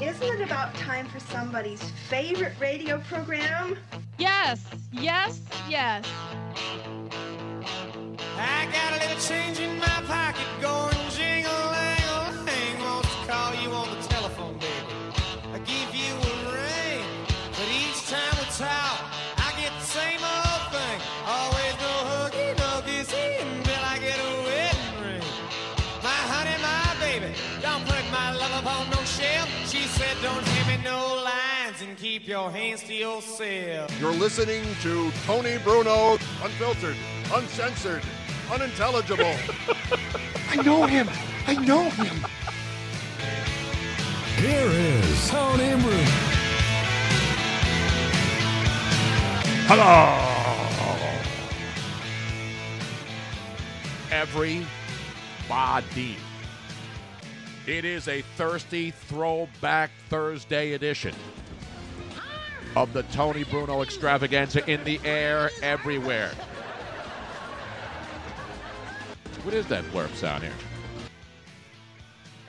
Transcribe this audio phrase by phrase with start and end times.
[0.00, 3.76] Isn't it about time for somebody's favorite radio program?
[4.16, 6.04] Yes, yes, yes.
[8.36, 10.27] I got a little change in my pocket
[32.38, 34.00] your hands to yourself.
[34.00, 36.94] You're listening to Tony Bruno, unfiltered,
[37.34, 38.00] uncensored,
[38.52, 39.24] unintelligible.
[40.50, 41.08] I know him.
[41.48, 42.14] I know him.
[44.36, 46.04] Here is Tony Bruno.
[49.66, 50.16] Hello,
[54.12, 56.16] everybody.
[57.66, 61.16] It is a thirsty throwback Thursday edition
[62.76, 66.30] of the Tony Bruno extravaganza in the air everywhere.
[69.42, 70.52] What is that blurb sound here?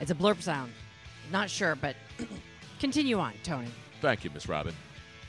[0.00, 0.72] It's a blurb sound.
[1.30, 1.96] Not sure, but
[2.80, 3.68] continue on, Tony.
[4.00, 4.74] Thank you, Miss Robin.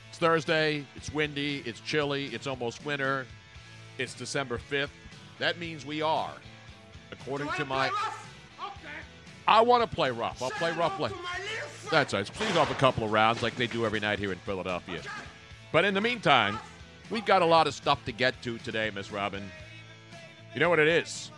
[0.08, 0.84] It's Thursday.
[0.96, 1.62] It's windy.
[1.64, 2.26] It's chilly.
[2.26, 3.26] It's almost winter.
[3.98, 4.90] It's December 5th.
[5.38, 6.34] That means we are,
[7.10, 7.90] according to my.
[9.52, 10.42] I want to play rough.
[10.42, 10.96] I'll play rough.
[10.96, 11.10] Play.
[11.90, 12.26] That's right.
[12.40, 15.02] Let's off a couple of rounds like they do every night here in Philadelphia.
[15.72, 16.58] But in the meantime,
[17.10, 19.42] we've got a lot of stuff to get to today, Miss Robin.
[20.54, 21.30] You know what it is?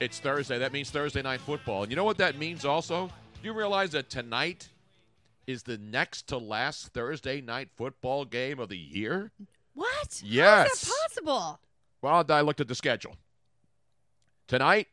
[0.00, 0.56] It's Thursday.
[0.58, 1.82] That means Thursday night football.
[1.82, 3.08] And you know what that means also?
[3.08, 4.70] Do you realize that tonight
[5.46, 9.30] is the next to last Thursday night football game of the year?
[9.74, 10.22] What?
[10.24, 10.72] Yes.
[10.72, 11.60] is that possible?
[12.00, 13.16] Well, I looked at the schedule.
[14.46, 14.86] Tonight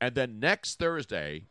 [0.00, 1.44] and then next Thursday,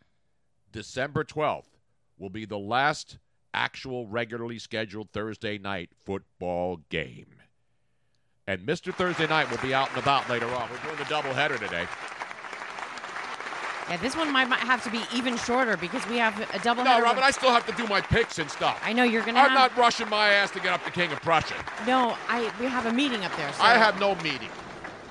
[0.76, 1.70] December 12th,
[2.18, 3.18] will be the last
[3.54, 7.28] actual regularly scheduled Thursday night football game.
[8.46, 8.94] And Mr.
[8.94, 10.69] Thursday night will be out and about later on.
[10.69, 11.88] We're doing the doubleheader today.
[13.90, 16.84] Yeah, this one might, might have to be even shorter because we have a double
[16.84, 17.03] No, header.
[17.03, 18.78] Robin, I still have to do my picks and stuff.
[18.84, 19.72] I know you're gonna I'm have.
[19.72, 21.56] not rushing my ass to get up to King of Prussia.
[21.88, 23.53] No, I we have a meeting up there.
[23.53, 23.63] So.
[23.63, 24.50] I have no meeting.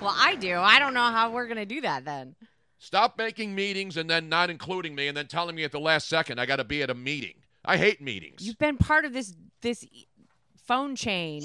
[0.02, 0.58] Well, I do.
[0.58, 2.34] I don't know how we're gonna do that then.
[2.84, 6.06] Stop making meetings and then not including me and then telling me at the last
[6.06, 7.32] second I got to be at a meeting.
[7.64, 8.46] I hate meetings.
[8.46, 9.86] You've been part of this this
[10.66, 11.42] phone chain.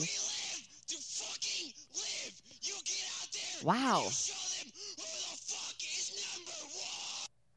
[3.63, 4.07] Wow.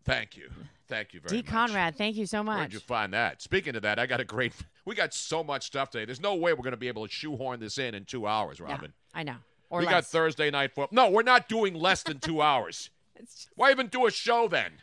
[0.05, 0.49] Thank you.
[0.87, 1.43] Thank you very D.
[1.43, 1.47] much.
[1.53, 2.59] Conrad, thank you so much.
[2.59, 3.43] Where'd you find that?
[3.43, 4.53] Speaking of that, I got a great.
[4.85, 6.05] We got so much stuff today.
[6.05, 8.61] There's no way we're going to be able to shoehorn this in in two hours,
[8.61, 8.93] Yeah, Robin.
[9.13, 9.37] I know.
[9.71, 10.05] Or we got.
[10.05, 10.95] Thursday night football.
[10.95, 12.91] No, we're not doing less than two hours.
[13.19, 14.83] Just- Why even do a show then?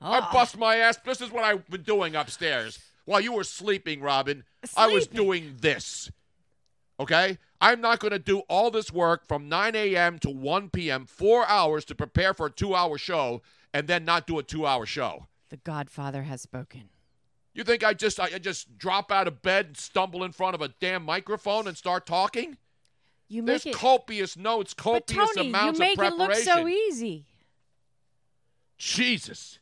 [0.00, 0.32] I Oh.
[0.32, 0.98] bust my ass.
[1.04, 4.44] This is what I've been doing upstairs while you were sleeping, Robin.
[4.76, 6.10] I was doing this.
[7.00, 7.38] Okay?
[7.60, 10.18] I'm not going to do all this work from 9 a.m.
[10.20, 14.26] to 1 p.m., four hours to prepare for a two hour show, and then not
[14.26, 15.26] do a two hour show.
[15.48, 16.90] The Godfather has spoken.
[17.54, 20.60] You think I just I just drop out of bed, and stumble in front of
[20.60, 22.58] a damn microphone, and start talking?
[23.28, 26.68] You There's make it, copious notes, copious but Tony, you make of it look so
[26.68, 27.24] easy.
[28.78, 29.58] Jesus,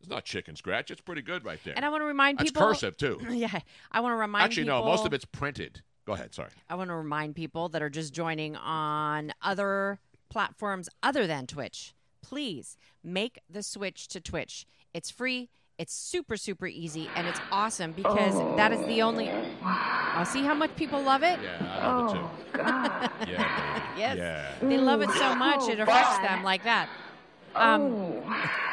[0.00, 0.90] it's not chicken scratch.
[0.90, 1.74] It's pretty good right there.
[1.76, 2.66] And I want to remind That's people.
[2.66, 3.20] cursive too.
[3.30, 3.60] Yeah,
[3.90, 4.80] I want to remind Actually, people.
[4.80, 4.86] no.
[4.86, 5.82] Most of it's printed.
[6.06, 6.34] Go ahead.
[6.34, 6.50] Sorry.
[6.68, 9.98] I want to remind people that are just joining on other
[10.30, 11.94] platforms other than Twitch.
[12.22, 14.66] Please make the switch to Twitch.
[14.94, 15.48] It's free.
[15.78, 19.30] It's super super easy and it's awesome because that is the only.
[19.30, 21.38] Oh, see how much people love it?
[21.40, 22.24] Yeah, I love it too.
[22.54, 22.60] Oh,
[23.28, 24.00] yeah, baby.
[24.00, 24.16] Yes.
[24.16, 24.68] Yeah.
[24.68, 26.88] They love it so much it oh, affects them like that.
[27.54, 28.12] Um,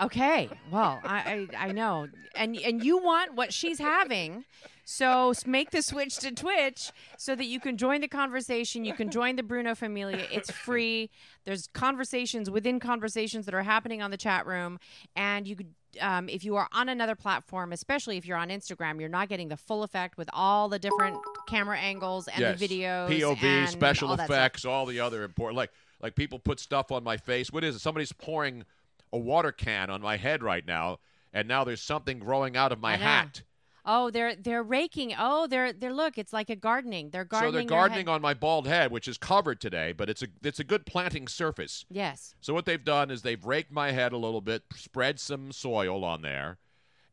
[0.02, 0.50] okay.
[0.72, 4.46] Well, I, I I know, and and you want what she's having,
[4.84, 8.86] so make the switch to Twitch so that you can join the conversation.
[8.86, 10.28] You can join the Bruno Familia.
[10.31, 11.09] It's free.
[11.46, 14.80] There's conversations within conversations that are happening on the chat room,
[15.16, 15.74] and you could.
[16.01, 19.48] Um, if you are on another platform, especially if you're on Instagram, you're not getting
[19.48, 21.18] the full effect with all the different
[21.48, 22.60] camera angles and yes.
[22.60, 24.38] the videos, POV, and special all that stuff.
[24.38, 25.56] effects, all the other important.
[25.56, 27.51] Like like people put stuff on my face.
[27.51, 27.80] What is it?
[27.80, 28.63] Somebody's pouring
[29.12, 31.00] a water can on my head right now,
[31.33, 33.44] and now there's something growing out of my hat.
[33.88, 35.13] Oh, they're they're raking.
[35.18, 36.18] Oh, they're they're look.
[36.18, 37.12] It's like a gardening.
[37.12, 37.53] They're gardening.
[37.53, 40.59] so they're gardening on my bald head, which is covered today, but it's a it's
[40.59, 41.86] a good planting surface.
[41.89, 42.33] Yes.
[42.41, 46.03] So what they've done is they've raked my head a little bit, spread some soil
[46.03, 46.57] on there,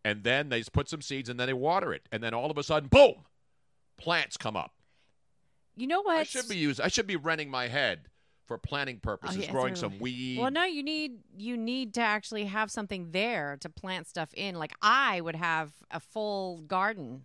[0.03, 2.57] and then they put some seeds and then they water it, and then all of
[2.57, 3.27] a sudden, boom,
[3.99, 4.73] plants come up.
[5.77, 6.17] You know what?
[6.17, 6.85] I should be using.
[6.85, 8.09] I should be renting my head
[8.47, 10.39] for planning purposes, Oh, yeah, growing some weed.
[10.39, 14.57] Well, no, you need you need to actually have something there to plant stuff in.
[14.57, 17.23] Like I would have a full garden.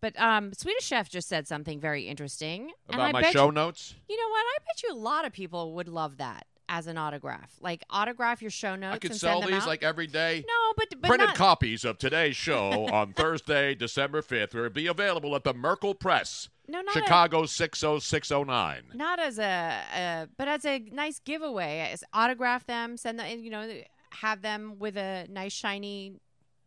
[0.00, 2.70] But um, Swedish Chef just said something very interesting.
[2.88, 3.94] about my show you, notes.
[4.08, 4.40] You know what?
[4.40, 7.52] I bet you a lot of people would love that as an autograph.
[7.60, 9.68] Like autograph your show notes I could and sell send them these out.
[9.68, 10.44] like every day.
[10.46, 14.86] no, but but Printed not, copies of today's show on Thursday, December 5th will be
[14.86, 18.82] available at the Merkel Press, no, not Chicago 60609.
[18.94, 23.50] not as a, a but as a nice giveaway as autograph them send them you
[23.50, 23.68] know
[24.12, 26.14] have them with a nice shiny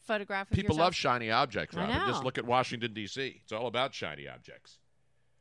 [0.02, 0.86] photograph of People yourself.
[0.88, 2.08] love shiny objects, I Robin.
[2.08, 3.40] Just look at Washington, D.C.
[3.44, 4.80] It's all about shiny objects.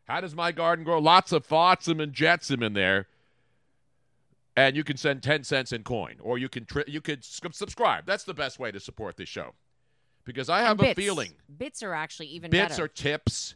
[0.07, 0.99] How does my garden grow?
[1.01, 3.07] Lots of flotsam and jetsam in there.
[4.57, 8.05] And you can send 10 cents in coin, or you can tri- you could subscribe.
[8.07, 9.55] That's the best way to support this show.
[10.25, 10.97] Because I And have a bits.
[11.01, 13.55] feeling bits are actually even bits better are tips.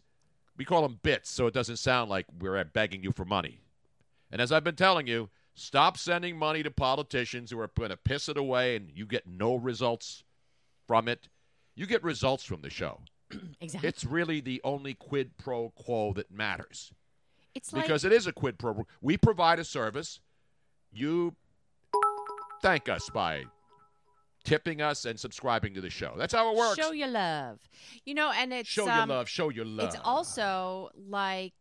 [0.56, 3.61] We call them bits, so it doesn't sound like we're begging you for money.
[4.31, 7.97] And as I've been telling you, stop sending money to politicians who are going to
[7.97, 10.25] piss it away and you get no results
[10.87, 11.29] from it.
[11.75, 13.00] You get results from the show.
[13.61, 16.93] exactly It's really the only quid pro quo that matters
[17.56, 18.87] it's like because it is a quid pro.
[19.00, 20.20] We provide a service.
[20.93, 21.35] You
[22.62, 23.47] thank us by
[24.46, 26.14] tipping us and subscribing to the show.
[26.16, 26.76] That's how it works.
[26.81, 27.58] show your love
[28.04, 29.28] you know and it's Show um, your love.
[29.28, 29.87] Show your love.
[29.88, 31.52] it's also like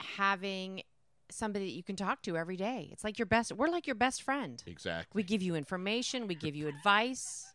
[0.00, 0.82] having
[1.30, 3.94] somebody that you can talk to every day it's like your best we're like your
[3.94, 5.16] best friend exactly.
[5.18, 7.46] we give you information we give you advice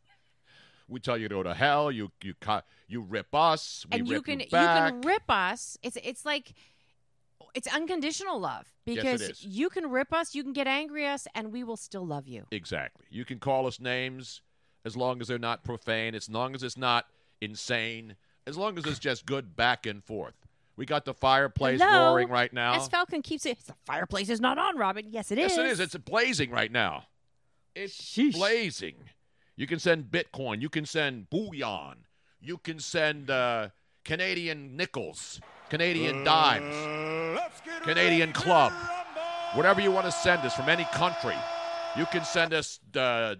[0.88, 1.92] We tell you to go to hell.
[1.92, 3.86] You you co- you rip us.
[3.92, 4.92] We and you can you back.
[4.92, 5.78] can rip us.
[5.82, 6.54] It's it's like
[7.56, 9.44] it's unconditional love Yes, it because is.
[9.44, 12.28] you can rip us, you can get angry at us, and we will still love
[12.28, 12.46] you.
[12.52, 13.06] exactly.
[13.10, 14.42] You can call us names
[14.86, 16.16] as long as they're not profane.
[16.16, 17.08] As long as it's not
[17.42, 18.16] insane.
[18.48, 20.36] As long as it's just good back and forth.
[20.78, 22.12] We got the fireplace Hello?
[22.12, 22.76] roaring right now.
[22.76, 25.06] As Falcon keeps it, the fireplace is not on, Robin.
[25.10, 25.52] Yes, it is.
[25.52, 25.80] yes, it is.
[25.80, 27.06] It's blazing right now.
[27.74, 28.34] It's Sheesh.
[28.34, 28.96] blazing.
[29.56, 30.62] You can send Bitcoin.
[30.62, 32.06] You can send bullion.
[32.42, 33.70] You can send uh,
[34.04, 35.40] Canadian nickels,
[35.70, 36.76] Canadian dimes.
[37.84, 38.74] Canadian club.
[39.54, 41.36] Whatever you want to send us from any country.
[41.98, 43.36] You can send us uh,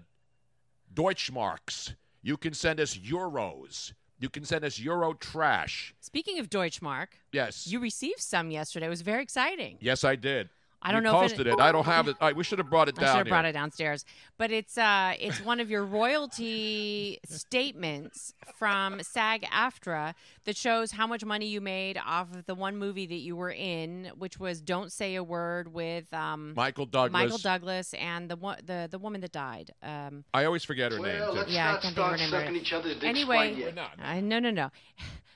[0.96, 1.94] Deutschmarks.
[2.22, 3.92] You can send us euros.
[4.18, 5.94] You can send us euro trash.
[6.00, 7.66] Speaking of Deutschmark, Yes.
[7.66, 8.86] you received some yesterday.
[8.86, 9.76] It was very exciting.
[9.80, 10.48] yes, I did.
[10.82, 11.58] I don't You know if posted it.
[11.58, 12.16] I don't have it.
[12.20, 13.10] All right, we should have brought it I down.
[13.12, 14.04] should have brought it downstairs.
[14.38, 20.14] But it's uh it's one of your royalty statements from SAG AFTRA
[20.44, 23.50] that shows how much money you made off of the one movie that you were
[23.50, 27.12] in, which was Don't Say a Word with um Michael Douglas.
[27.12, 29.72] Michael Douglas and the one the the woman that died.
[29.82, 31.36] Um I always forget her Well, name.
[31.36, 31.54] let's Too.
[31.54, 33.56] Yeah, I can't think of her start name sucking right- each other's dicks Anyway, quite
[33.56, 33.74] yet.
[33.74, 33.92] not.
[34.02, 34.70] uh, no no no.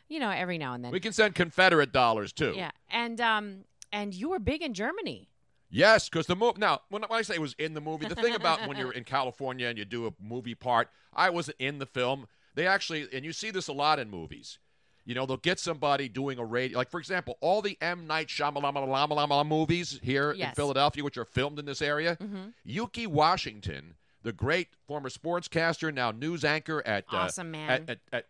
[0.09, 0.91] You know, every now and then.
[0.93, 2.53] We can send Confederate dollars too.
[2.57, 2.71] yeah.
[2.91, 5.29] And um and you were big in Germany.
[5.71, 6.59] Yes, because the movie.
[6.59, 8.93] Now, when, when I say it was in the movie, the thing about when you're
[8.93, 12.27] in California and you do a movie part, I wasn't in the film.
[12.55, 14.59] They actually, and you see this a lot in movies.
[15.07, 18.29] You know, they'll get somebody doing a radio, like for example, all the M Night
[18.29, 22.17] Shyamalan movies here in Philadelphia, which are filmed in this area.
[22.21, 22.53] Mhm.
[22.65, 27.71] Yuki Washington, the great former sportscaster, now news anchor at uh, Awesome, man.
[27.71, 28.27] at, at, at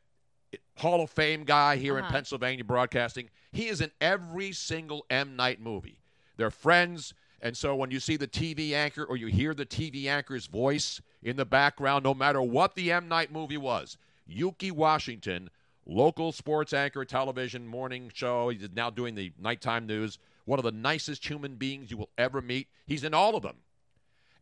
[0.78, 2.12] Hall of Fame guy here in Uh-huh.
[2.12, 3.30] Pennsylvania broadcasting.
[3.52, 6.00] He is in every single M Night movie.
[6.36, 10.06] They're friends, and so when you see the TV anchor or you hear the TV
[10.06, 15.50] anchor's voice in the background, no matter what the M Night movie was, Yuki Washington,
[15.86, 20.18] local sports anchor, television morning show, he's now doing the nighttime news.
[20.44, 22.68] One of the nicest human beings you will ever meet.
[22.86, 23.56] He's in all of them.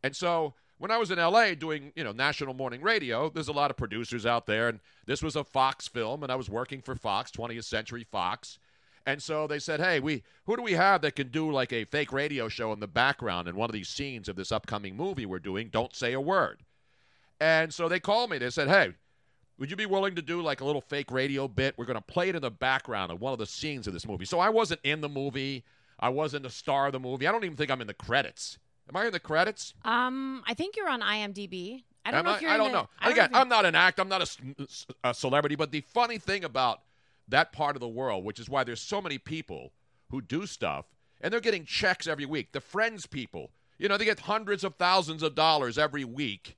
[0.03, 3.53] And so when I was in LA doing, you know, national morning radio, there's a
[3.53, 6.81] lot of producers out there, and this was a Fox film, and I was working
[6.81, 8.59] for Fox, 20th Century Fox.
[9.07, 11.85] And so they said, "Hey, we who do we have that can do like a
[11.85, 15.27] fake radio show in the background in one of these scenes of this upcoming movie
[15.27, 15.69] we're doing?
[15.71, 16.63] Don't say a word."
[17.41, 18.39] And so they called me.
[18.39, 18.93] They said, "Hey,
[19.59, 21.75] would you be willing to do like a little fake radio bit?
[21.79, 24.07] We're going to play it in the background of one of the scenes of this
[24.07, 25.65] movie." So I wasn't in the movie.
[26.01, 27.27] I wasn't a star of the movie.
[27.27, 28.59] I don't even think I'm in the credits.
[28.89, 29.75] Am I in the credits?
[29.85, 31.85] Um I think you're on IMDb.
[32.05, 32.89] I don't Am know I, if you're I don't the- know.
[32.99, 34.01] I don't Again, know I'm not an act.
[34.01, 34.67] I'm not a,
[35.05, 35.57] a celebrity.
[35.57, 36.81] But the funny thing about
[37.29, 39.73] that part of the world, which is why there's so many people
[40.11, 40.87] who do stuff,
[41.21, 42.53] and they're getting checks every week.
[42.53, 46.57] The Friends people, you know, they get hundreds of thousands of dollars every week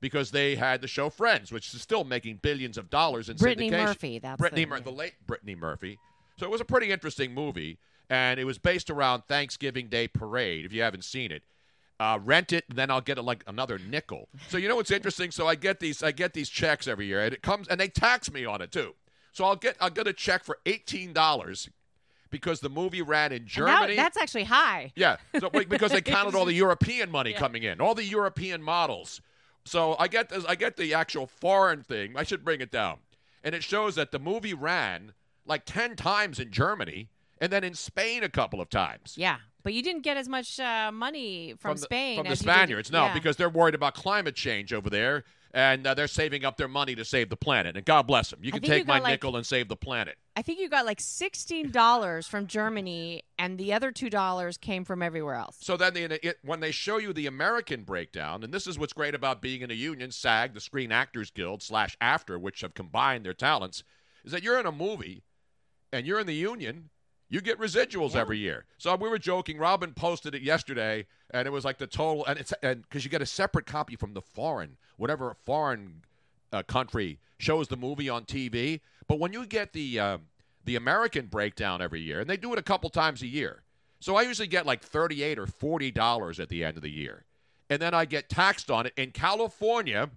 [0.00, 3.70] because they had the show Friends, which is still making billions of dollars in Brittany
[3.70, 3.86] syndication.
[3.86, 5.98] Murphy, that's Brittany, the- the late Brittany Murphy.
[6.38, 7.78] So it was a pretty interesting movie,
[8.10, 10.66] and it was based around Thanksgiving Day parade.
[10.66, 11.44] If you haven't seen it,
[11.98, 14.28] uh, rent it, and then I'll get like another nickel.
[14.48, 15.30] So you know what's interesting?
[15.30, 17.88] So I get these, I get these checks every year, and it comes, and they
[17.88, 18.94] tax me on it too.
[19.36, 21.68] So I'll get, I'll get a check for eighteen dollars,
[22.30, 23.94] because the movie ran in And that- Germany.
[23.94, 24.92] that's actually high.
[24.96, 27.38] Yeah, so, because they counted all the European money Yeah.
[27.38, 29.20] coming in, all the European models.
[29.66, 32.16] So I get this, I get the actual foreign thing.
[32.16, 32.96] I should bring it down,
[33.44, 35.12] and it shows that the movie ran
[35.44, 39.16] like ten times in Germany, and then in Spain a couple of times.
[39.18, 42.40] Yeah, but you didn't get as much uh, money from, the, Spain from the as
[42.40, 42.90] you did- Spaniards.
[42.90, 43.12] No, yeah.
[43.12, 45.24] because they're worried about climate change over there,
[45.56, 47.76] and uh, they're saving up their money to save the planet.
[47.76, 48.40] And God bless them.
[48.42, 50.16] You can think you take my like- nickel and save the planet.
[50.36, 54.84] I think you got like sixteen dollars from Germany, and the other two dollars came
[54.84, 55.56] from everywhere else.
[55.60, 58.92] So then, the, it, when they show you the American breakdown, and this is what's
[58.92, 62.74] great about being in a union, SAG, the Screen Actors Guild slash AFTRA, which have
[62.74, 63.82] combined their talents,
[64.26, 65.22] is that you're in a movie,
[65.90, 66.90] and you're in the union.
[67.28, 68.20] You get residuals Yeah.
[68.20, 68.66] every year.
[68.78, 69.58] So we were joking.
[69.58, 73.10] Robin posted it yesterday, and it was like the total, and it's and because you
[73.10, 76.02] get a separate copy from the foreign, whatever foreign
[76.52, 78.80] uh, country shows the movie on TV.
[79.08, 80.18] But when you get the uh,
[80.64, 83.64] the American breakdown every year, and they do it a couple times a year,
[83.98, 87.24] so I usually get like thirty-eight or forty dollars at the end of the year,
[87.68, 90.10] and then I get taxed on it in California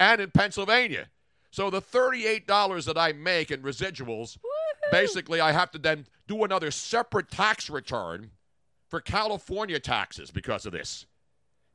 [0.00, 1.08] and in Pennsylvania.
[1.52, 4.36] So the thirty-eight dollars that I make in residuals,
[4.90, 8.30] basically, I have to then do another separate tax return
[8.88, 11.06] for California taxes because of this.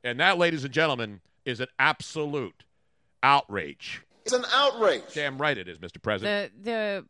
[0.03, 2.63] And that, ladies and gentlemen, is an absolute
[3.23, 4.01] outrage.
[4.25, 5.03] It's an outrage.
[5.13, 6.01] Damn right it is, Mr.
[6.01, 6.63] President.
[6.63, 7.05] The the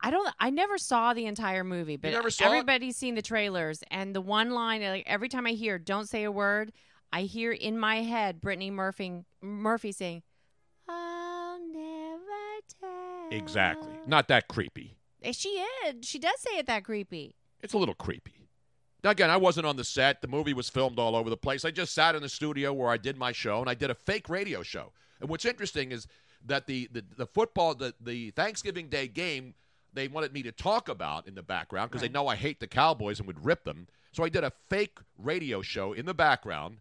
[0.00, 2.48] I don't I never saw the entire movie, but never saw it?
[2.48, 6.24] everybody's seen the trailers and the one line like every time I hear don't say
[6.24, 6.72] a word,
[7.12, 10.22] I hear in my head Brittany Murphy Murphy saying,
[10.88, 12.22] I'll never
[12.80, 13.28] tell.
[13.30, 13.92] exactly.
[14.06, 14.96] Not that creepy.
[15.32, 15.96] She is.
[16.02, 17.34] She does say it that creepy.
[17.62, 18.48] It's a little creepy.
[19.04, 20.20] Now, again, I wasn't on the set.
[20.20, 21.64] The movie was filmed all over the place.
[21.64, 23.94] I just sat in the studio where I did my show, and I did a
[23.94, 24.92] fake radio show.
[25.20, 26.06] And what's interesting is
[26.44, 29.54] that the the, the football, the, the Thanksgiving Day game,
[29.92, 32.66] they wanted me to talk about in the background because they know I hate the
[32.66, 33.86] Cowboys and would rip them.
[34.12, 36.78] So I did a fake radio show in the background,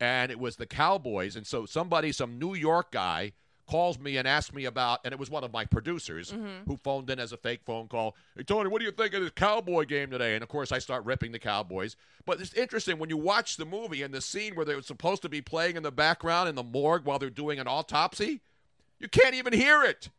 [0.00, 1.36] and it was the Cowboys.
[1.36, 3.32] And so somebody, some New York guy,
[3.66, 6.68] calls me and asks me about, and it was one of my producers mm-hmm.
[6.68, 8.16] who phoned in as a fake phone call.
[8.36, 10.34] Hey, Tony, what do you think of this Cowboy game today?
[10.34, 11.96] And of course, I start ripping the Cowboys.
[12.24, 15.22] But it's interesting when you watch the movie and the scene where they were supposed
[15.22, 18.40] to be playing in the background in the morgue while they're doing an autopsy,
[18.98, 20.10] you can't even hear it.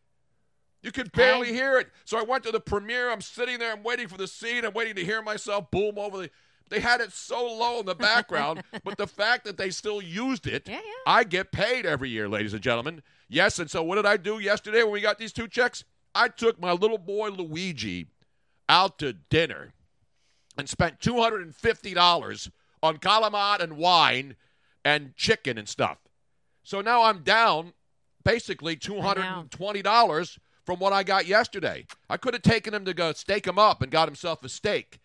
[0.83, 1.89] You can barely I- hear it.
[2.05, 3.11] So I went to the premiere.
[3.11, 3.73] I'm sitting there.
[3.73, 4.65] I'm waiting for the scene.
[4.65, 6.29] I'm waiting to hear myself boom over the.
[6.69, 10.47] They had it so low in the background, but the fact that they still used
[10.47, 10.91] it, Yeah, yeah.
[11.05, 13.01] I get paid every year, ladies and gentlemen.
[13.29, 15.83] Yes, and so what did I do yesterday when we got these two checks?
[16.15, 18.07] I took my little boy Luigi
[18.69, 19.73] out to dinner
[20.57, 22.49] and spent two hundred and fifty dollars
[22.81, 24.35] on calamari and wine
[24.85, 25.97] and chicken and stuff.
[26.63, 27.73] So now I'm down
[28.23, 31.85] basically two hundred and twenty dollars from what I got yesterday.
[32.09, 34.99] I could have taken him to go stake him up and got himself a steak.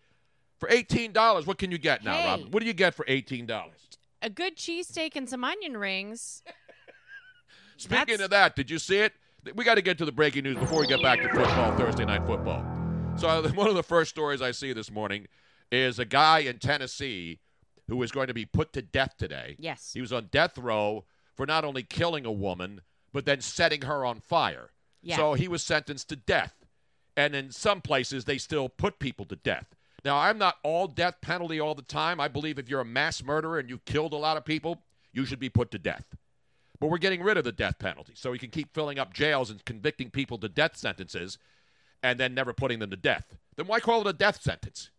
[0.59, 2.25] For eighteen dollars, what can you get now, Hey.
[2.25, 2.53] Rob?
[2.53, 3.75] What do you get for eighteen dollars?
[4.21, 6.41] A good cheesesteak and some onion rings.
[7.77, 9.13] Speaking That's- of that, did you see it?
[9.55, 12.05] We got to get to the breaking news before we get back to football, Thursday
[12.05, 12.63] night football.
[13.17, 15.27] So one of the first stories I see this morning
[15.71, 17.39] is a guy in Tennessee
[17.89, 19.55] who is going to be put to death today.
[19.59, 19.91] Yes.
[19.93, 21.03] He was on death row
[21.35, 24.69] for not only killing a woman, but then setting her on fire.
[25.01, 25.17] Yeah.
[25.17, 26.55] So he was sentenced to death.
[27.17, 29.75] And in some places, they still put people to death.
[30.05, 32.19] Now, I'm not all death penalty all the time.
[32.19, 35.25] I believe if you're a mass murderer and you've killed a lot of people, you
[35.25, 36.05] should be put to death.
[36.83, 39.49] But we're getting rid of the death penalty so we can keep filling up jails
[39.49, 41.37] and convicting people to death sentences
[42.03, 43.37] and then never putting them to death.
[43.55, 44.89] Then why call it a death sentence?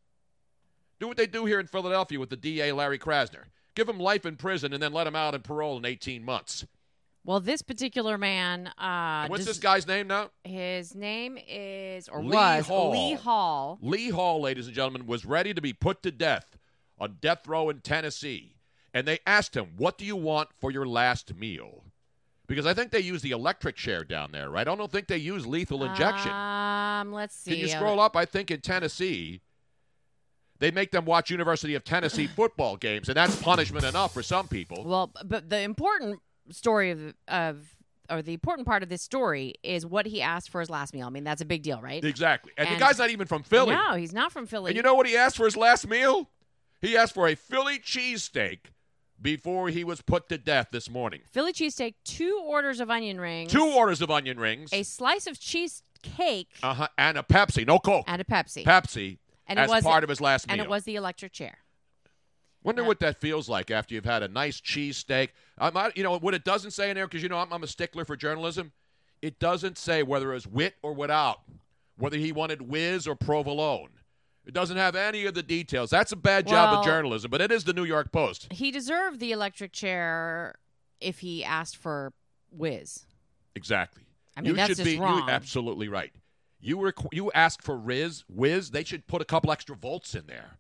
[0.99, 3.49] Do what they do here in Philadelphia with the DA Larry Krasner.
[3.75, 6.65] Give him life in prison and then let him out in parole in 18 months.
[7.23, 8.69] Well, this particular man.
[8.79, 10.31] Uh, What's does- this guy's name now?
[10.43, 12.93] His name is or Lee was Hall.
[12.93, 13.79] Lee Hall.
[13.83, 16.57] Lee Hall, ladies and gentlemen, was ready to be put to death
[16.99, 18.55] on death row in Tennessee.
[18.95, 21.85] And they asked him, What do you want for your last meal?
[22.47, 24.69] Because I think they use the electric chair down there, right?
[24.69, 26.31] I don't think they use lethal injection.
[26.31, 27.53] Um, let's see.
[27.53, 28.17] Can you scroll up?
[28.17, 29.41] I think in Tennessee,
[30.59, 34.47] they make them watch University of Tennessee football games, and that's punishment enough for some
[34.47, 34.85] people.
[34.85, 36.21] Well, but the important
[36.51, 37.67] story of of
[38.11, 41.07] or the important part of this story is what he asked for his last meal.
[41.07, 42.05] I mean, that's a big deal, right?
[42.05, 42.53] Exactly.
[42.59, 43.75] And, And- the guy's not even from Philly.
[43.75, 44.71] No, he's not from Philly.
[44.71, 46.29] And you know what he asked for his last meal?
[46.83, 48.59] He asked for a Philly cheesesteak
[49.21, 51.21] before he was put to death this morning.
[51.31, 55.39] Philly cheesesteak, two orders of onion rings, Two orders of onion rings, a slice of
[55.41, 58.05] cheesecake, uh-huh, and a Pepsi, no Coke.
[58.09, 58.65] and a Pepsi.
[58.65, 60.61] Pepsi and as it was part of his last and meal.
[60.61, 61.59] And it was the electric chair.
[62.63, 62.89] Wonder Yeah.
[62.89, 65.29] what that feels like after you've had a nice cheesesteak.
[65.59, 67.63] I'm not, you know what it doesn't say in there because you know I'm, I'm
[67.63, 68.73] a stickler for journalism.
[69.21, 71.41] It doesn't say whether it was wit or without,
[71.97, 73.91] whether he wanted whiz or provolone.
[74.47, 75.91] It doesn't have any of the details.
[75.91, 78.53] That's a bad job Well- of journalism, but it is the New York Post.
[78.53, 80.55] He deserved the electric chair
[81.01, 82.13] if he asked for
[82.51, 83.07] whiz.
[83.55, 84.03] Exactly.
[84.37, 85.29] I mean, you that's should just be wrong.
[85.31, 86.13] Absolutely right.
[86.61, 88.71] You were you asked for Riz Whiz.
[88.71, 90.59] They should put a couple extra volts in there.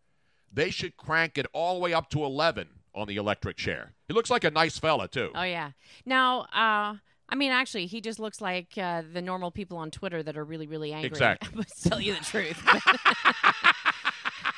[0.52, 3.94] They should crank it all the way up to eleven on the electric chair.
[4.06, 5.30] He looks like a nice fella too.
[5.34, 5.70] Oh yeah.
[6.04, 6.96] Now, uh,
[7.28, 10.44] I mean, actually, he just looks like uh, the normal people on Twitter that are
[10.44, 11.08] really, really angry.
[11.08, 11.64] Exactly.
[11.82, 12.60] to tell you the truth,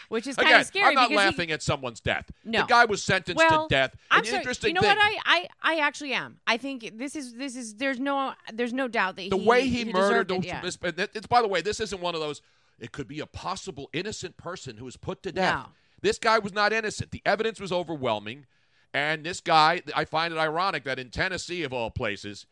[0.09, 2.31] which is kind Again, of scary I'm not because he- laughing at someone's death.
[2.45, 2.63] No.
[2.63, 3.97] The guy was sentenced well, to death.
[4.11, 4.39] I'm sorry.
[4.39, 5.23] interesting You know thing, what?
[5.27, 6.39] I, I, I actually am.
[6.47, 9.69] I think this is this is there's no there's no doubt that the he, way
[9.69, 10.61] he, murdered deserved it, yeah.
[10.61, 10.79] this,
[11.15, 12.43] it's by the way, this isn't one of those.
[12.79, 15.55] It could be a possible innocent person who was put to death.
[15.55, 15.67] No.
[16.03, 17.11] This guy was not innocent.
[17.11, 18.47] The evidence was overwhelming,
[18.93, 22.47] and this guy, I find it ironic that in Tennessee of all places,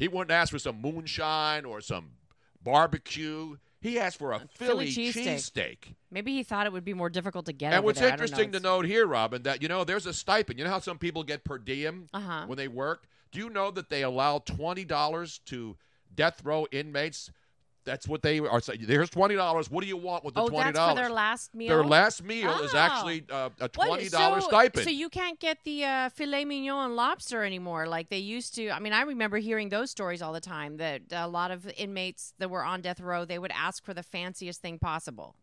[0.00, 2.12] he wouldn't ask for some moonshine or some
[2.64, 3.56] barbecue.
[3.82, 5.94] He asked for a Philly Philly, cheesesteak.
[6.10, 7.72] Maybe he thought it would be more difficult to get.
[7.72, 8.08] And what's there.
[8.08, 8.14] Know.
[8.14, 10.58] interesting to note here, Robin, that you know there's a stipend.
[10.58, 12.44] You know how some people get per diem Uh-huh.
[12.46, 13.06] when they work.
[13.30, 15.76] Do you know that they allow twenty dollars to
[16.14, 17.30] death row inmates?
[17.84, 18.80] That's what they are saying.
[18.82, 19.70] There's twenty dollars.
[19.70, 20.96] What do you want with the Oh, twenty that's for dollars?
[20.96, 21.68] their last meal.
[21.68, 22.78] Their last meal is Oh.
[22.78, 24.84] actually uh, a twenty dollars so, stipend.
[24.84, 28.68] So you can't get the uh, filet mignon and lobster anymore like they used to.
[28.70, 32.34] I mean, I remember hearing those stories all the time that a lot of inmates
[32.38, 35.34] that were on death row they would ask for the fanciest thing possible.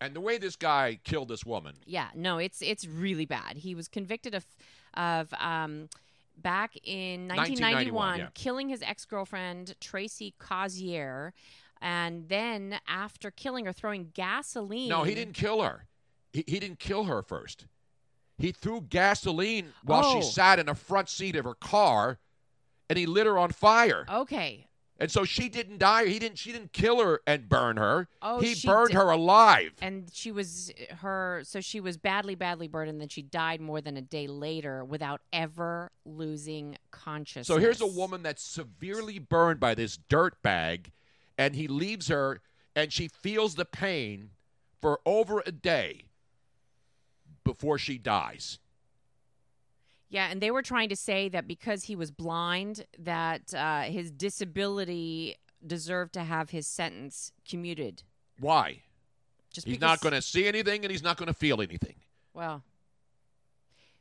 [0.00, 3.56] and the way this guy killed this woman, Yeah, no, it's it's really bad.
[3.58, 4.44] He was convicted of
[4.94, 5.88] of um,
[6.36, 8.26] back in 1991, 1991, yeah.
[8.34, 11.32] killing his ex girlfriend Traci Crozier,
[11.80, 14.88] and then after killing her, throwing gasoline.
[14.88, 15.86] no, he didn't kill her.
[16.32, 17.66] He, he didn't kill her first.
[18.38, 20.20] He threw gasoline while Oh.
[20.20, 22.18] she sat in the front seat of her car,
[22.90, 24.04] and he lit her on fire.
[24.10, 24.66] Okay.
[24.98, 26.06] And so she didn't die.
[26.06, 26.38] He didn't.
[26.38, 28.06] She didn't kill her and burn her.
[28.22, 29.72] Oh, he burned did- her alive.
[29.82, 30.70] and she was
[31.00, 34.26] her so she was badly badly burned and then she died more than a day
[34.28, 40.40] later without ever losing consciousness So here's a woman that's severely burned by this dirt
[40.42, 40.92] bag,
[41.36, 42.40] and he leaves her,
[42.76, 44.30] and she feels the pain
[44.80, 46.02] for over a day
[47.42, 48.58] before she dies.
[50.08, 54.10] Yeah and they were trying to say that because he was blind that uh, his
[54.10, 55.36] disability
[55.66, 58.02] deserved to have his sentence commuted
[58.38, 58.82] Why?
[59.52, 61.94] just He's because, not going to see anything, and he's not going to feel anything.
[62.32, 62.62] well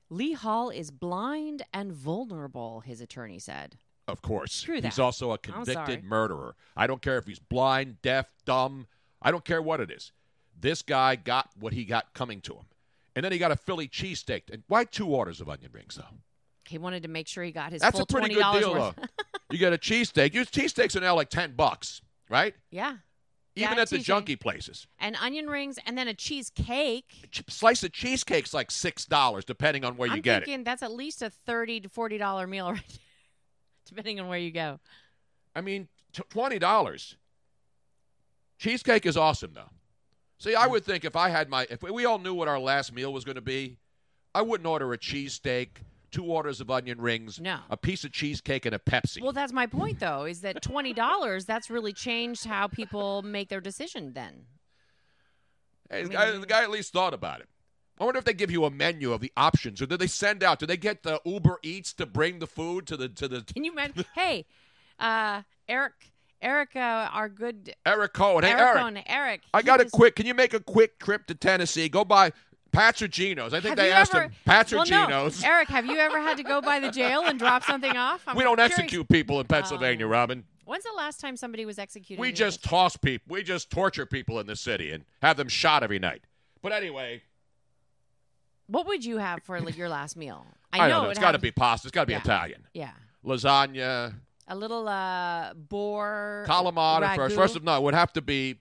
[0.09, 4.65] lee hall is blind and vulnerable his attorney said Of course.
[4.65, 6.55] He's also a convicted murderer.
[6.75, 8.87] I don't care if he's blind, deaf, dumb.
[9.21, 10.11] I don't care what it is.
[10.59, 12.65] This guy got what he got coming to him.
[13.15, 14.43] And then he got a Philly cheesesteak.
[14.52, 16.17] And why two orders of onion rings, though?
[16.65, 18.73] he wanted to make sure he got his That's full a pretty $20 good deal,
[18.73, 18.95] worth.
[18.95, 19.04] though.
[19.52, 20.34] you get a cheesesteak.
[20.34, 22.56] You Cheesesteaks are now like 10 bucks, right?
[22.71, 22.95] yeah
[23.58, 24.04] Even Yeah, at the TJ.
[24.04, 24.88] junkie places.
[24.97, 27.28] and onion rings and then a cheesecake.
[27.32, 30.45] Ch- Slice of cheesecake's like $6, depending on where you I'm get it.
[30.45, 32.82] thinking that's at least a thirty to forty dollar meal, right?
[32.88, 32.97] there,
[33.86, 34.80] Depending on where you go.
[35.54, 37.15] I mean, t- $20.
[38.58, 39.69] Cheesecake is awesome, though.
[40.43, 42.91] See, I would think if I had my, if we all knew what our last
[42.91, 43.77] meal was going to be,
[44.36, 45.69] I wouldn't order a cheesesteak,
[46.12, 47.60] two orders of onion rings, No.
[47.69, 49.21] a piece of cheesecake, and a Pepsi.
[49.21, 53.47] Well, that's my point, though, is that twenty dollars that's really changed how people make
[53.47, 54.12] their decision.
[54.12, 54.45] Then
[55.89, 57.47] Hey, the, guy, the guy at least thought about it.
[57.97, 60.43] I wonder if they give you a menu of the options, or do they send
[60.43, 60.60] out?
[60.60, 63.63] Do they get the Uber Eats to bring the food to the to the can
[63.63, 64.03] you imagine?
[64.13, 64.45] hey,
[64.99, 65.93] uh, Eric,
[66.43, 68.43] Eric, uh, our good Eric Cohen?
[68.43, 69.41] Hey, Eric, Eric, Cohen, Eric.
[69.53, 70.15] I got a just- quick.
[70.15, 71.88] Can you make a quick trip to Tennessee?
[71.89, 72.32] Go by
[72.71, 73.53] Pat's or Geno's.
[73.53, 75.29] I think Have they asked ever, him Pat's or well, no.
[75.43, 78.23] Eric, have you ever had to go by the jail and drop something off?
[78.27, 78.77] I'm we don't curious.
[78.79, 80.10] execute people in Pennsylvania, Oh.
[80.10, 80.43] Robin.
[80.65, 82.21] When's the last time somebody was executed?
[82.21, 83.34] We just toss people.
[83.36, 86.23] We just torture people in the city and have them shot every night.
[86.62, 87.21] But anyway,
[88.67, 90.45] What would you have for like, your last meal?
[90.71, 91.08] I, know, don't know.
[91.10, 91.88] it It's got to be pasta.
[91.88, 92.19] It's got to be Yeah.
[92.19, 92.67] Italian.
[92.73, 92.91] Yeah,
[93.25, 94.13] Lasagna,
[94.47, 97.36] a little uh boar calamari first.
[97.36, 97.38] ragu.
[97.38, 98.58] First of no, it would have to be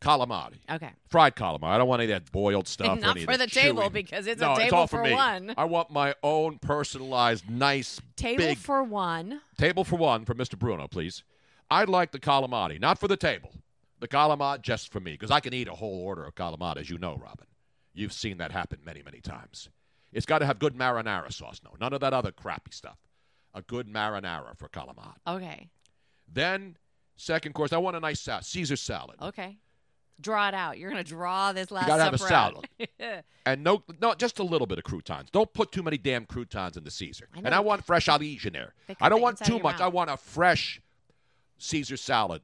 [0.00, 0.58] calamari.
[0.70, 0.90] Okay.
[1.08, 1.70] Fried calamari.
[1.70, 3.00] I don't want any of that boiled stuff.
[3.00, 5.12] Not for the table because it's no, a table it's all for, for me.
[5.12, 5.54] one.
[5.56, 9.40] I want my own personalized, nice Table big for one.
[9.56, 10.58] table for one for Mr.
[10.58, 11.24] Bruno, please.
[11.70, 13.52] I'd like the calamari, not for the table.
[14.00, 16.88] The calamari just for me, because I can eat a whole order of calamari, as
[16.88, 17.46] you know, Robin.
[17.92, 19.68] You've seen that happen many, many times.
[20.12, 22.98] It's got to have good marinara sauce, no, none of that other crappy stuff.
[23.58, 25.14] A good marinara for calamari.
[25.26, 25.68] Okay.
[26.32, 26.76] Then,
[27.16, 29.16] second course, I want a nice salad, Caesar salad.
[29.20, 29.58] Okay.
[30.20, 30.78] Draw it out.
[30.78, 32.66] You're gonna draw this last gotta have a out.
[33.46, 35.30] And no, no, just a little bit of croutons.
[35.30, 37.28] Don't put too many damn croutons in the Caesar.
[37.34, 38.74] I and I want fresh alish in there.
[39.00, 39.80] I don't want too much.
[39.80, 40.82] I want a fresh
[41.58, 42.42] Caesar salad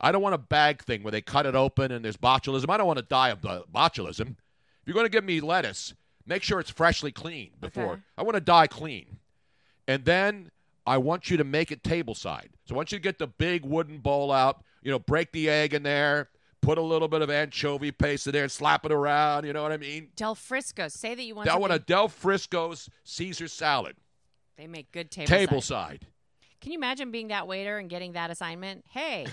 [0.00, 2.70] I don't want a bag thing where they cut it open and there's botulism.
[2.70, 4.30] I don't want to die of botulism.
[4.30, 5.94] If you're going to give me lettuce,
[6.26, 7.92] make sure it's freshly cleaned before.
[7.92, 8.02] Okay.
[8.16, 9.17] I want to die clean.
[9.88, 10.50] And then
[10.86, 12.50] I want you to make it table side.
[12.66, 15.48] So I want you to get the big wooden bowl out, you know, break the
[15.48, 16.28] egg in there,
[16.60, 19.72] put a little bit of anchovy paste in there, slap it around, you know what
[19.72, 20.10] I mean?
[20.14, 20.88] Del Frisco.
[20.88, 23.96] Say that you want I want a Del Frisco's Caesar salad,
[24.58, 26.00] They make good table, table side.
[26.02, 26.06] side.
[26.60, 28.84] Can you imagine being that waiter and getting that assignment?
[28.90, 29.26] Hey,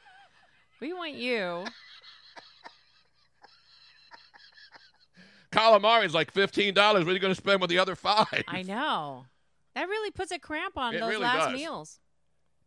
[0.80, 1.64] we want you.
[5.52, 7.04] Calamari is like fifteen dollars.
[7.04, 8.44] What are you going to spend with the other five?
[8.48, 9.26] I know.
[9.74, 11.52] That really puts a cramp on It those really last does.
[11.60, 12.00] meals.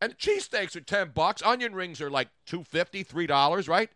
[0.02, 1.41] And cheesesteaks are ten bucks.
[1.43, 3.89] Onion rings are like two fifty, three dollars, right?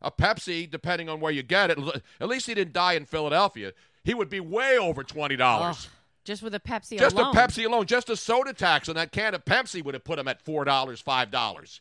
[0.00, 1.78] A Pepsi, depending on where you get it.
[2.20, 3.72] At least he didn't die in Philadelphia.
[4.04, 5.86] He would be way over twenty dollars.
[5.86, 5.92] Ugh,
[6.24, 7.36] just with a Pepsi Just alone.
[7.36, 10.18] a Pepsi alone, just a soda tax on that can of Pepsi would have put
[10.18, 11.80] him at four dollars, five dollars.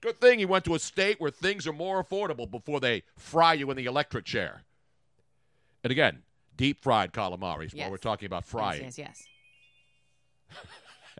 [0.00, 3.52] Good thing he went to a state where things are more affordable before they fry
[3.54, 4.62] you in the electric chair.
[5.84, 6.22] And again,
[6.56, 7.82] deep fried calamaris Yes.
[7.82, 8.82] while we're talking about Yes, frying.
[8.82, 9.22] Yes, yes.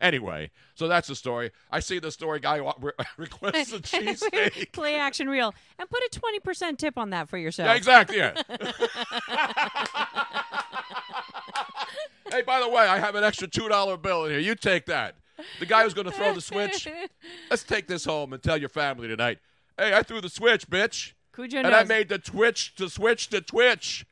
[0.01, 1.51] Anyway, so that's the story.
[1.71, 4.73] I see the story guy re- requests a cheesesteak.
[4.73, 7.69] Play action reel and put a twenty percent tip on that for yourself.
[7.69, 8.17] Yeah, exactly.
[8.17, 8.33] Yeah.
[12.31, 14.41] hey, by the way, I have an extra two dollar bill in here.
[14.41, 15.17] You take that.
[15.61, 16.89] The guy who's going to throw the switch.
[17.51, 19.39] Let's take this home and tell your family tonight.
[19.79, 23.41] Hey, I threw the switch, bitch, Cujo and I made the twitch to switch to
[23.41, 24.05] Twitch.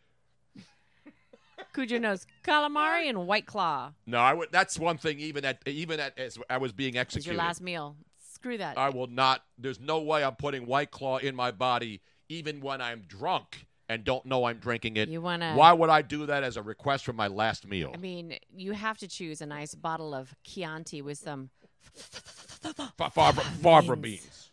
[1.72, 4.48] Cujo knows calamari and white claw No, I would.
[4.52, 5.20] That's one thing.
[5.20, 7.96] Even at even at as I was being is your executed, last meal.
[8.32, 8.78] Screw that.
[8.78, 9.42] I will not.
[9.58, 14.04] There's no way I'm putting White Claw in my body, even when I'm drunk and
[14.04, 15.08] don't know I'm drinking it.
[15.08, 17.90] You wanna- Why would I do that as a request for my last meal?
[17.92, 21.50] I mean, you have to choose a nice bottle of Chianti with some
[21.92, 22.72] Fa-
[23.10, 24.49] Fabra, Fabra beans.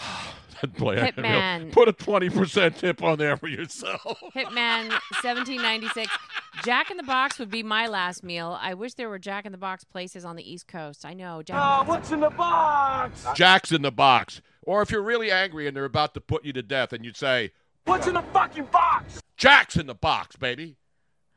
[0.62, 0.74] beans.
[0.78, 1.72] Boy, Hitman.
[1.72, 4.02] Put a twenty percent tip on there for yourself.
[4.34, 4.90] Hitman
[5.22, 6.10] 1796.
[6.64, 8.58] Jack in the Box would be my last meal.
[8.60, 11.04] I wish there were Jack in the Box places on the East Coast.
[11.06, 11.42] I know.
[11.42, 13.24] Jack ah, what's in the box?
[13.34, 14.42] Jack's in the box.
[14.62, 17.16] Or if you're really angry and they're about to put you to death, and you'd
[17.16, 17.52] say,
[17.84, 19.20] What's in the fucking box?
[19.36, 20.76] "Jack's in the box, baby."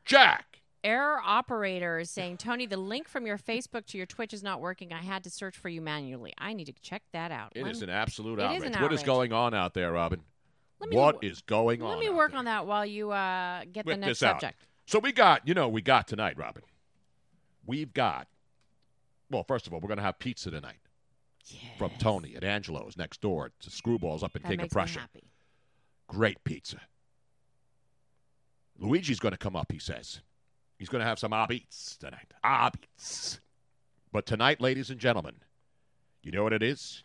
[0.04, 0.53] Jack.
[0.84, 4.60] Error operator is saying, Tony, the link from your Facebook to your Twitch is not
[4.60, 4.92] working.
[4.92, 6.34] I had to search for you manually.
[6.36, 7.52] I need to check that out.
[7.56, 8.76] It Let is an absolute is outrage.
[8.76, 10.20] an What is going on out there, Robin?
[10.80, 11.88] Let me What is going on?
[11.88, 14.40] Let me work on that while you uh, get the next out.
[14.40, 14.60] subject.
[14.84, 16.62] So we got, you know, we got tonight, Robin.
[17.66, 18.28] We've got.
[19.30, 20.76] Well, first of all, we're going to have pizza tonight
[21.78, 25.00] from Tony at Angelo's next door to Screwballs up in That King of Prussia.
[25.00, 25.30] happy.
[26.08, 26.80] Great pizza.
[28.78, 30.20] Luigi's going to come up, he says.
[30.78, 32.32] He's going to have some ah abits tonight.
[32.42, 33.40] Ah abits.
[34.12, 35.36] But tonight, ladies and gentlemen,
[36.22, 37.04] you know what it is?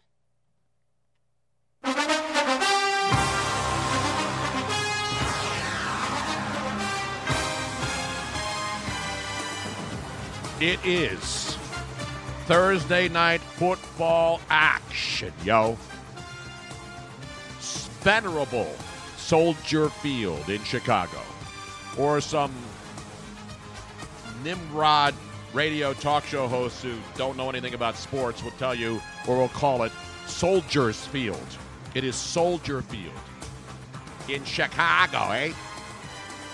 [10.61, 11.57] It is
[12.45, 15.77] Thursday night football action, yo.
[18.01, 18.73] Venerable
[19.17, 21.21] Soldier Field in Chicago,
[21.97, 22.53] or some
[24.43, 25.13] Nimrod
[25.53, 29.49] radio talk show hosts who don't know anything about sports will tell you, or will
[29.49, 29.91] call it
[30.27, 31.57] Soldiers Field.
[31.95, 33.13] It is Soldier Field
[34.27, 35.53] in Chicago, eh?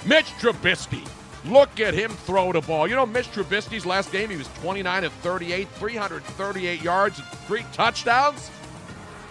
[0.05, 1.05] Mitch Trubisky.
[1.45, 2.87] Look at him throw the ball.
[2.87, 8.49] You know, Mitch Trubisky's last game, he was 29 of 38, 338 yards, three touchdowns.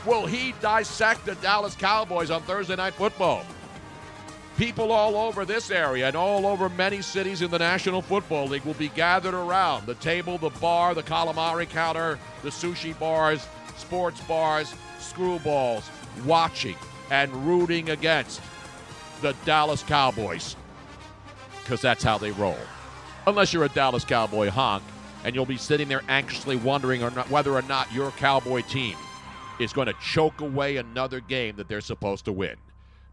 [0.07, 3.45] Will he dissect the Dallas Cowboys on Thursday Night Football?
[4.57, 8.65] People all over this area and all over many cities in the National Football League
[8.65, 14.21] will be gathered around the table, the bar, the calamari counter, the sushi bars, sports
[14.23, 15.83] bars, screwballs,
[16.25, 16.77] watching
[17.11, 18.41] and rooting against
[19.23, 20.55] the Dallas Cowboys
[21.63, 22.59] because that's how they roll.
[23.27, 24.85] Unless you're a Dallas Cowboy honk,
[25.25, 28.97] and you'll be sitting there anxiously wondering or not, whether or not your Cowboy team
[29.59, 32.57] is going to choke away another game that they're supposed to win.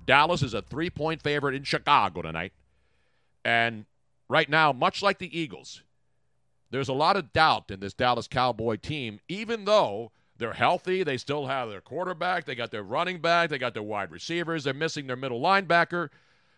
[0.06, 2.54] Dallas is a three point favorite in Chicago tonight.
[3.44, 3.86] And
[4.30, 5.84] right now, much like the Eagles,
[6.70, 11.04] there's a lot of doubt in this Dallas Cowboy team, even though they're healthy.
[11.04, 14.64] They still have their quarterback, they got their running back, they got their wide receivers,
[14.64, 16.10] they're missing their middle linebacker.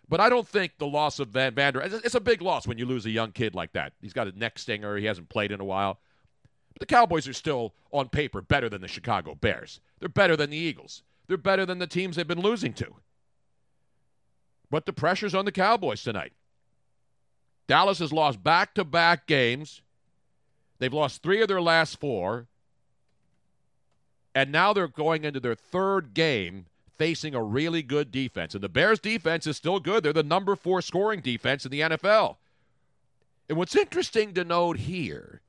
[0.08, 2.86] But I don't think the loss of Van Vander it's a big loss when you
[2.86, 3.94] lose a young kid like that.
[4.02, 6.00] He's got a neck stinger, he hasn't played in a while.
[6.74, 9.80] But the Cowboys are still on paper better than the Chicago Bears.
[10.00, 11.04] They're better than the Eagles.
[11.28, 12.96] They're better than the teams they've been losing to.
[14.74, 16.34] But the pressure's on the Cowboys tonight.
[17.68, 19.84] Dallas has lost back to back games.
[20.80, 22.48] They've lost three of their last four.
[24.34, 26.66] And now they're going into their third game
[26.98, 28.56] facing a really good defense.
[28.56, 30.02] And the Bears' defense is still good.
[30.02, 32.38] They're the number four scoring defense in the NFL.
[33.48, 35.43] And what's interesting to note here,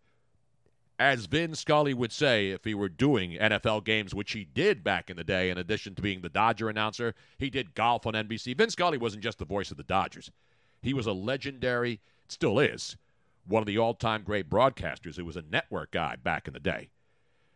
[0.98, 5.10] as Vin Scully would say if he were doing NFL games, which he did back
[5.10, 8.56] in the day, in addition to being the Dodger announcer, he did golf on NBC.
[8.56, 10.30] Vin Scully wasn't just the voice of the Dodgers,
[10.82, 12.96] he was a legendary, still is,
[13.46, 16.60] one of the all time great broadcasters who was a network guy back in the
[16.60, 16.90] day.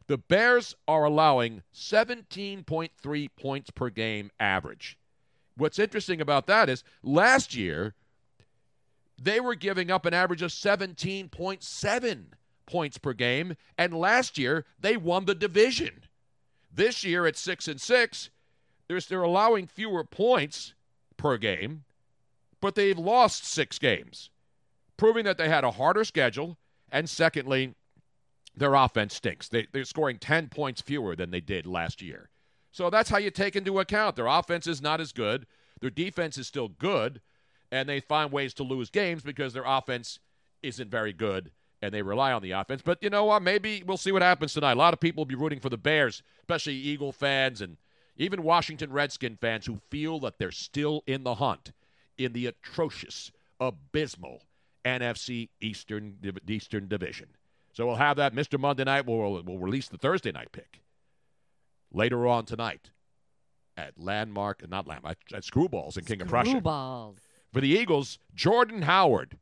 [0.06, 4.98] The Bears are allowing 17.3 points per game average.
[5.56, 7.94] What's interesting about that is last year,
[9.20, 12.24] they were giving up an average of 17.7
[12.68, 16.04] points per game, and last year they won the division.
[16.72, 18.30] This year at six and six,
[18.86, 20.74] they're, they're allowing fewer points
[21.16, 21.84] per game,
[22.60, 24.30] but they've lost six games,
[24.96, 26.58] proving that they had a harder schedule.
[26.92, 27.74] And secondly,
[28.54, 29.48] their offense stinks.
[29.48, 32.28] They, they're scoring 10 points fewer than they did last year.
[32.70, 34.16] So that's how you take into account.
[34.16, 35.46] Their offense is not as good.
[35.80, 37.20] Their defense is still good,
[37.72, 40.18] and they find ways to lose games because their offense
[40.62, 41.50] isn't very good
[41.82, 42.82] and they rely on the offense.
[42.82, 43.42] But you know what?
[43.42, 44.72] Maybe we'll see what happens tonight.
[44.72, 47.76] A lot of people will be rooting for the Bears, especially Eagle fans and
[48.16, 51.72] even Washington Redskin fans who feel that they're still in the hunt
[52.16, 54.42] in the atrocious, abysmal
[54.84, 56.16] NFC Eastern
[56.48, 57.28] Eastern Division.
[57.72, 58.34] So we'll have that.
[58.34, 58.58] Mr.
[58.58, 60.80] Monday Night will will release the Thursday night pick
[61.92, 62.90] later on tonight
[63.76, 66.60] at Landmark, not Landmark, at Screwballs in King of Prussia.
[66.60, 67.18] Screwballs.
[67.52, 69.38] For the Eagles, Jordan Howard.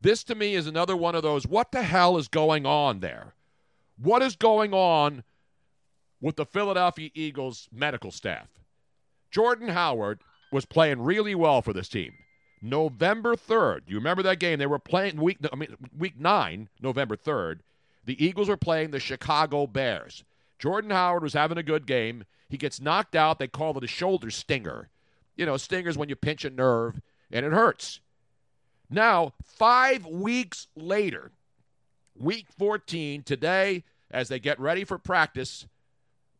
[0.00, 3.34] This to me is another one of those what the hell is going on there?
[3.98, 5.24] What is going on
[6.20, 8.48] with the Philadelphia Eagles medical staff?
[9.30, 12.14] Jordan Howard was playing really well for this team.
[12.62, 14.58] November 3rd, you remember that game?
[14.58, 17.60] They were playing week I mean week 9, November 3rd.
[18.06, 20.24] The Eagles were playing the Chicago Bears.
[20.58, 22.24] Jordan Howard was having a good game.
[22.48, 23.38] He gets knocked out.
[23.38, 24.88] They call it a shoulder stinger.
[25.36, 28.00] You know, stingers when you pinch a nerve and it hurts.
[28.90, 31.30] Now, five weeks later,
[32.16, 35.66] week 14, today, as they get ready for practice,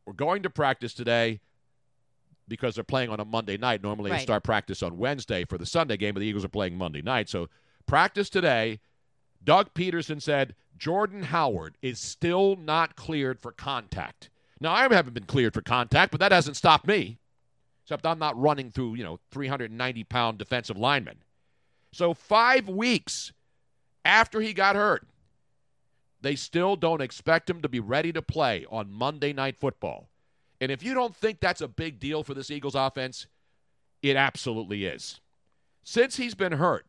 [0.05, 1.41] we're going to practice today
[2.49, 3.83] because they're playing on a Monday night.
[3.83, 6.77] Normally, they start practice on Wednesday for the Sunday game, but the Eagles are playing
[6.77, 7.29] Monday night.
[7.29, 7.49] So,
[7.87, 8.81] practice today.
[9.43, 14.29] Doug Pederson said Jordan Howard is still not cleared for contact.
[14.61, 17.19] Now, I haven't been cleared for contact, but that hasn't stopped me.
[17.85, 21.17] Except I'm not running through, you know, 390 pound defensive linemen.
[21.93, 23.33] So, five weeks
[24.05, 25.07] after he got hurt,
[26.21, 30.09] they still don't expect him to be ready to play on Monday Night Football.
[30.61, 33.27] And if you don't think that's a big deal for this Eagles offense,
[34.03, 35.21] it absolutely is.
[35.83, 36.87] Since he's been hurt,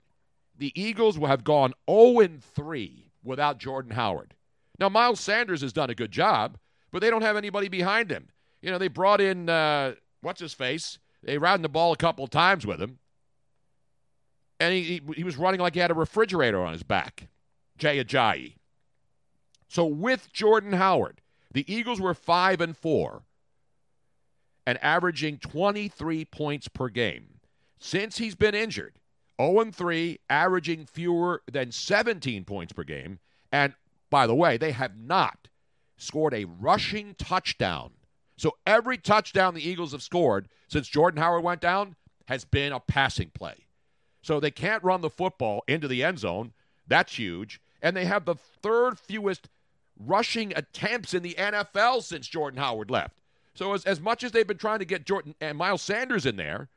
[0.57, 4.35] the Eagles will have gone 0 3 without Jordan Howard.
[4.79, 6.57] Now, Miles Sanders has done a good job,
[6.91, 8.29] but they don't have anybody behind him.
[8.61, 10.99] You know, they brought in, uh, what's his face?
[11.23, 12.99] They ran the ball a couple times with him.
[14.61, 17.27] And he, he, he was running like he had a refrigerator on his back.
[17.79, 18.53] Jay Ajayi.
[19.67, 21.19] So with Jordan Howard,
[21.51, 23.23] the Eagles were 5 and 4
[24.67, 27.39] and averaging 23 points per game.
[27.79, 28.93] Since he's been injured,
[29.41, 33.17] 0 3, averaging fewer than 17 points per game.
[33.51, 33.73] And
[34.11, 35.47] by the way, they have not
[35.97, 37.93] scored a rushing touchdown.
[38.37, 41.95] So every touchdown the Eagles have scored since Jordan Howard went down
[42.27, 43.65] has been a passing play.
[44.21, 46.53] So they can't run the football into the end zone.
[46.87, 47.59] That's huge.
[47.81, 49.49] And they have the third fewest
[49.99, 53.21] rushing attempts in the NFL since Jordan Howard left.
[53.53, 56.35] So as, as much as they've been trying to get Jordan and Miles Sanders in
[56.35, 56.69] there,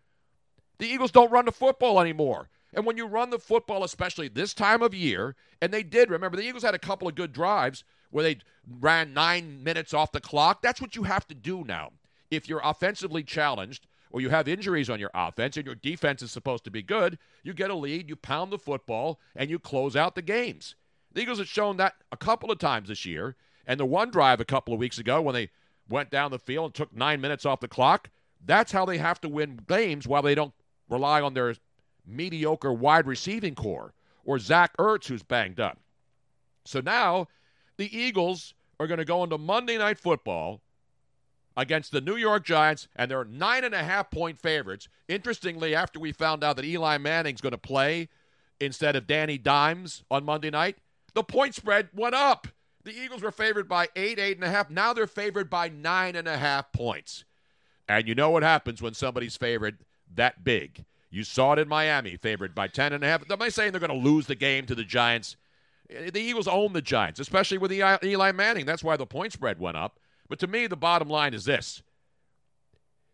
[0.79, 2.49] the Eagles don't run the football anymore.
[2.73, 6.37] And when you run the football, especially this time of year, and they did, remember,
[6.37, 8.39] the Eagles had a couple of good drives where they
[8.81, 10.63] ran nine minutes off the clock.
[10.63, 11.93] That's what you have to do now.
[12.31, 16.31] If you're offensively challenged or you have injuries on your offense and your defense is
[16.31, 19.97] supposed to be good, you get a lead, you pound the football, and you close
[19.97, 20.77] out the games.
[21.13, 23.35] The Eagles have shown that a couple of times this year.
[23.67, 25.51] And the one drive a couple of weeks ago when they
[25.89, 28.09] went down the field and took nine minutes off the clock,
[28.47, 30.55] that's how they have to win games while they don't
[30.89, 31.57] rely on their
[32.07, 35.81] mediocre wide receiving corps or Zach Ertz, who's banged up.
[36.65, 37.27] So now
[37.79, 40.61] the Eagles are going to go into Monday Night Football
[41.57, 44.89] against the New York Giants, and they're nine and a half point favorites.
[45.09, 48.09] Interestingly, after we found out that Eli Manning's going to play
[48.61, 50.79] instead of Danny Dimes on Monday night,
[51.15, 52.49] the point spread went up.
[52.83, 54.69] The Eagles were favored by eight, eight and a half.
[54.69, 57.25] Now they're favored by nine and a half points.
[57.89, 59.79] And you know what happens when somebody's favored
[60.15, 60.85] that big.
[61.11, 63.31] You saw it in Miami, favored by ten and a half.
[63.31, 65.37] Am I saying they're going to lose the game to the Giants?
[65.89, 68.67] Eh, the Eagles own the Giants, especially with Eli Eli Manning.
[68.67, 70.01] That's why the point spread went up.
[70.35, 71.81] But to me, the bottom line is this.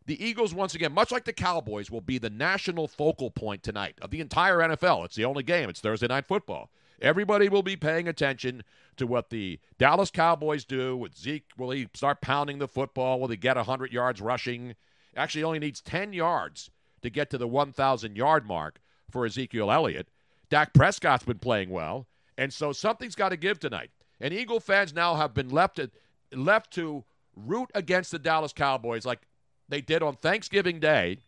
[0.07, 3.99] The Eagles, once again, much like the Cowboys, will be the national focal point tonight
[4.01, 5.05] of the entire NFL.
[5.05, 5.69] It's the only game.
[5.69, 6.71] It's Thursday night football.
[7.03, 8.65] Everybody will be paying attention
[8.97, 11.45] to what the Dallas Cowboys do with Zeke.
[11.59, 13.21] Will he start pounding the football?
[13.21, 14.75] Will he get 100 yards rushing?
[15.15, 16.71] Actually, only needs 10 yards
[17.03, 18.81] to get to the 1,000 yard mark
[19.11, 20.09] for Ezekiel Elliott.
[20.49, 22.07] Dak Prescott's been playing well,
[22.39, 23.91] and so something's got to give tonight.
[24.19, 25.91] And Eagle fans now have been left to,
[26.33, 27.05] left to
[27.47, 29.21] root against the Dallas Cowboys like
[29.69, 31.19] they did on Thanksgiving Day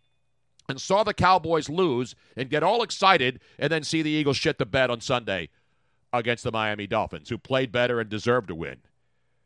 [0.69, 4.59] and saw the Cowboys lose and get all excited and then see the Eagles shit
[4.59, 5.49] the bed on Sunday
[6.13, 8.79] against the Miami Dolphins, who played better and deserved to win.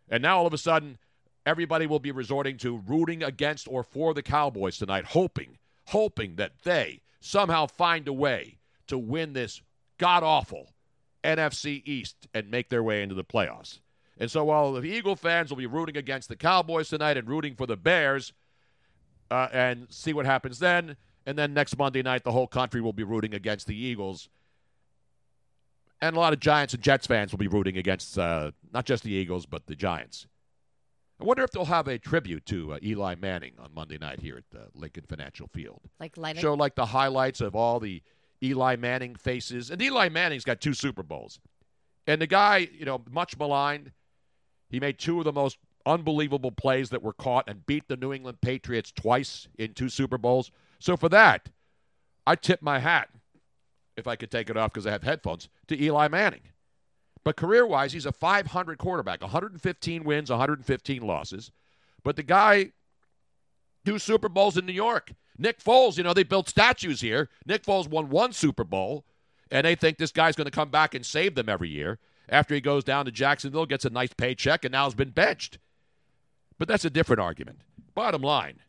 [0.08, 0.98] And now all of a sudden,
[1.44, 6.52] everybody will be resorting to rooting against or for the Cowboys tonight, hoping, hoping that
[6.64, 9.62] they somehow find a way to win this
[9.98, 10.72] god awful
[11.24, 13.80] NFC East and make their way into the playoffs.
[14.18, 17.54] And so while the Eagle fans will be rooting against the Cowboys tonight and rooting
[17.54, 18.32] for the Bears
[19.30, 22.92] uh, and see what happens then, and then next Monday night, the whole country will
[22.92, 24.28] be rooting against the Eagles.
[26.00, 29.02] And a lot of Giants and Jets fans will be rooting against uh, not just
[29.02, 30.26] the Eagles, but the Giants.
[31.20, 34.36] I wonder if they'll have a tribute to uh, Eli Manning on Monday night here
[34.36, 35.80] at uh, Lincoln Financial Field.
[35.98, 38.02] Like light Show like the highlights of all the
[38.42, 39.70] Eli Manning faces.
[39.70, 41.40] And Eli Manning's got two Super Bowls.
[42.06, 43.92] And the guy, you know, much maligned,
[44.68, 48.12] he made two of the most unbelievable plays that were caught and beat the New
[48.12, 50.50] England Patriots twice in two Super Bowls.
[50.80, 51.48] So for that,
[52.26, 53.08] I tip my hat,
[53.96, 56.42] if I could take it off because I have headphones, to Eli Manning.
[57.24, 61.50] But career wise, he's a 500 quarterback, 115 wins, 115 losses.
[62.02, 62.72] But the guy,
[63.84, 65.12] two Super Bowls in New York.
[65.38, 67.28] Nick Foles, you know, they built statues here.
[67.44, 69.04] Nick Foles won one Super Bowl,
[69.50, 72.54] and they think this guy's going to come back and save them every year after
[72.54, 75.58] he goes down to Jacksonville, gets a nice paycheck, and now has been benched.
[76.58, 77.60] But that's a different argument.
[77.94, 78.60] Bottom line.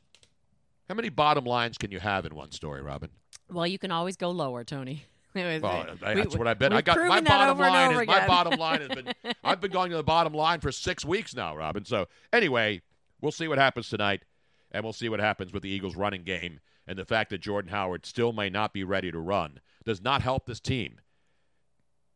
[0.89, 3.09] How many bottom lines can you have in one story, Robin?
[3.51, 5.03] Well, you can always go lower, Tony.
[5.35, 6.73] Well, We- that's what I've been.
[6.73, 7.91] I got my bottom line.
[7.91, 9.13] Is, my bottom line has been.
[9.43, 11.85] I've been going to the bottom line for six weeks now, Robin.
[11.85, 12.81] So anyway,
[13.21, 14.23] we'll see what happens tonight,
[14.71, 17.69] and we'll see what happens with the Eagles' running game and the fact that Jordan
[17.69, 20.99] Howard still may not be ready to run does not help this team,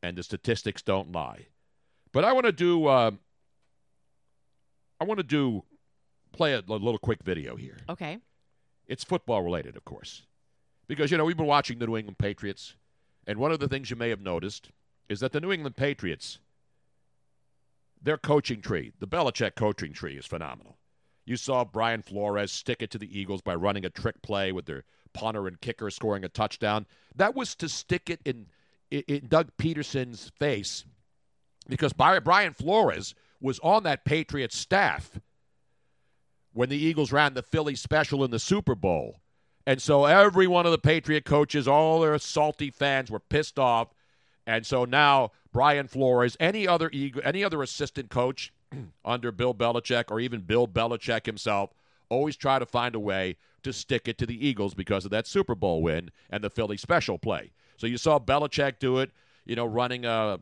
[0.02, 1.48] and the statistics don't lie.
[2.12, 2.88] But I want to do.
[2.88, 3.12] Uh,
[5.00, 5.64] I want to do
[6.32, 7.78] play a, a little quick video here.
[7.90, 8.20] Okay.
[8.88, 10.24] It's football related, of course.
[10.88, 12.76] Because, you know, we've been watching the New England Patriots,
[13.26, 14.72] and one of the things you may have noticed
[15.08, 16.40] is that the New England Patriots,
[18.02, 20.78] their coaching tree, the Belichick coaching tree, is phenomenal.
[21.26, 24.66] You saw Brian Flores stick it to the Eagles by running a trick play with
[24.66, 24.84] their
[25.14, 26.86] punter and kicker scoring a touchdown.
[27.16, 28.48] That was to stick it in,
[28.92, 30.86] in, Doug Pederson's face
[31.68, 35.20] because Brian Flores was on that Patriots staff
[36.54, 39.22] when the Eagles ran the Philly special in the Super Bowl.
[39.66, 43.94] And so every one of the Patriot coaches, all their salty fans were pissed off.
[44.46, 48.52] And so now Brian Flores, any other Eagle, any other assistant coach
[49.06, 51.74] under Bill Belichick or even Bill Belichick himself
[52.10, 55.28] always try to find a way to stick it to the Eagles because of that
[55.28, 57.52] Super Bowl win and the Philly special play.
[57.82, 59.10] So you saw Belichick do it,
[59.44, 60.40] you know, running a,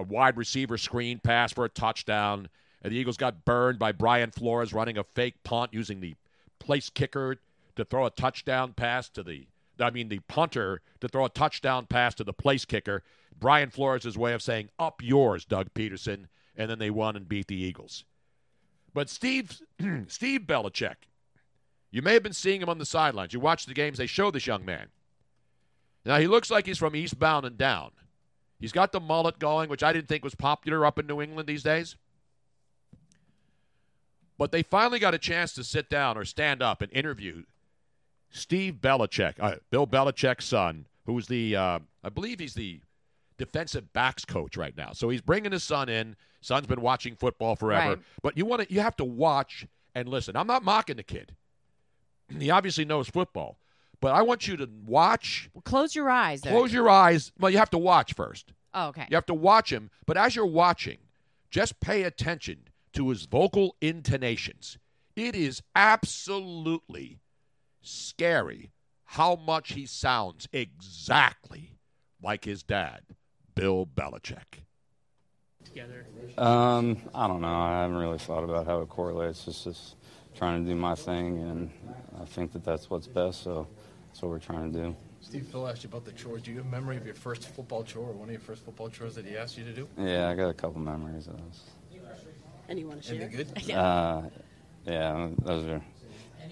[0.00, 2.48] a wide receiver screen pass for a touchdown.
[2.82, 6.16] And the Eagles got burned by Brian Flores running a fake punt using the
[6.58, 7.36] place kicker
[7.76, 9.46] to throw a touchdown pass to the
[9.78, 13.04] I mean the punter to throw a touchdown pass to the place kicker.
[13.38, 17.46] Brian Flores' way of saying up yours, Doug Pederson, and then they won and beat
[17.46, 18.02] the Eagles.
[18.92, 19.60] But Steve
[20.08, 20.96] Steve Belichick,
[21.92, 23.32] you may have been seeing him on the sidelines.
[23.32, 24.88] You watch the games, they show this young man.
[26.04, 27.90] Now he looks like he's from eastbound and down.
[28.58, 31.48] He's got the mullet going, which I didn't think was popular up in New England
[31.48, 31.96] these days.
[34.38, 37.44] But they finally got a chance to sit down or stand up and interview
[38.30, 42.80] Steve Belichick, uh, Bill Belichick's son, who's the, uh, I believe he's the
[43.36, 44.92] defensive backs coach right now.
[44.92, 46.16] So he's bringing his son in.
[46.40, 47.90] Son's been watching football forever.
[47.90, 47.98] Right.
[48.22, 50.34] But you want to, you have to watch and listen.
[50.36, 51.34] I'm not mocking the kid.
[52.38, 53.58] He obviously knows football.
[54.02, 56.40] But I want you to watch, Well, close your eyes.
[56.40, 56.52] There.
[56.52, 57.30] close your eyes.
[57.38, 58.52] Well, you have to watch first.
[58.74, 59.06] Oh, okay.
[59.08, 60.98] You have to watch him, but as you're watching,
[61.50, 64.76] just pay attention to his vocal intonations.
[65.14, 67.20] It is absolutely
[67.80, 68.72] scary
[69.04, 71.78] how much he sounds exactly
[72.20, 73.02] like his dad,
[73.54, 74.64] Bill Belichick.
[75.64, 76.06] Together.
[76.36, 77.46] Um, I don't know.
[77.54, 79.46] I haven't really thought about how it correlates.
[79.46, 79.94] It's just
[80.34, 81.70] trying to do my thing, and
[82.20, 83.44] I think that that's what's best.
[83.44, 83.68] So
[84.12, 84.96] that's what we're trying to do.
[85.20, 86.42] Steve, Phil asked you about the chores.
[86.42, 88.62] Do you have a memory of your first football chore or one of your first
[88.62, 89.88] football chores that he asked you to do?
[89.96, 91.60] Yeah, I got a couple memories of those.
[92.68, 93.22] And you want to share?
[93.22, 93.70] Any good?
[93.74, 94.22] Uh,
[94.84, 95.82] Yeah, those are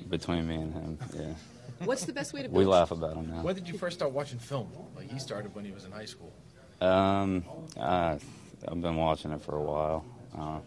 [0.08, 0.98] between me and him.
[1.14, 1.84] Yeah.
[1.84, 2.48] What's the best way to?
[2.48, 3.42] We laugh about him now.
[3.42, 4.70] When did you first start watching film?
[4.96, 6.32] Like he started when he was in high school.
[6.80, 7.44] Um,
[7.78, 8.18] I,
[8.68, 10.04] I've been watching it for a while.
[10.36, 10.58] Uh,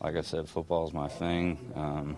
[0.00, 1.58] like I said, football's my thing.
[1.74, 2.16] Um,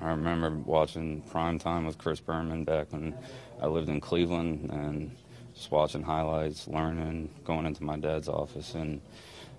[0.00, 3.14] I remember watching prime time with Chris Berman back when
[3.60, 5.10] I lived in Cleveland and
[5.54, 9.00] just watching highlights, learning, going into my dad's office in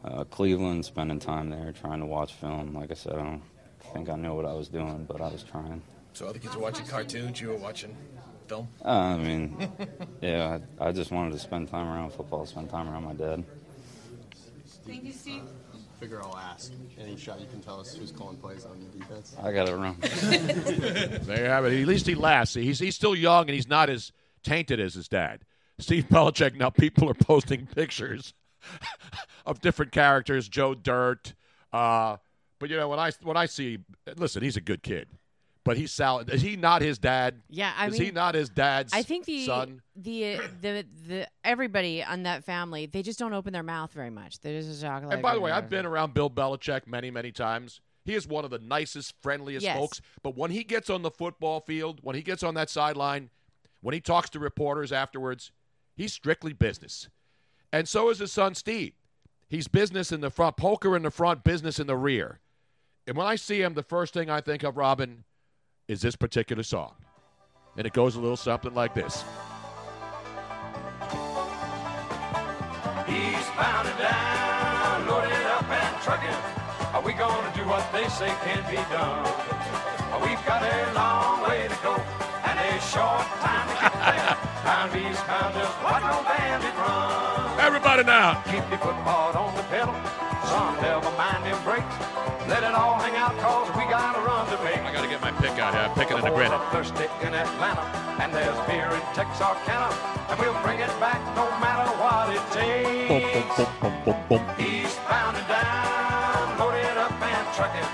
[0.04, 2.76] uh, Cleveland, spending time there, trying to watch film.
[2.76, 3.42] Like I said, I don't
[3.94, 5.82] think I knew what I was doing, but I was trying.
[6.14, 7.42] So other kids were watching cartoons.
[7.42, 7.96] You were watching
[8.48, 8.68] film.
[8.84, 9.70] Uh, I mean,
[10.22, 13.44] yeah, I, I just wanted to spend time around football, spend time around my dad.
[14.86, 15.42] Thank you, Steve.
[16.06, 16.72] Figure I'll ask.
[17.02, 19.36] Any shot you can tell us who's calling plays on the defense?
[19.42, 19.98] I got it wrong.
[20.00, 21.82] There you have it.
[21.82, 22.54] At least he lasts.
[22.54, 24.12] He's he's still young and he's not as
[24.44, 25.46] tainted as his dad.
[25.80, 26.58] Steve Belichick.
[26.58, 28.36] Now people are posting pictures
[29.48, 30.48] of different characters.
[30.48, 31.34] Joe Dirt.
[31.74, 32.18] Uh,
[32.60, 33.80] but you know when I when I see,
[34.16, 35.08] listen, he's a good kid,
[35.66, 36.20] but he's Sal.
[36.20, 37.42] Is he not his dad?
[37.50, 38.94] Yeah, I is mean, he not his dad's?
[38.94, 39.82] I think the son.
[39.98, 44.40] the the the everybody on that family they just don't open their mouth very much.
[44.40, 45.12] They're just talk like.
[45.14, 47.82] And by the way, I've been around Bill Belichick many, many times.
[48.06, 49.78] He is one of the nicest, friendliest Yes.
[49.78, 50.00] folks.
[50.22, 53.32] But when he gets on the football field, when he gets on that sideline,
[53.82, 55.52] when he talks to reporters afterwards,
[55.96, 57.10] he's strictly business.
[57.74, 58.94] And so is his son, Steve.
[59.50, 62.40] He's business in the front, poker in the front, business in the rear.
[63.08, 65.24] And when I see him, the first thing I think of, Robin,
[65.88, 66.94] is this particular song.
[67.78, 69.24] And it goes a little something like this.
[73.58, 76.94] And down, loaded up and trucking.
[76.94, 79.24] Are we gonna do what they say can't be done?
[80.22, 84.38] We've got a long way to go and a short time to get there.
[84.66, 87.60] Down eastbound, just watch no bandit run.
[87.62, 88.42] Everybody now.
[88.44, 90.25] Keep your foot hard on the pedal.
[90.56, 91.96] Son, never mind them brakes.
[92.48, 94.80] Let it all hang out, cause we got a run to make.
[94.88, 95.84] I got to get my pick out here.
[95.84, 96.64] I'm picking in and grinning.
[96.72, 97.84] Thirsty in Atlanta,
[98.24, 99.92] and there's beer in Texarkana,
[100.32, 103.52] and we'll bring it back no matter what it takes.
[104.56, 107.92] Eastbound and down, loaded up and trucking.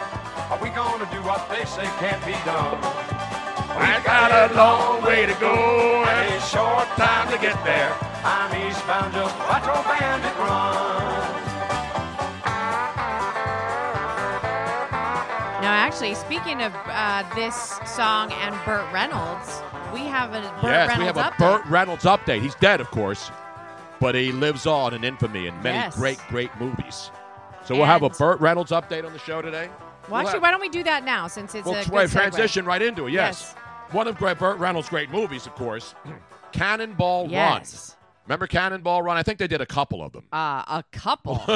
[0.54, 2.78] Are we gonna do what they say can't be done?
[3.74, 7.90] We I got a long way to go and a short time to get there.
[8.22, 11.31] I'm eastbound, just watch old bandit run.
[16.02, 19.62] Actually, speaking of uh, this song and Burt Reynolds,
[19.94, 21.38] we have a Burt yes, Reynolds we have a update.
[21.38, 22.42] Burt Reynolds update.
[22.42, 23.30] He's dead, of course,
[24.00, 25.96] but he lives on in infamy in many Yes.
[25.96, 27.12] great, great movies.
[27.66, 29.70] So we'll have a Burt Reynolds update on the show today.
[30.10, 32.12] Well, actually, why don't we do that now since it's We'll a good segue.
[32.12, 33.12] transition right into it.
[33.12, 33.54] Yes.
[33.92, 35.94] One of Burt Reynolds' great movies, of course,
[36.52, 37.90] Cannonball Yes.
[37.90, 37.98] Run.
[38.26, 39.18] Remember Cannonball Run?
[39.18, 40.24] I think they did a couple of them.
[40.34, 41.44] Uh, a couple.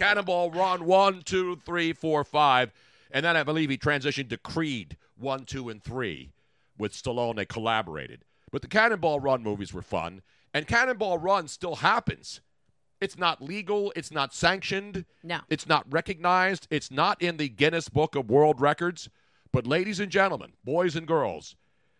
[0.00, 2.72] Cannonball Run one, two, three, four, five,
[3.10, 6.30] and then I believe he transitioned to Creed one, two, and three
[6.78, 7.36] with Stallone.
[7.36, 10.22] They collaborated, but the Cannonball Run movies were fun,
[10.54, 12.40] and Cannonball Run still happens.
[13.00, 13.92] It's not legal.
[13.94, 15.04] It's not sanctioned.
[15.22, 15.40] No.
[15.48, 16.66] It's not recognized.
[16.70, 19.08] It's not in the Guinness Book of World Records.
[19.52, 21.56] But, ladies and gentlemen, boys and girls,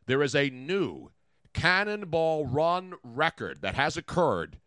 [0.06, 1.10] there is a new
[1.52, 4.58] Cannonball Run record that has occurred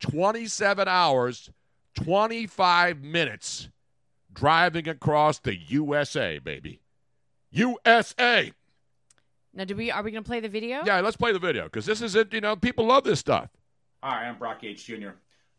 [0.00, 1.50] 27 hours,
[1.96, 3.68] 25 minutes
[4.32, 6.80] driving across the USA, baby.
[7.50, 8.52] USA.
[9.54, 10.82] now, do we are we going to play the video?
[10.84, 12.32] Yeah, let's play the video because this is it.
[12.32, 13.48] You know, people love this stuff.
[14.02, 15.10] Hi, I'm Brock Yates Jr.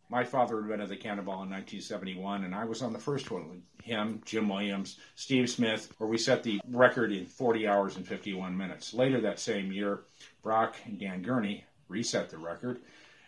[0.09, 3.59] My father invented the cannonball in 1971, and I was on the first one with
[3.83, 8.55] him, Jim Williams, Steve Smith, where we set the record in 40 hours and 51
[8.55, 8.93] minutes.
[8.93, 10.03] Later that same year,
[10.43, 12.79] Brock and Dan Gurney reset the record.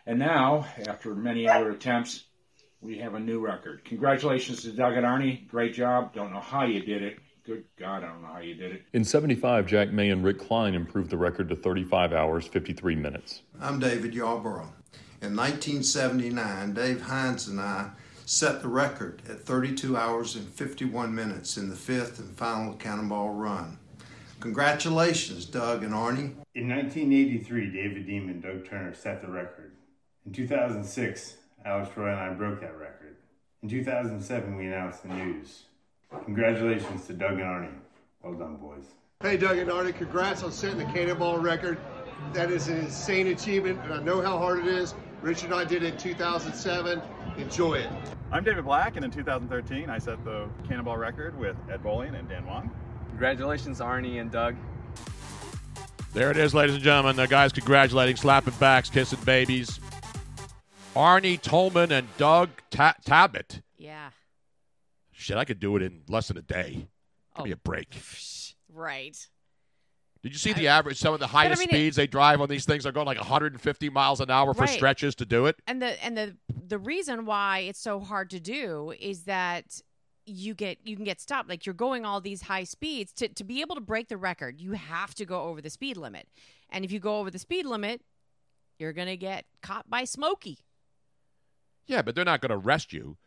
[0.06, 2.24] And now, after many other attempts,
[2.82, 3.84] we have a new record.
[3.86, 5.48] Congratulations to Doug and Arnie.
[5.48, 6.14] Great job.
[6.14, 7.20] Don't know how you did it.
[7.46, 8.84] Good God, I don't know how you did it.
[8.94, 13.42] In 75, Jack May and Rick Klein improved the record to 35 hours, 53 minutes.
[13.60, 14.72] I'm David Yarborough.
[15.22, 17.90] In 1979, Dave Heinz and I
[18.26, 23.34] set the record at 32 hours and 51 minutes in the fifth and final Cannonball
[23.34, 23.80] Run.
[24.40, 26.36] Congratulations, Doug and Arnie.
[26.54, 29.74] In 1983, David Dean and Doug Turner set the record.
[30.26, 33.16] In 2006, Alex Roy and I broke that record.
[33.62, 35.64] In 2007, we announced the news.
[36.26, 37.74] Congratulations to Doug and Arnie.
[38.24, 38.84] Well done, boys.
[39.22, 41.78] Hey, Doug and Arnie, congrats on setting the Cannonball record.
[42.34, 44.96] That is an insane achievement, and I know how hard it is.
[45.22, 47.02] Richard and I did it in 2007.
[47.38, 47.90] Enjoy it.
[48.32, 52.30] I'm David Black, and in 2013, I set the Cannonball record with Ed Bolian and
[52.30, 52.72] Dan Wong.
[53.10, 54.56] Congratulations, Arnie and Doug.
[56.14, 57.18] There it is, ladies and gentlemen.
[57.18, 59.80] The guys congratulating, slapping backs, kissing babies.
[61.00, 63.62] Arnie Toman and Doug Ta- Tabbutt.
[63.78, 64.10] Yeah.
[65.14, 66.90] Shit, I could do it in less than a day.
[67.38, 67.60] Give me a oh.
[67.64, 67.88] break.
[68.74, 69.16] Right.
[70.22, 70.98] Did you see the average?
[70.98, 73.18] Some of the highest mean, it- speeds they drive on these things are going like
[73.18, 74.70] 150 miles an hour for Right.
[74.70, 75.56] stretches to do it.
[75.68, 76.36] And the and the
[76.68, 79.82] the reason why it's so hard to do is that
[80.26, 83.46] you get you can get stopped like you're going all these high speeds to to
[83.46, 86.28] be able to break the record you have to go over the speed limit
[86.70, 88.02] and if you go over the speed limit
[88.78, 90.60] you're going to get caught by smokey
[91.90, 93.18] Yeah, but they're not going to arrest you.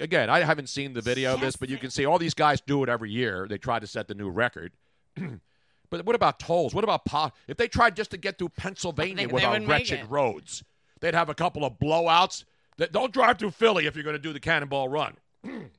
[0.00, 2.62] Again, I haven't seen the video of this, but you can see all these guys
[2.62, 3.46] do it every year.
[3.46, 4.72] They try to set the new record.
[5.90, 6.74] but what about tolls?
[6.74, 9.60] What about po- if they tried just to get through Pennsylvania They- with they our
[9.60, 10.64] wretched roads?
[11.00, 12.44] They'd have a couple of blowouts.
[12.90, 15.18] Don't drive through Philly if you're going to do the Cannonball Run.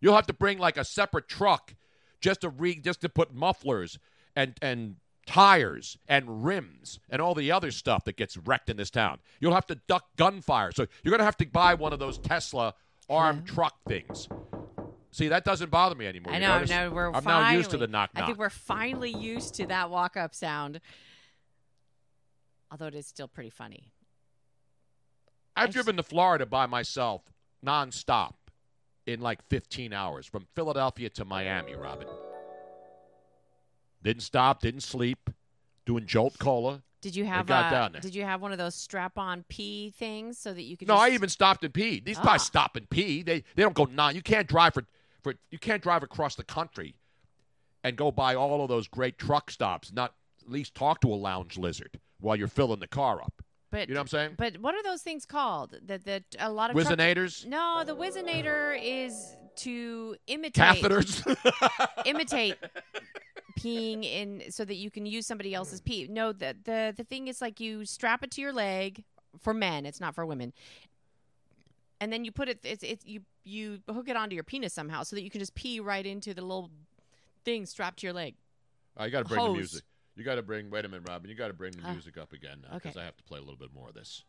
[0.00, 1.74] You'll have to bring like a separate truck
[2.20, 3.98] just to re- just to put mufflers
[4.34, 4.96] and and
[5.26, 9.18] tires and rims and all the other stuff that gets wrecked in this town.
[9.40, 10.70] You'll have to duck gunfire.
[10.72, 12.74] So you're going to have to buy one of those Tesla
[13.10, 14.28] armed truck things.
[15.10, 16.32] See, that doesn't bother me anymore.
[16.32, 18.24] i know no we're I'm finally, now used to the knock knock.
[18.24, 20.80] i think we're finally used to that walk up sound
[22.70, 23.92] although it is still pretty funny
[25.56, 27.22] I've driven to Florida by myself
[27.64, 28.34] nonstop
[29.06, 32.06] in like 15 hours from Philadelphia to Miami, Robin.
[34.06, 35.30] Didn't stop, didn't sleep,
[35.84, 36.84] doing Jolt Cola.
[37.00, 38.00] did you have got uh, down there.
[38.00, 40.94] did you have one of those strap on pee things so that you could No,
[40.94, 41.02] just...
[41.02, 42.04] I even stopped and peed.
[42.04, 42.24] These Ah.
[42.24, 43.24] guys stop and pee.
[43.24, 44.14] They they don't go nine.
[44.14, 44.84] You can't drive for
[45.24, 46.94] for you can't drive across the country
[47.82, 49.92] and go by all of those great truck stops.
[49.92, 53.42] Not at least talk to a lounge lizard while you're filling the car up.
[53.72, 54.34] But you know what I'm saying?
[54.38, 55.74] But what are those things called?
[55.84, 61.36] That that a lot of truck- no, the Whizzinator is to imitate Catheters.
[62.04, 62.54] imitate
[63.66, 66.06] peeing in so that you can use somebody else's pee.
[66.08, 69.04] No, the the the thing is like you strap it to your leg
[69.38, 69.84] for men.
[69.86, 70.52] It's not for women.
[72.00, 72.60] And then you put it.
[72.62, 75.54] It's it's you you hook it onto your penis somehow so that you can just
[75.54, 76.70] pee right into the little
[77.44, 78.34] thing strapped to your leg.
[79.00, 79.48] You got to bring Hose.
[79.52, 79.82] the music.
[80.16, 80.70] You got to bring.
[80.70, 81.28] Wait a minute, Robin.
[81.30, 81.92] You got to bring the Ah.
[81.92, 83.00] music up again now because Okay.
[83.02, 84.24] I have to play a little bit more of this.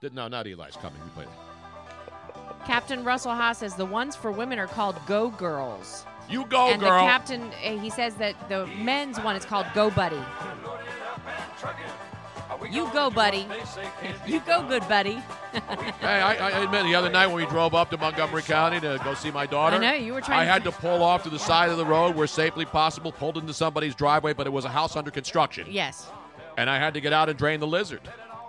[0.00, 1.02] Did- No, not Eli's coming.
[1.02, 1.67] We play that.
[2.68, 6.04] Captain Russell Haas says the ones for women are called Go Girls.
[6.28, 7.02] You go, and girl.
[7.02, 10.20] the captain, uh, he says that the men's one is called Go Buddy.
[12.70, 13.46] You go, buddy.
[14.26, 15.18] You go, good buddy.
[16.00, 19.00] Hey, I, I admit the other night when we drove up to Montgomery County to
[19.02, 21.30] go see my daughter, I know, you were trying I had to pull off to
[21.30, 24.66] the side of the road where safely possible, pulled into somebody's driveway, but it was
[24.66, 26.10] a house under construction, yes.
[26.58, 28.02] and I had to get out and drain the lizard.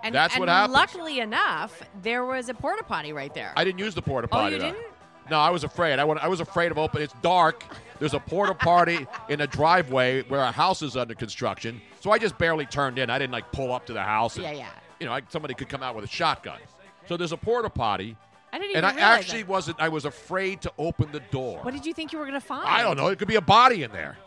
[0.03, 0.73] And, That's and what happens.
[0.73, 3.53] Luckily enough, there was a porta potty right there.
[3.55, 4.55] I didn't use the porta potty.
[4.55, 4.71] Oh, you though.
[4.71, 4.85] didn't?
[5.29, 5.99] No, I was afraid.
[5.99, 7.01] I, wa- I was afraid of open.
[7.01, 7.63] It's dark.
[7.99, 11.81] There's a porta potty in a driveway where a house is under construction.
[11.99, 13.09] So I just barely turned in.
[13.09, 14.35] I didn't like pull up to the house.
[14.35, 14.69] and- Yeah, yeah.
[14.99, 16.59] You know, like somebody could come out with a shotgun.
[17.07, 18.15] So there's a porta potty.
[18.51, 19.47] I didn't even and I actually that.
[19.47, 19.79] wasn't.
[19.79, 21.59] I was afraid to open the door.
[21.61, 22.67] What did you think you were going to find?
[22.67, 23.07] I don't know.
[23.07, 24.17] It could be a body in there.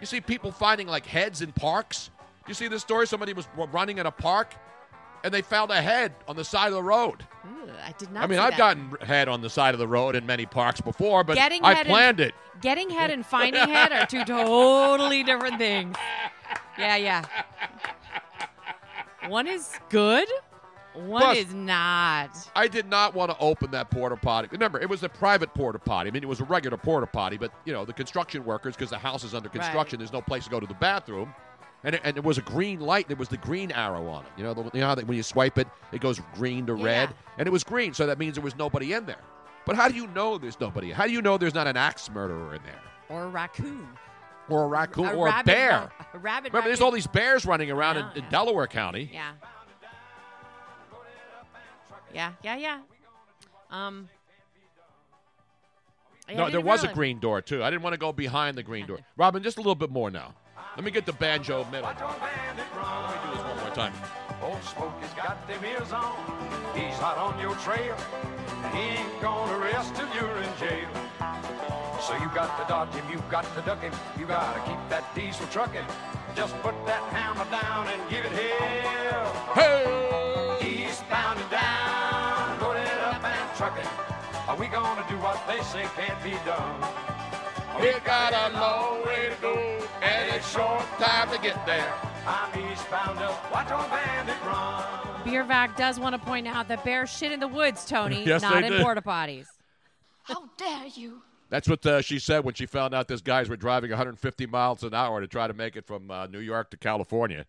[0.00, 2.10] You see people finding like heads in parks.
[2.46, 3.06] You see this story?
[3.06, 4.54] Somebody was running in a park,
[5.28, 7.22] and they found a head on the side of the road.
[7.46, 8.24] Ooh, I did not.
[8.24, 8.56] I mean, I've that.
[8.58, 11.74] gotten head on the side of the road in many parks before, but Getting I
[11.74, 12.34] head and- planned it.
[12.62, 15.94] Getting head and finding head are two totally different things.
[16.78, 17.24] Yeah, yeah.
[19.28, 20.26] One is good.
[20.94, 22.30] One Plus- is not.
[22.56, 24.48] I did not want to open that porta potty.
[24.50, 26.08] Remember, it was a private porta potty.
[26.08, 28.90] I mean, it was a regular porta potty, but you know, the construction workers, because
[28.90, 31.34] the house is under construction, there's no place to go to the bathroom.
[31.84, 33.06] And it, and it was a green light.
[33.06, 34.30] There was the green arrow on it.
[34.36, 36.74] You know, the, you know how that when you swipe it, it goes green to
[36.74, 39.20] red, and it was green, so that means there was nobody in there.
[39.64, 40.90] But how do you know there's nobody?
[40.90, 43.86] How do you know there's not an axe murderer in there, Or a raccoon.
[44.48, 45.92] or a raccoon, A or a bear?
[46.14, 48.30] a Remember, there's all these bears running around in, know, in yeah.
[48.30, 49.10] Delaware County.
[49.12, 49.32] Yeah.
[52.12, 52.78] Yeah, yeah, yeah.
[53.70, 54.08] Um.
[56.34, 57.62] No, there was a green door too.
[57.62, 58.98] I didn't want to go behind the green door.
[59.16, 60.34] Robin, just a little bit more now.
[60.78, 61.90] Let me get the banjo middle.
[61.90, 63.92] Let me do this one more time.
[64.40, 66.14] Old Smokey's got them ears on.
[66.72, 67.96] He's hot on your trail.
[68.72, 70.86] He ain't gonna rest till you're in jail.
[72.00, 75.02] So you got to dodge him, you got to duck him, you gotta keep that
[75.16, 75.82] diesel trucking.
[76.36, 79.34] Just put that hammer down and give it hell.
[79.54, 79.84] Hey!
[81.10, 83.90] And down, up and trucking.
[84.46, 86.80] Are we gonna do what they say can't be done?
[87.80, 91.92] We got a long way to go and a short time to get there.
[92.26, 94.84] I'm eastbound up, watch on bandit run.
[95.24, 98.60] Beervac does want to point out that bears shit in the woods, Tony, Yes, not
[98.60, 98.82] they in do.
[98.82, 99.46] porta potties.
[100.24, 101.22] How dare you?
[101.50, 104.82] That's what uh, she said when she found out these guys were driving 150 miles
[104.82, 107.46] an hour to try to make it from uh, New York to California.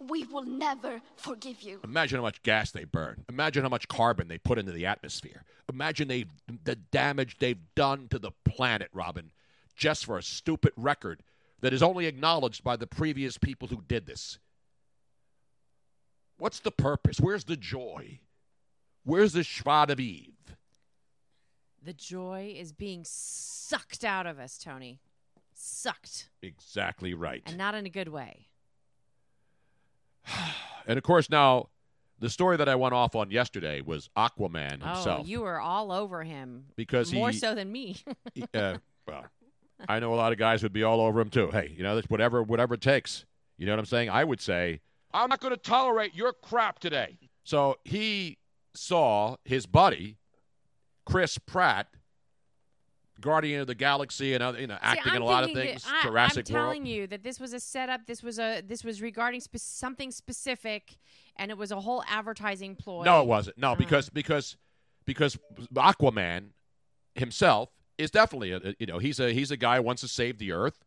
[0.00, 1.80] We will never forgive you.
[1.82, 3.24] Imagine how much gas they burn.
[3.28, 5.44] Imagine how much carbon they put into the atmosphere.
[5.72, 6.24] Imagine they
[6.64, 9.32] the damage they've done to the planet, Robin,
[9.78, 11.22] just for a stupid record
[11.60, 14.38] that is only acknowledged by the previous people who did this.
[16.36, 17.18] What's the purpose?
[17.18, 18.20] Where's the joy?
[19.04, 20.32] Where's the schwa de vivre?
[21.82, 25.00] The joy is being sucked out of us, Tony.
[25.54, 26.28] Sucked.
[26.42, 27.42] Exactly right.
[27.46, 28.48] And not in a good way.
[30.86, 31.68] And of course, now
[32.18, 35.20] the story that I went off on yesterday was Aquaman himself.
[35.24, 36.64] Oh, you were all over him.
[36.76, 37.96] Because more he- so than me.
[38.34, 39.26] He- uh, well,
[39.88, 41.50] I know a lot of guys would be all over him too.
[41.50, 43.24] Hey, you know, that's whatever whatever it takes.
[43.58, 44.10] You know what I'm saying?
[44.10, 44.80] I would say
[45.12, 47.18] I'm not going to tolerate your crap today.
[47.44, 48.38] So he
[48.74, 50.16] saw his buddy
[51.06, 51.88] Chris Pratt,
[53.20, 55.52] Guardian of the Galaxy, and other, you know, See, acting in I'm a lot of
[55.52, 55.82] things.
[55.84, 56.64] that- I, Jurassic I'm World.
[56.66, 58.06] telling you that this was a setup.
[58.06, 60.98] This was a this was regarding spe- something specific,
[61.36, 63.04] and it was a whole advertising ploy.
[63.04, 63.58] No, it wasn't.
[63.58, 63.76] No, Uh-huh.
[63.78, 64.56] because because
[65.04, 65.36] because
[65.74, 66.50] Aquaman
[67.14, 70.38] himself is definitely a, you know he's a he's a guy who wants to save
[70.38, 70.84] the earth.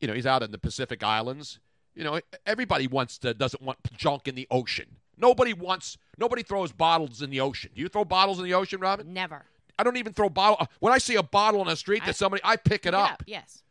[0.00, 1.58] You know, he's out in the Pacific Islands.
[1.94, 4.86] You know, everybody wants to doesn't want junk in the ocean.
[5.16, 7.70] Nobody wants nobody throws bottles in the ocean.
[7.74, 9.12] Do you throw bottles in the ocean, Robin?
[9.12, 9.44] Never.
[9.78, 10.66] I don't even throw bottle.
[10.80, 13.22] When I see a bottle on the street that somebody, I pick it up.
[13.26, 13.62] Yes.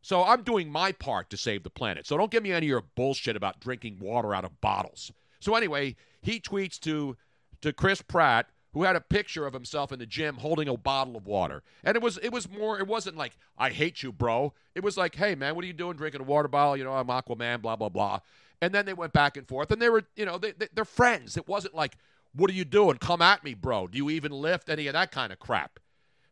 [0.00, 2.06] So I'm doing my part to save the planet.
[2.06, 5.12] So don't give me any of your bullshit about drinking water out of bottles.
[5.40, 7.16] So anyway, he tweets to
[7.62, 11.16] to Chris Pratt, who had a picture of himself in the gym holding a bottle
[11.16, 11.62] of water.
[11.84, 14.52] And it was it was more it wasn't like I hate you, bro.
[14.74, 16.76] It was like, "Hey man, what are you doing drinking a water bottle?
[16.76, 18.20] You know, I'm Aquaman, blah blah blah."
[18.60, 20.84] And then they went back and forth and they were, you know, they, they they're
[20.84, 21.36] friends.
[21.36, 21.96] It wasn't like,
[22.34, 22.98] "What are you doing?
[22.98, 23.86] Come at me, bro.
[23.86, 25.78] Do you even lift any of that kind of crap?"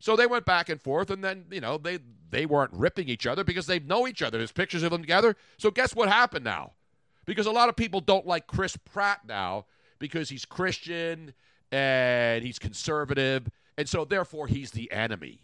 [0.00, 3.24] So they went back and forth, and then you know they they weren't ripping each
[3.24, 4.36] other because they know each other.
[4.36, 5.36] There's pictures of them together.
[5.58, 6.72] So guess what happened now?
[7.24, 9.66] Because a lot of people don't like Chris Pratt now
[10.00, 11.34] because he's Christian
[11.72, 15.40] and he's conservative, and so therefore he's the enemy.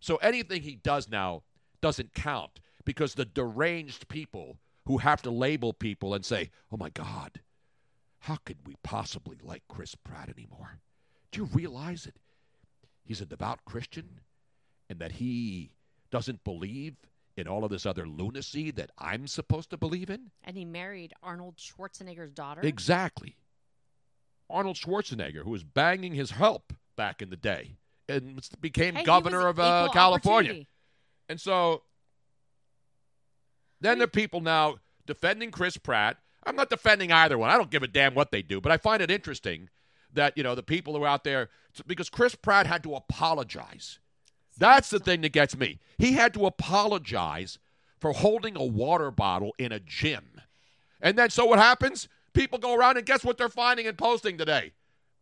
[0.00, 1.42] So anything he does now
[1.80, 6.90] doesn't count because the deranged people who have to label people and say, "Oh my
[6.90, 7.40] God,
[8.20, 10.80] how could we possibly like Chris Pratt anymore?"
[11.30, 12.16] Do you realize it?
[13.10, 14.20] he's a devout Christian
[14.88, 15.72] and that he
[16.12, 16.94] doesn't believe
[17.36, 20.30] in all of this other lunacy that I'm supposed to believe in?
[20.44, 22.60] And he married Arnold Schwarzenegger's daughter.
[22.62, 23.34] Exactly.
[24.50, 27.76] Arnold Schwarzenegger, who was banging his help back in the day
[28.08, 30.64] and became Hey, governor of uh, California.
[31.28, 31.82] And so
[33.80, 34.76] then there are people now
[35.06, 36.18] defending Chris Pratt.
[36.44, 37.50] I'm not defending either one.
[37.50, 39.68] I don't give a damn what they do, but I find it interesting
[40.12, 41.48] that, you know, the people who are out there,
[41.86, 43.98] because Chris Pratt had to apologize.
[44.58, 45.78] That's the thing that gets me.
[45.98, 47.58] He had to apologize
[47.98, 50.40] for holding a water bottle in a gym.
[51.00, 52.08] And then, so what happens?
[52.32, 54.72] People go around and guess what they're finding and posting today?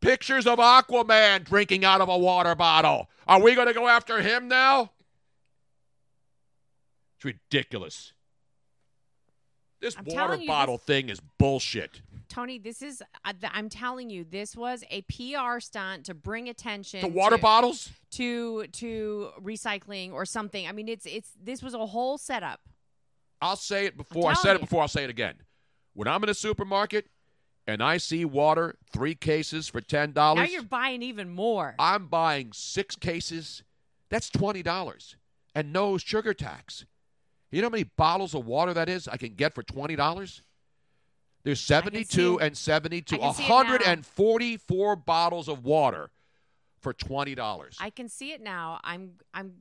[0.01, 3.09] Pictures of Aquaman drinking out of a water bottle.
[3.27, 4.93] Are we going to go after him now?
[7.17, 8.13] It's ridiculous.
[9.81, 12.03] This I'm water bottle this- thing is bullshit.
[12.29, 17.01] Tony, this is, uh, I'm telling you, this was a PR stunt to bring attention
[17.01, 17.91] To water bottles?
[18.13, 20.67] to to recycling or something.
[20.69, 22.61] I mean, it's it's this was a whole setup.
[23.41, 25.37] I'll say it before I said it before I'll say it again.
[25.99, 27.09] When I'm in a supermarket
[27.67, 30.47] and I see water, three cases for ten dollars.
[30.49, 31.75] Now you're buying even more.
[31.77, 33.65] I'm buying six cases.
[34.09, 35.17] That's twenty dollars
[35.57, 36.87] and no sugar tax.
[37.51, 40.41] You know how many bottles of water that is I can get for twenty dollars?
[41.43, 43.55] There's seventy-two and seventy-two, I can see it now.
[43.57, 46.11] hundred and forty-four bottles of water
[46.79, 47.77] for twenty dollars.
[47.81, 48.79] I can see it now.
[48.85, 49.55] I'm I'm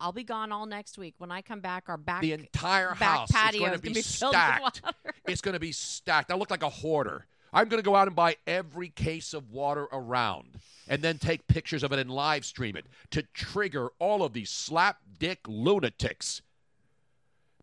[0.00, 1.14] I'll be gone all next week.
[1.18, 3.82] When I come back, our back The entire back house is patio going is to
[3.82, 4.82] be with stacked.
[5.26, 6.30] It's going to be stacked.
[6.30, 7.26] I look like a hoarder.
[7.52, 11.46] I'm going to go out and buy every case of water around and then take
[11.46, 16.42] pictures of it and live stream it to trigger all of these slap dick lunatics.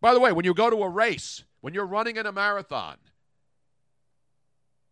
[0.01, 2.97] By the way, when you go to a race, when you're running in a marathon,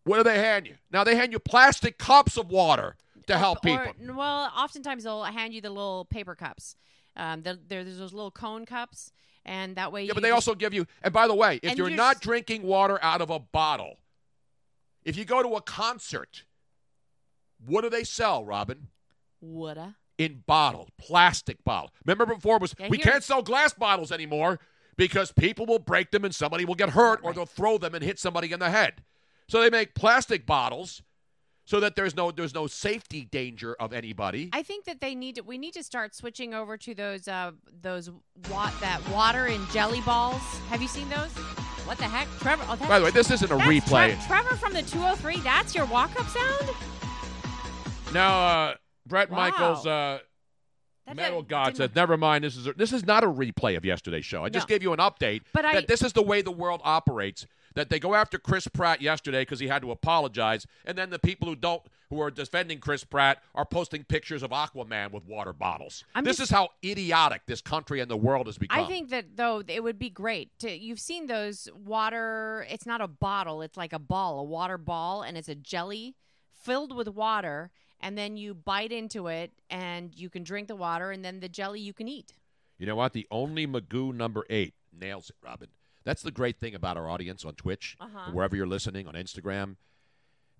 [0.04, 0.74] what do they hand you?
[0.90, 3.92] Now they hand you plastic cups of water to help people.
[4.14, 6.76] Well, oftentimes they'll hand you the little paper cups.
[7.16, 9.12] Um, there- there's those little cone cups,
[9.44, 10.02] and that way.
[10.02, 10.86] Yeah, you but they also give you.
[11.02, 13.98] And by the way, if you're you're not s- drinking water out of a bottle,
[15.04, 16.44] if you go to a concert,
[17.64, 18.88] what do they sell, Robin?
[19.40, 19.96] woulda.
[20.16, 21.90] In bottle, plastic bottle.
[22.06, 24.58] Remember before it was Yeah, we here- can't sell glass bottles anymore
[24.96, 28.02] because people will break them and somebody will get hurt or they'll throw them and
[28.04, 29.04] hit somebody in the head.
[29.48, 31.02] So they make plastic bottles
[31.64, 34.50] so that there's no there's no safety danger of anybody.
[34.52, 35.42] I think that they need to.
[35.42, 37.52] We need to start switching over to those uh
[37.82, 38.10] those
[38.50, 40.42] wa- that water and jelly balls.
[40.68, 41.30] Have you seen those?
[41.86, 42.64] What the heck, Trevor?
[42.68, 44.16] Oh, By the way, this isn't a replay.
[44.16, 45.40] Tre- Trevor from the 203.
[45.40, 46.70] That's your walk-up sound.
[48.12, 48.74] Now, uh,
[49.06, 49.36] Brett Wow.
[49.36, 50.20] Michaels, uh,
[51.06, 52.44] That Metal God said, "Never mind.
[52.44, 54.42] This is a, this is not a replay of yesterday's show.
[54.44, 56.80] I just gave you an update But that I- this is the way the world
[56.84, 57.46] operates.
[57.74, 61.18] That they go after Chris Pratt yesterday because he had to apologize, and then the
[61.18, 65.52] people who don't, who are defending Chris Pratt, are posting pictures of Aquaman with water
[65.52, 66.04] bottles.
[66.14, 68.78] I'm this just- is how idiotic this country and the world has become.
[68.78, 73.00] I think that though it would be great to you've seen those water it's not
[73.00, 76.14] a bottle, it's like a ball, a water ball and it's a jelly
[76.52, 77.70] filled with water
[78.00, 81.48] and then you bite into it and you can drink the water and then the
[81.48, 82.34] jelly you can eat.
[82.78, 83.12] You know what?
[83.12, 85.68] The only Magoo number eight nails it, Robin.
[86.04, 88.30] That's the great thing about our audience on Twitch, Uh-huh.
[88.32, 89.76] wherever you're listening on Instagram.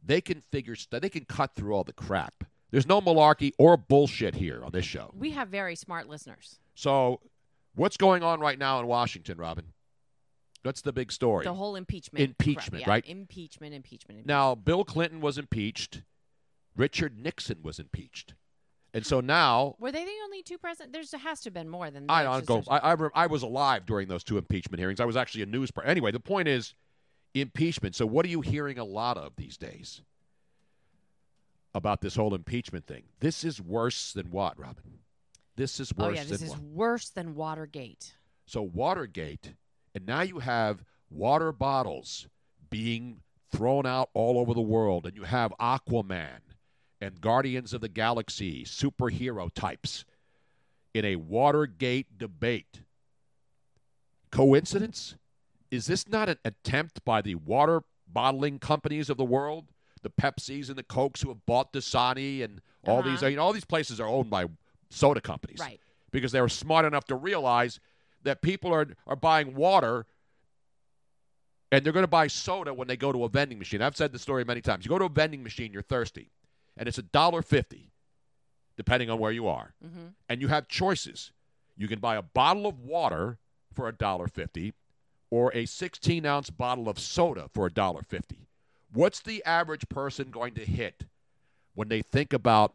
[0.03, 2.45] They can figure st- they can cut through all the crap.
[2.70, 5.11] There's no malarkey or bullshit here on this show.
[5.14, 6.59] We have very smart listeners.
[6.74, 7.20] So,
[7.74, 9.72] what's going on right now in Washington, Robin?
[10.62, 11.45] What's the big story?
[11.45, 12.24] The whole impeachment.
[12.24, 12.82] Impeachment.
[12.82, 13.05] Yeah, right?
[13.07, 14.26] Impeachment, impeachment, impeachment.
[14.26, 16.03] Now, Bill Clinton was impeached.
[16.74, 18.34] Richard Nixon was impeached.
[18.95, 20.92] And so now Were they the only two presidents?
[21.11, 22.47] There has to have been more than I that.
[22.47, 22.70] don't go.
[22.70, 25.01] I, I I was alive during those two impeachment hearings.
[25.01, 25.72] I was actually a news.
[25.72, 26.74] Per- anyway, the point is
[27.34, 27.97] impeachment.
[27.97, 30.01] So what are you hearing a lot of these days
[31.74, 33.03] about this whole impeachment thing?
[33.18, 35.01] This is worse than what, Robin?
[35.57, 36.07] This is worse.
[36.07, 36.62] Oh yeah, this than is what?
[36.62, 38.14] worse than Watergate.
[38.47, 39.55] So Watergate,
[39.95, 42.28] and now you have water bottles
[42.70, 43.20] being
[43.51, 46.38] thrown out all over the world, and you have Aquaman
[47.05, 50.07] and Guardians of the Galaxy superhero types
[50.94, 52.80] in a Watergate debate.
[54.30, 55.16] Coincidence?
[55.70, 59.66] Is this not an attempt by the water bottling companies of the world,
[60.02, 63.18] the Pepsis and the Cokes who have bought Dasani and all these?
[63.18, 63.26] Uh-huh.
[63.26, 64.46] You know, all these places are owned by
[64.88, 65.80] soda companies, Right.
[66.11, 67.80] Because they were smart enough to realize
[68.22, 70.07] that people are are buying water
[71.72, 73.82] and they're going to buy soda when they go to a vending machine.
[73.82, 74.84] I've said the story many times.
[74.84, 76.30] You go to a vending machine, you're thirsty,
[76.77, 77.93] and it's a dollar fifty,
[78.77, 80.07] depending on where you are, Mm-hmm.
[80.29, 81.33] and you have choices.
[81.77, 83.39] You can buy a bottle of water
[83.72, 84.75] for a dollar fifty,
[85.31, 88.49] or a sixteen ounce bottle of soda for a dollar fifty.
[88.93, 91.07] What's the average person going to hit
[91.75, 92.75] when they think about?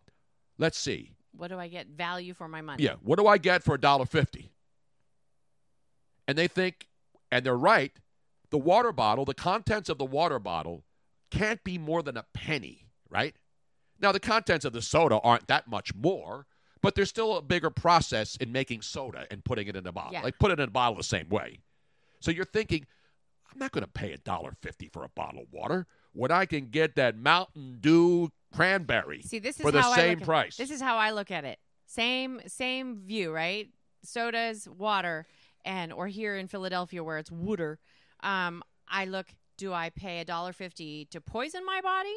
[0.58, 1.14] Let's see.
[1.32, 2.84] What do I get value for my money?
[2.84, 4.52] Yeah, what do I get for a dollar fifty?
[6.28, 6.88] And they think,
[7.32, 7.94] and they're right.
[8.50, 10.84] The water bottle, the contents of the water bottle,
[11.32, 13.36] can't be more than a penny, right?
[14.02, 16.46] Now the contents of the soda aren't that much more,
[16.82, 20.14] but there's still a bigger process in making soda and putting it in a bottle.
[20.14, 20.22] Yeah.
[20.22, 21.60] Like put it in a bottle the same way.
[22.22, 22.86] So you're thinking,
[23.52, 26.46] I'm not going to pay a dollar fifty for a bottle of water when I
[26.46, 30.58] can get that Mountain Dew cranberry See, this is for the how I same price.
[30.58, 31.60] This is how I look at it.
[31.86, 33.68] Same same view, right?
[34.04, 35.26] Sodas, water,
[35.66, 37.80] and or here in Philadelphia where it's water.
[38.22, 39.28] Um, I look.
[39.58, 42.16] Do I pay a dollar fifty to poison my body,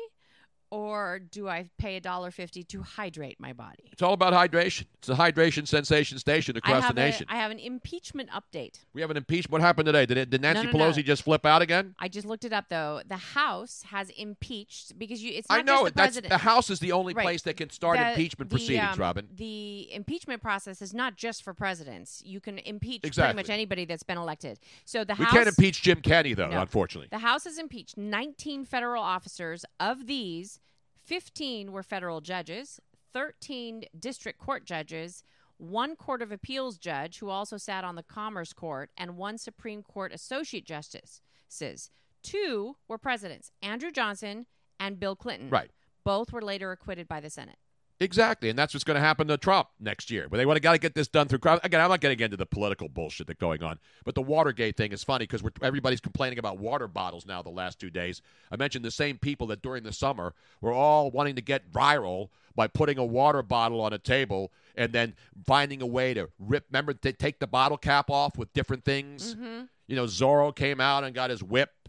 [0.73, 3.91] or do I pay a dollar fifty to hydrate my body?
[3.93, 4.87] It's all about hydration.
[4.99, 7.27] It's a hydration sensation station across the nation.
[7.29, 8.79] A, I have an impeachment update.
[8.95, 9.53] we have an impeachment.
[9.53, 10.07] What happened today?
[10.07, 10.85] Did, it, did Nancy No, no, no.
[10.91, 11.95] Pelosi just flip out again?
[11.99, 13.03] I just looked it up though.
[13.07, 15.33] The House has impeached because you.
[15.35, 15.85] It's not I know just it.
[15.85, 16.31] the That's president.
[16.31, 17.23] the House is the only Right.
[17.25, 18.95] place that can start The- impeachment the, proceedings.
[18.95, 19.29] um, Robin.
[19.35, 22.23] The impeachment process is not just for presidents.
[22.25, 23.35] You can impeach Exactly.
[23.35, 24.59] pretty much anybody that's been elected.
[24.87, 26.63] So the we House can't impeach Jim Kennedy though, No.
[26.63, 27.09] unfortunately.
[27.11, 29.67] The House has impeached 19 federal officers.
[29.79, 30.61] Of these,
[31.05, 32.81] 15 were federal judges,
[33.13, 35.25] 13 district court judges,
[35.59, 39.83] one Court of Appeals judge who also sat on the Commerce Court, and one Supreme
[39.83, 41.91] Court associate justices.
[42.23, 44.47] Two were presidents, Andrew Johnson
[44.81, 45.51] and Bill Clinton.
[45.51, 45.71] Right.
[46.05, 47.59] Both were later acquitted by the Senate.
[48.03, 50.27] Exactly, and that's what's going to happen to Trump next year.
[50.29, 51.39] But they want to got to get this done through.
[51.39, 51.61] Crime.
[51.63, 54.93] Again, I'm not getting into the political bullshit that's going on, but the Watergate thing
[54.93, 58.21] is funny because everybody's complaining about water bottles now the last two days.
[58.51, 62.31] I mentioned the same people that during the summer were all wanting to get viral
[62.57, 65.15] by putting a water bottle on a table and then
[65.47, 66.67] finding a way to rip.
[66.71, 69.37] Remember, to take the bottle cap off with different things.
[69.37, 69.69] Mhm.
[69.87, 71.82] You know, Zorro came out and got his whip.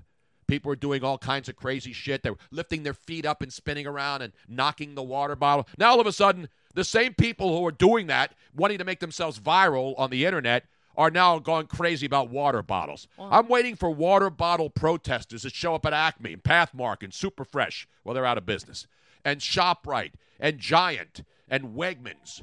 [0.48, 2.24] People were doing all kinds of crazy shit.
[2.24, 5.68] They were lifting their feet up and spinning around and knocking the water bottle.
[5.78, 9.00] Now, all of a sudden, the same people who are doing that, wanting to make
[9.00, 10.66] themselves viral on the internet,
[10.96, 13.08] are now going crazy about water bottles.
[13.18, 17.88] I'm waiting for water bottle protesters to show up at Acme and Pathmark and Superfresh
[18.04, 18.88] well, they're out of business,
[19.24, 22.42] and ShopRite and Giant and Wegmans.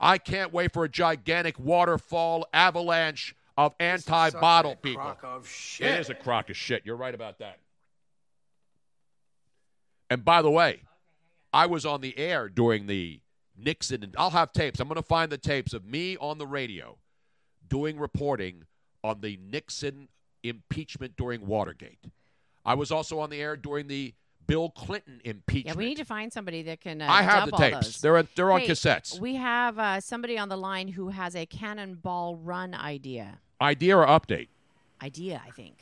[0.00, 5.02] I can't wait for a gigantic waterfall avalanche of anti-bottle people.
[5.02, 5.88] crock of shit.
[5.88, 6.82] It is a crock of shit.
[6.86, 7.58] You're right about that.
[10.08, 10.82] And by the way,
[11.52, 13.20] I was on the air during the
[13.56, 14.78] Nixon, and I'll have tapes.
[14.78, 16.98] I'm going to find the tapes of me on the radio
[17.68, 18.62] doing reporting
[19.02, 20.08] on the Nixon
[20.42, 21.98] impeachment during Watergate.
[22.64, 24.14] I was also on the air during the
[24.46, 25.26] Bill Clinton impeachment.
[25.26, 25.78] Yeah, impeachment.
[25.78, 27.02] we need to find somebody that can.
[27.02, 28.00] Uh, I have dub the tapes.
[28.00, 29.18] They're at- they're on Hey, cassettes.
[29.18, 33.40] We have uh, somebody on the line who has a cannonball run idea.
[33.60, 34.48] Idea or update?
[35.02, 35.74] Idea, I think.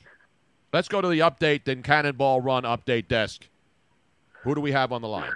[0.72, 3.48] Let's go to the update, then Cannonball Run update desk.
[4.42, 5.32] Who do we have on the line?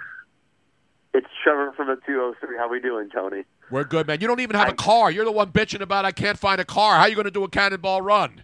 [1.13, 2.57] It's Trevor from the 203.
[2.57, 3.43] How we doing, Tony?
[3.69, 4.21] We're good, man.
[4.21, 5.11] You don't even have a car.
[5.11, 6.95] You're the one bitching about I can't find a car.
[6.95, 8.43] How are you going to do a cannonball run?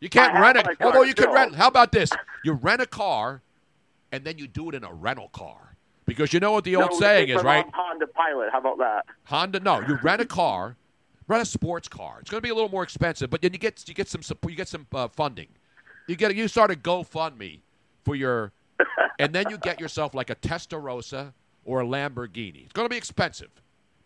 [0.00, 0.64] You can't I rent it.
[0.64, 1.54] car Although you can rent.
[1.54, 2.10] How about this?
[2.44, 3.42] You rent a car,
[4.12, 5.76] and then you do it in a rental car
[6.06, 7.66] because you know what the No, old saying is, right?
[7.72, 8.48] Honda Pilot.
[8.50, 9.04] How about that?
[9.24, 9.60] Honda.
[9.60, 10.76] No, you rent a car,
[11.30, 12.18] rent a sports car.
[12.20, 14.22] It's going to be a little more expensive, but then you get you get some
[14.22, 15.48] support, you get some uh, funding.
[16.08, 17.60] You get you start a GoFundMe
[18.04, 18.52] for your,
[19.18, 21.32] and then you get yourself like a Testarossa
[21.64, 22.64] or a Lamborghini.
[22.64, 23.50] It's going to be expensive,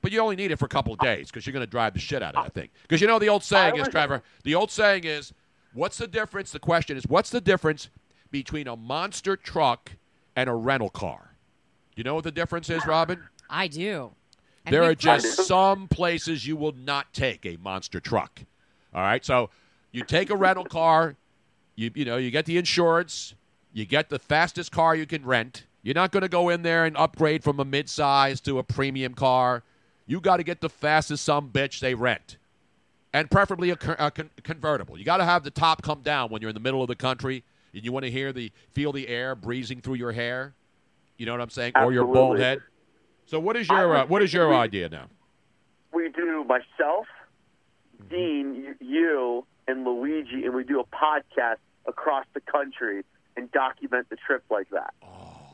[0.03, 1.95] but you only need it for a couple of days because you're going to drive
[1.95, 2.69] the shit out of that thing.
[2.83, 4.23] Because you know the old saying is, was- Trevor.
[4.43, 5.33] The old saying is,
[5.73, 6.53] what's the difference?
[6.53, 7.89] The question is, what's the difference
[8.31, 9.93] between a monster truck
[10.37, 11.31] and a rental car?
[11.97, 13.23] You know what the difference is, Robin?
[13.49, 14.13] I do.
[14.71, 18.41] There are just some places you will not take a monster truck.
[18.95, 19.51] All right, so
[19.93, 21.17] you take a rental car,
[21.77, 23.35] you you know you get the insurance,
[23.73, 25.65] you get the fastest car you can rent.
[25.83, 29.13] You're not going to go in there and upgrade from a midsize to a premium
[29.13, 29.63] car.
[30.07, 32.39] You got to get the fastest some bitch they rent,
[33.13, 34.99] and preferably a, a con- convertible.
[34.99, 36.97] You got to have the top come down when you're in the middle of the
[36.97, 37.45] country
[37.75, 40.55] and you want to hear the feel the air breezing through your hair.
[41.19, 42.63] You know what I'm saying, or your bald head.
[43.27, 45.07] So what is your uh, what is your we- idea now?
[45.93, 47.07] We do myself.
[48.11, 51.57] Dean, you, and Luigi, and we do a podcast
[51.87, 53.05] across the country
[53.37, 54.93] and document the trip like that.
[55.03, 55.53] Oh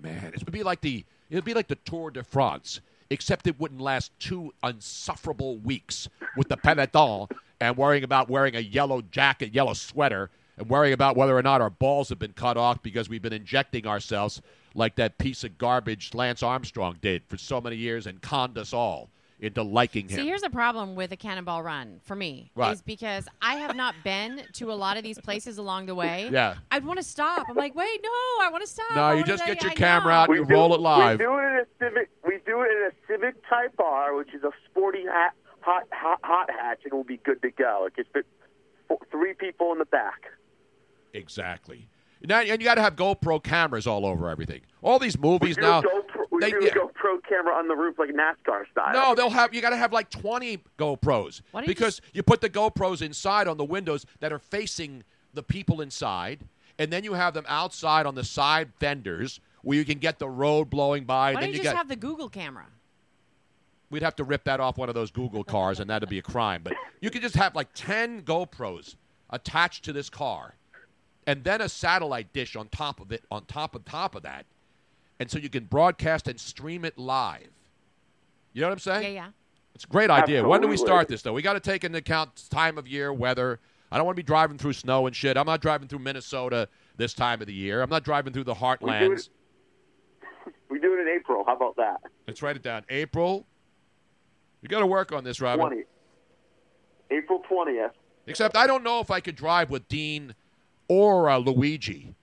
[0.00, 3.46] man, it would be like the it would be like the Tour de France, except
[3.46, 7.28] it wouldn't last two unsufferable weeks with the peloton
[7.60, 11.60] and worrying about wearing a yellow jacket, yellow sweater, and worrying about whether or not
[11.60, 14.42] our balls have been cut off because we've been injecting ourselves
[14.74, 18.72] like that piece of garbage Lance Armstrong did for so many years and conned us
[18.72, 19.10] all
[19.40, 20.18] into liking him.
[20.20, 22.72] See, here's the problem with a cannonball run for me Right.
[22.72, 26.28] is because I have not been to a lot of these places along the way.
[26.32, 26.54] Yeah.
[26.70, 27.46] I'd want to stop.
[27.48, 28.08] I'm like, wait, no,
[28.44, 28.94] I want to stop.
[28.94, 30.18] No, I you just get I- your I camera know.
[30.18, 31.18] out and you roll it live.
[31.18, 32.10] We do it in a civic.
[32.24, 36.20] We do it in a Civic Type R, which is a sporty hat, hot, hot,
[36.22, 37.86] hot hatch, and we'll be good to go.
[37.86, 38.26] It gets fit
[39.10, 40.22] three people in the back.
[41.14, 41.88] Exactly.
[42.24, 44.60] Now, and you got to have GoPro cameras all over everything.
[44.82, 45.80] All these movies do, now.
[45.80, 46.70] a GoPro, we they- do yeah.
[46.70, 48.92] a GoPro camera on the roof like NASCAR style.
[48.92, 52.22] No, they'll have you got to have like 20 GoPros Why don't you because you
[52.22, 55.04] put the GoPros inside on the windows that are facing
[55.34, 56.44] the people inside
[56.78, 60.28] and then you have them outside on the side fenders where you can get the
[60.28, 62.66] road blowing by Why and don't then you you just get have the Google camera?
[63.90, 66.22] we'd have to rip that off one of those Google cars and that'd be a
[66.22, 68.96] crime, but you could just have like 10 GoPros
[69.30, 70.54] attached to this car
[71.26, 74.46] and then a satellite dish on top of it on top of top of that.
[75.20, 77.48] And so you can broadcast and stream it live.
[78.52, 79.02] You know what I'm saying?
[79.14, 79.28] Yeah, yeah.
[79.74, 80.46] It's a great idea.
[80.46, 81.32] When do we start this, though?
[81.32, 83.60] We got to take into account time of year, weather.
[83.90, 85.36] I don't want to be driving through snow and shit.
[85.36, 87.82] I'm not driving through Minnesota this time of the year.
[87.82, 89.18] I'm not driving through the We do heartlands.
[89.18, 89.28] it.
[90.68, 91.44] We do it in April.
[91.46, 92.00] How about that?
[92.26, 92.84] Let's write it down.
[92.88, 93.46] April.
[94.62, 95.66] You got to work on this, Robin.
[95.66, 95.82] Twenty.
[97.10, 97.92] April twentieth.
[98.26, 100.34] Except I don't know if I could drive with Dean
[100.92, 102.14] or uh, Luigi.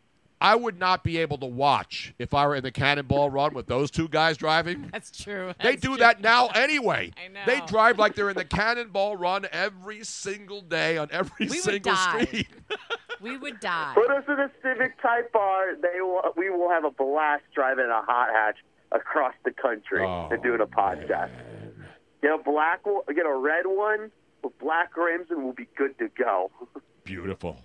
[0.41, 3.67] I would not be able to watch if I were in the Cannonball Run with
[3.67, 4.87] those two guys driving.
[4.93, 5.53] That's true.
[5.61, 5.97] They do true.
[5.97, 7.11] that now anyway.
[7.25, 7.41] I know.
[7.45, 11.59] They drive like they're in the Cannonball Run every single day on every We would
[11.63, 12.23] single die.
[12.25, 12.47] street.
[13.21, 13.91] We would die.
[13.95, 15.75] Put us in a Civic Type R.
[15.75, 16.21] They will.
[16.37, 18.55] We will have a blast driving a hot hatch
[18.93, 21.29] across the country Oh, and doing a podcast.
[22.21, 23.01] Get a black one.
[23.13, 24.11] Get a red one
[24.41, 26.49] with black rims, and we'll be good to go.
[27.03, 27.59] Beautiful.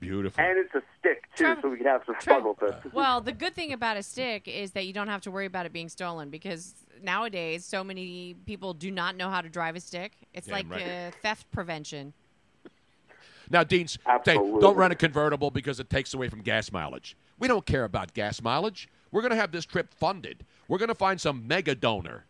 [0.00, 0.42] Beautiful.
[0.42, 2.94] And it's a stick too, so we can have some fun with it.
[2.94, 5.66] Well, the good thing about a stick is that you don't have to worry about
[5.66, 9.80] it being stolen because nowadays so many people do not know how to drive a
[9.80, 10.12] stick.
[10.32, 10.82] It's Damn like right.
[10.82, 12.14] uh, theft prevention.
[13.50, 17.16] Now, Dean's say, don't run a convertible because it takes away from gas mileage.
[17.38, 18.88] We don't care about gas mileage.
[19.10, 20.46] We're going to have this trip funded.
[20.68, 22.24] We're going to find some mega donor.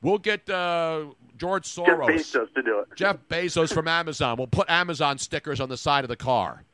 [0.00, 1.06] We'll get uh,
[1.36, 2.08] George Jeff Soros.
[2.08, 2.88] Bezos to do it.
[2.96, 4.36] Jeff Bezos from Amazon.
[4.38, 6.64] We'll put Amazon stickers on the side of the car.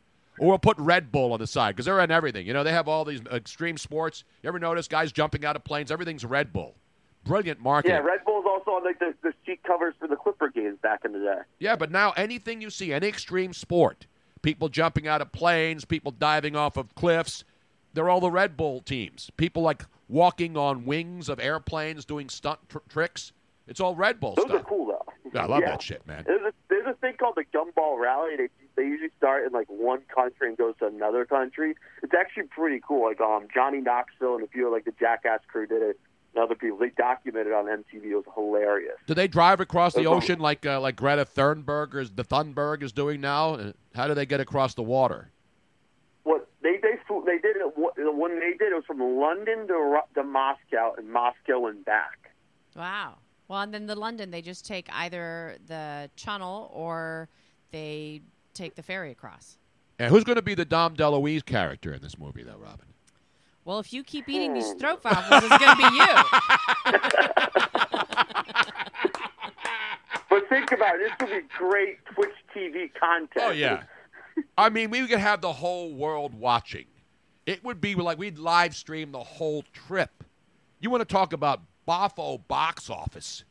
[0.41, 2.47] Or we'll put Red Bull on the side because they're in everything.
[2.47, 4.25] You know, they have all these extreme sports.
[4.43, 5.91] You ever notice guys jumping out of planes?
[5.93, 6.77] Everything's Red Bull.
[7.25, 7.95] Brilliant marketing.
[7.97, 11.01] Yeah, Red Bull's also on like the, the seat covers for the Clipper games back
[11.05, 11.41] in the day.
[11.59, 14.07] Yeah, but now anything you see, any extreme sport,
[14.41, 17.45] people jumping out of planes, people diving off of cliffs,
[17.93, 19.31] they're all the Red Bull teams.
[19.37, 23.33] People like walking on wings of airplanes doing stunt tr- tricks.
[23.69, 24.63] It's all Red Bull Those stuff.
[24.63, 25.39] are cool though.
[25.39, 25.73] I love Yeah.
[25.73, 26.25] that shit, man.
[26.27, 28.37] There's a there's a thing called the Gumball Rally.
[28.37, 28.49] They
[28.81, 31.75] they usually start in like one country and goes to another country.
[32.03, 33.05] It's actually pretty cool.
[33.09, 36.01] Like um, Johnny Knoxville and a few of like the Jackass crew did it.
[36.35, 38.05] And other people they documented on MTV.
[38.05, 38.95] It was hilarious.
[39.07, 42.93] Do they drive across the ocean like uh, like Greta Thunberg is the Thunberg is
[42.93, 43.55] doing now?
[43.55, 45.31] Uh, How do they get across the water?
[46.23, 49.67] What they they they did it what- the one they did it was from London
[49.69, 52.31] to to Moscow and Moscow and back.
[52.77, 53.19] Wow.
[53.49, 57.29] Well, and then the London, they just take either the channel or
[57.73, 58.23] they
[58.55, 59.59] take the ferry across.
[59.99, 62.87] And who's going to be the Dom DeLuise character in this movie, though, Robin?
[63.65, 66.07] Well, if you keep eating these stroopwafels, it's going to be you.
[70.31, 71.11] But think about it.
[71.19, 73.31] This would be great Twitch TV content.
[73.39, 73.83] Oh yeah.
[74.57, 76.87] I mean, we could have the whole world watching.
[77.47, 80.23] It would be like we'd live stream the whole trip.
[80.79, 83.45] You want to talk about boffo box office?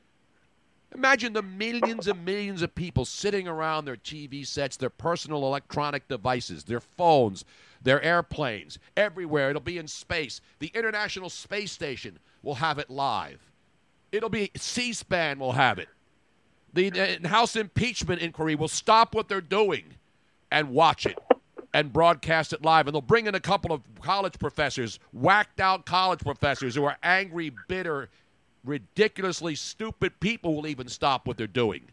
[0.93, 6.07] Imagine the millions and millions of people sitting around their TV sets, their personal electronic
[6.07, 7.45] devices, their phones,
[7.81, 9.49] their airplanes, everywhere.
[9.49, 10.41] It'll be in space.
[10.57, 13.39] The International Space Station will have it live.
[14.11, 15.89] It'll be C SPAN will have it.
[16.73, 19.95] The House impeachment inquiry will stop what they're doing
[20.51, 21.17] and watch it
[21.73, 22.87] and broadcast it live.
[22.87, 26.97] And they'll bring in a couple of college professors, whacked out college professors who are
[27.03, 28.09] angry, bitter,
[28.63, 31.83] ridiculously stupid people will even stop what they're doing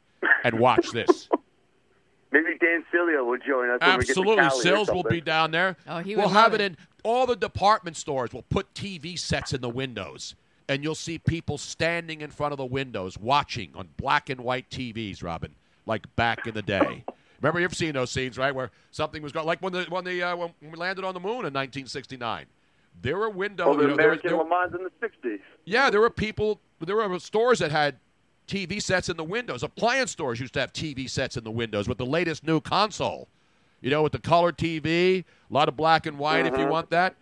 [0.45, 1.29] and watch this.
[2.33, 3.81] Maybe Dan Filio will join us.
[3.81, 4.61] when we get to Absolutely.
[4.61, 5.77] Sills will be down there.
[5.87, 6.73] Oh, he we'll have it it.
[6.73, 8.33] in all the department stores.
[8.33, 10.35] We'll put TV sets in the windows.
[10.69, 14.69] And you'll see people standing in front of the windows watching on black and white
[14.69, 15.55] TVs, Robin,
[15.87, 17.05] like back in the day.
[17.41, 20.23] Remember, you've seen those scenes, right, where something was going, like when the when the
[20.23, 22.47] uh, when we landed on the moon in 1969.
[23.03, 23.67] There were windows.
[23.69, 25.41] Oh, the you know, there American there Le were- Mans in the '60s.
[25.65, 26.61] yeah, there were people.
[26.81, 27.97] There were stores that had
[28.49, 29.63] TV sets in the windows.
[29.63, 33.29] Appliance stores used to have TV sets in the windows with the latest new console.
[33.81, 36.47] You know, with the color TV, a lot of black and white.
[36.47, 36.71] If you Mhm.
[36.71, 37.15] want that,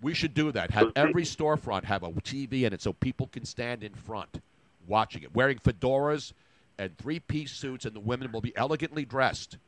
[0.00, 0.70] we should do that.
[0.70, 4.40] Have every storefront have a TV in it so people can stand in front
[4.86, 6.32] watching it, wearing fedoras
[6.78, 9.58] and three-piece suits, and the women will be elegantly dressed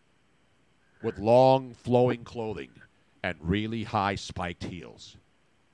[1.02, 2.70] with long, flowing clothing
[3.22, 5.16] and really high spiked heels.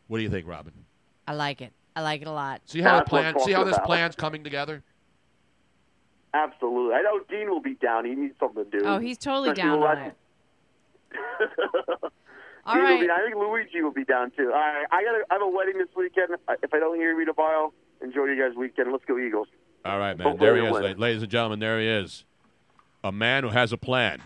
[0.09, 0.73] What do you think, Robin?
[1.27, 1.73] I like it.
[1.95, 2.61] I like it a lot.
[2.67, 3.41] See how the That's what plan?
[3.47, 3.87] See how this about.
[3.87, 4.83] plan's coming together?
[6.35, 6.95] Absolutely.
[6.95, 8.05] I know Dean will be down.
[8.05, 8.85] He needs something to do.
[8.85, 10.15] Oh, he's totally Especially down the on it.
[12.67, 13.01] All Dean right.
[13.01, 13.11] be.
[13.11, 14.47] I think Luigi will be down too.
[14.55, 14.87] All right.
[14.91, 15.15] I got.
[15.31, 16.31] I have a wedding this weekend.
[16.63, 18.93] If I don't hear you tomorrow, enjoy you guys' weekend.
[18.93, 19.49] Let's go Eagles.
[19.85, 20.27] All right, man.
[20.27, 20.99] Hopefully There he is, win.
[20.99, 21.61] ladies and gentlemen.
[21.61, 22.25] There he is,
[23.03, 24.21] a man who has a plan,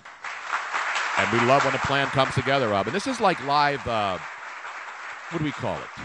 [1.19, 2.93] and we love when a plan comes together, Robin.
[2.93, 3.87] This is like live.
[3.87, 4.19] Uh,
[5.33, 6.03] what do we call it?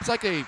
[0.00, 0.44] It's like a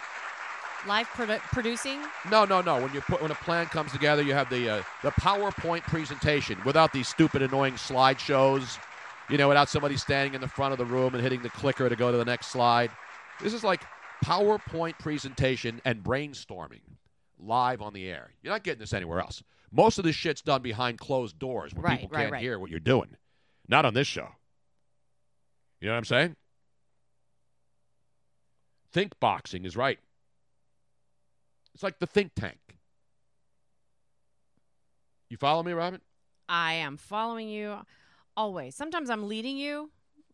[0.87, 1.99] Live produ- producing?
[2.30, 2.78] no, no, no.
[2.82, 6.59] When you put when a plan comes together, you have the uh, the PowerPoint presentation
[6.66, 8.78] without these stupid, annoying slideshows.
[9.30, 11.89] You know, without somebody standing in the front of the room and hitting the clicker
[11.89, 12.91] to go to the next slide.
[13.41, 13.80] This is like
[14.22, 16.82] PowerPoint presentation and brainstorming
[17.39, 18.32] live on the air.
[18.43, 19.43] You're not getting this anywhere else.
[19.72, 22.43] Most of this shit's done behind closed doors where Right, people right, can't right.
[22.43, 23.16] hear what you're doing.
[23.66, 24.28] Not on this show.
[25.85, 26.37] You know what I'm saying?
[28.91, 29.99] Think boxing is right.
[31.74, 32.57] It's like the think tank.
[35.28, 36.01] You follow me, Robin?
[36.49, 37.76] I am following you
[38.35, 38.74] always.
[38.74, 39.91] Sometimes I'm leading you,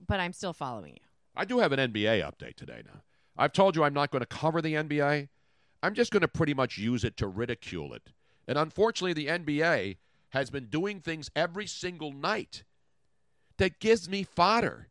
[0.07, 1.03] but I'm still following you.
[1.35, 3.01] I do have an NBA update today now.
[3.37, 5.31] I've told you I'm not going to cover the NBA.
[5.83, 8.13] I'm just going to pretty much use it to ridicule it.
[8.47, 9.97] And unfortunately, the NBA
[10.29, 12.63] has been doing things every single night
[13.59, 14.90] that gives me fodder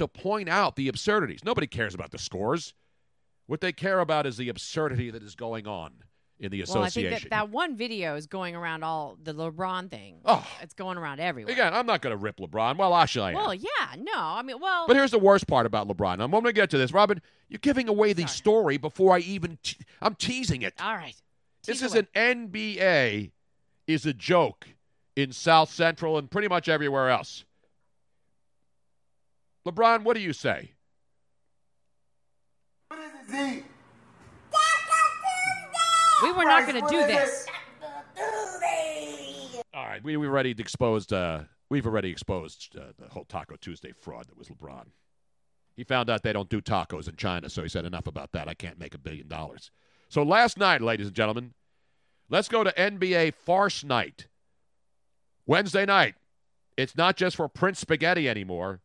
[0.00, 1.44] to point out the absurdities.
[1.44, 2.74] Nobody cares about the scores.
[3.46, 5.92] What they care about is the absurdity that is going on
[6.38, 7.10] in the Well, I association.
[7.10, 10.20] think that, that one video is going around all the LeBron thing.
[10.24, 10.46] Oh.
[10.62, 11.52] It's going around everywhere.
[11.52, 12.76] Again, I'm not going to rip LeBron.
[12.76, 13.34] Well, actually, I am.
[13.36, 14.12] Well, yeah, no.
[14.16, 16.22] I mean, well, But here's the worst part about LeBron.
[16.22, 17.20] I'm going to get to this, Robin.
[17.48, 19.58] You're giving away the story before I even.
[19.62, 20.74] Te- I'm teasing it.
[20.80, 21.14] all right.
[21.66, 23.32] This Tease is an NBA
[23.86, 24.68] is a joke
[25.16, 27.44] in South Central and pretty much everywhere else.
[29.66, 30.72] LeBron, what do you say?
[36.22, 37.46] We were not going to do this.
[39.74, 41.12] All right, we, we've already exposed.
[41.12, 41.40] Uh,
[41.70, 44.86] we've already exposed uh, the whole Taco Tuesday fraud that was LeBron.
[45.76, 48.48] He found out they don't do tacos in China, so he said, "Enough about that.
[48.48, 49.70] I can't make a billion dollars."
[50.08, 51.54] So last night, ladies and gentlemen,
[52.28, 54.26] let's go to NBA Farce Night.
[55.46, 56.16] Wednesday night.
[56.76, 58.80] It's not just for Prince Spaghetti anymore.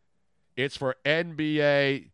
[0.55, 2.11] It's for NBA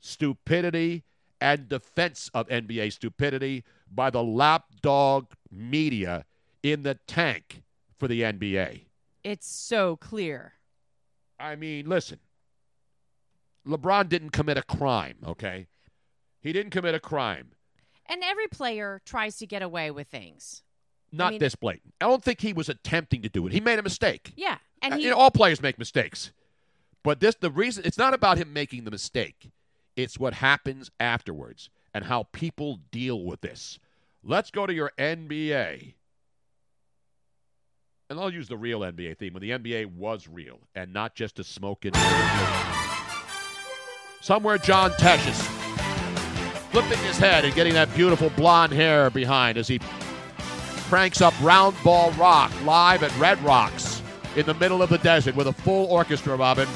[0.00, 1.04] stupidity
[1.40, 6.24] and defense of NBA stupidity by the lapdog media
[6.62, 7.62] in the tank
[7.98, 8.82] for the NBA.
[9.24, 10.54] It's so clear.
[11.38, 12.18] I mean, listen.
[13.66, 15.66] LeBron didn't commit a crime, okay?
[16.40, 17.50] He didn't commit a crime.
[18.06, 20.62] And every player tries to get away with things.
[21.12, 21.94] Not mean- this blatant.
[22.00, 23.52] I don't think he was attempting to do it.
[23.52, 24.32] He made a mistake.
[24.36, 24.58] Yeah.
[24.80, 26.32] And Uh, he you know, all players make mistakes.
[27.02, 29.50] But this the reason it's not about him making the mistake.
[29.96, 33.78] It's what happens afterwards and how people deal with this.
[34.24, 35.94] Let's go to your NBA.
[38.08, 41.38] And I'll use the real NBA theme when the NBA was real and not just
[41.38, 41.92] a smoking.
[44.20, 45.42] Somewhere John Tesh is
[46.70, 49.80] flipping his head and getting that beautiful blonde hair behind as he
[50.88, 54.02] cranks up Round Ball Rock live at Red Rocks
[54.36, 56.68] in the middle of the desert with a full orchestra, Robin.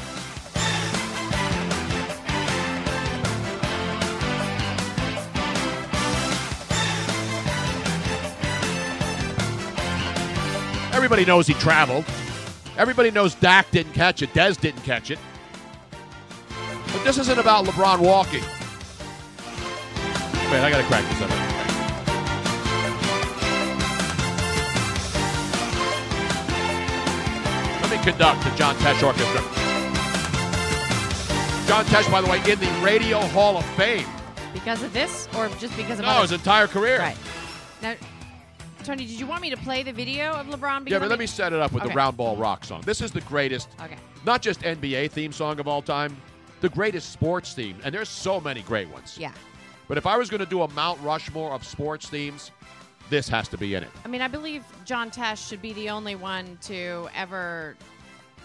[11.06, 12.04] Everybody knows he traveled.
[12.76, 14.30] Everybody knows Dak didn't catch it.
[14.30, 15.20] Dez didn't catch it.
[16.92, 18.42] But this isn't about LeBron walking.
[20.50, 21.30] Wait, I got to crack this up.
[27.82, 29.40] Let me conduct the John Tesh Orchestra.
[31.68, 34.06] John Tesh, by the way, in the Radio Hall of Fame.
[34.52, 36.98] because of this or just because of No, other- his entire career.
[36.98, 37.16] Right.
[37.82, 37.94] Now,
[38.86, 40.88] Tony, did you want me to play the video of LeBron?
[40.88, 41.90] Yeah, but let me set it up with Okay.
[41.92, 42.82] the Round Ball Rock song.
[42.82, 43.96] This is the greatest, Okay.
[44.24, 46.16] not just NBA theme song of all time,
[46.60, 47.76] the greatest sports theme.
[47.82, 49.16] And there's so many great ones.
[49.18, 49.32] Yeah.
[49.88, 52.52] But if I was going to do a Mount Rushmore of sports themes,
[53.10, 53.90] this has to be in it.
[54.04, 57.76] I mean, I believe John Tesh should be the only one to ever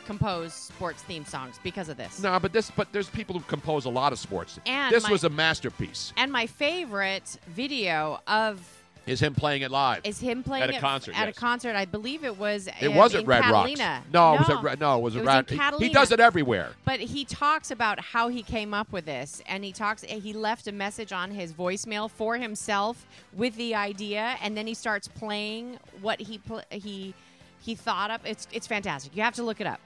[0.07, 2.19] compose sports theme songs because of this.
[2.19, 4.59] No, but this, but there's people who compose a lot of sports.
[4.65, 6.13] And this my- was a masterpiece.
[6.17, 8.59] And my favorite video of
[9.07, 10.01] Is him playing it live?
[10.03, 11.19] is him playing at a it concert.
[11.19, 11.35] At yes.
[11.35, 12.67] a concert, I believe it was.
[12.79, 13.83] It um, was at Red Catalina.
[13.83, 14.07] Rocks.
[14.13, 16.19] No, it was at Red- no, it was at in Red- he- he does it
[16.19, 16.69] everywhere.
[16.85, 20.03] But he talks about how he came up with this, and he talks.
[20.03, 24.75] He left a message on his voicemail for himself with the idea, and then he
[24.75, 27.15] starts playing what he pl- he
[27.59, 28.21] he thought up.
[28.23, 29.15] It's it's fantastic.
[29.15, 29.79] You have to look it up.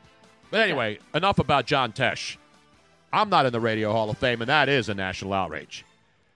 [0.51, 2.37] But anyway, enough about John Tesh.
[3.13, 5.85] I'm not in the Radio Hall of Fame, and that is a national outrage.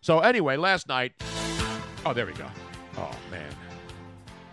[0.01, 1.11] So anyway, last night.
[2.05, 2.45] Oh, there we go.
[3.00, 3.50] Oh man,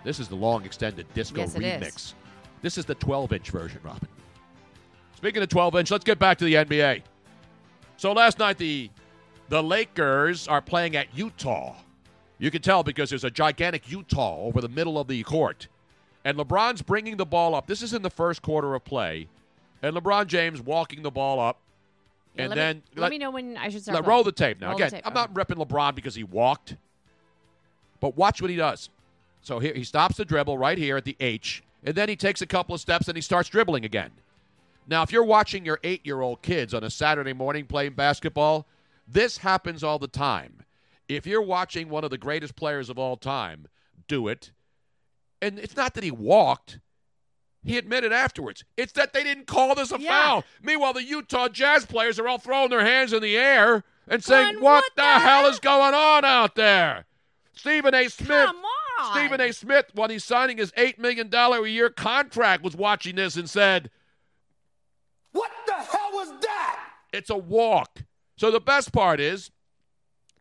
[0.05, 1.83] this is the long extended disco Yes, it is.
[1.83, 2.15] remix.
[2.63, 4.09] This is the 12 inch version, Robin.
[5.17, 7.03] Speaking of 12 inch, let's get back to the NBA.
[7.97, 8.91] So last night the
[9.49, 11.77] the Lakers are playing at Utah.
[12.39, 15.69] You can tell because there's a gigantic Utah over the middle of the court.
[16.25, 17.67] And LeBron's bringing the ball up.
[17.67, 19.29] This is in the first quarter of play.
[19.83, 21.61] And LeBron James walking the ball up.
[22.35, 23.95] Yeah, and let then me, let me know when I should start.
[23.95, 24.69] let- roll the tape now.
[24.69, 25.03] Roll Again, tape.
[25.07, 26.77] I'm not repping LeBron because he walked,
[28.07, 28.89] but watch what he does.
[29.43, 32.41] So here he stops the dribble right here at the H, and then he takes
[32.41, 34.13] a couple of steps and he starts dribbling again.
[34.87, 38.65] Now, if you're watching your eight-year-old kids on a Saturday morning playing basketball,
[39.09, 40.63] this happens all the time.
[41.09, 43.67] If you're watching one of the greatest players of all time
[44.07, 44.53] do it,
[45.43, 46.79] and it's not that he walked.
[47.65, 48.63] He admitted afterwards.
[48.77, 50.45] It's that they didn't call this a foul.
[50.63, 54.61] Meanwhile, the Utah Jazz players are all throwing their hands in the air and saying,
[54.61, 57.07] "What, the, hell is going on out there?"
[57.57, 58.09] Stephen A.
[58.09, 58.29] Smith.
[58.29, 58.57] Come
[59.01, 59.17] on.
[59.17, 59.53] Stephen A.
[59.53, 63.49] Smith, when he's signing his eight million dollar a year contract, was watching this and
[63.49, 63.91] said,
[65.33, 66.91] What the hell was that?
[67.13, 68.03] "It's a walk."
[68.37, 69.51] So the best part is,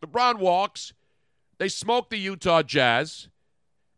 [0.04, 0.94] LeBron walks.
[1.58, 3.30] They smoke the Utah Jazz.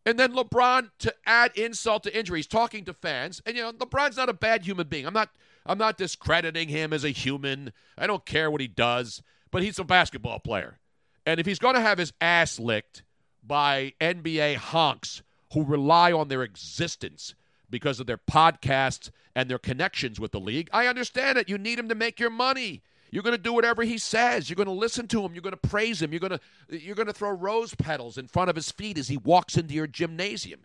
[0.05, 3.41] And then LeBron, to add insult to injury, he's talking to fans.
[3.45, 5.05] And you know, LeBron's not a bad human being.
[5.05, 5.29] I'm not
[5.65, 7.73] I'm not discrediting him as a human.
[7.97, 9.21] I don't care what he does,
[9.51, 10.79] but he's a basketball player.
[11.25, 13.03] And if he's going to have his ass licked
[13.47, 17.35] by NBA honks who rely on their existence
[17.69, 21.49] because of their podcasts and their connections with the league, I understand it.
[21.49, 22.81] You need him to make your money.
[23.11, 24.49] You're going to do whatever he says.
[24.49, 25.33] You're going to listen to him.
[25.33, 26.11] You're going to praise him.
[26.11, 29.07] You're going to you're going to throw rose petals in front of his feet as
[29.07, 30.61] he walks into your gymnasium.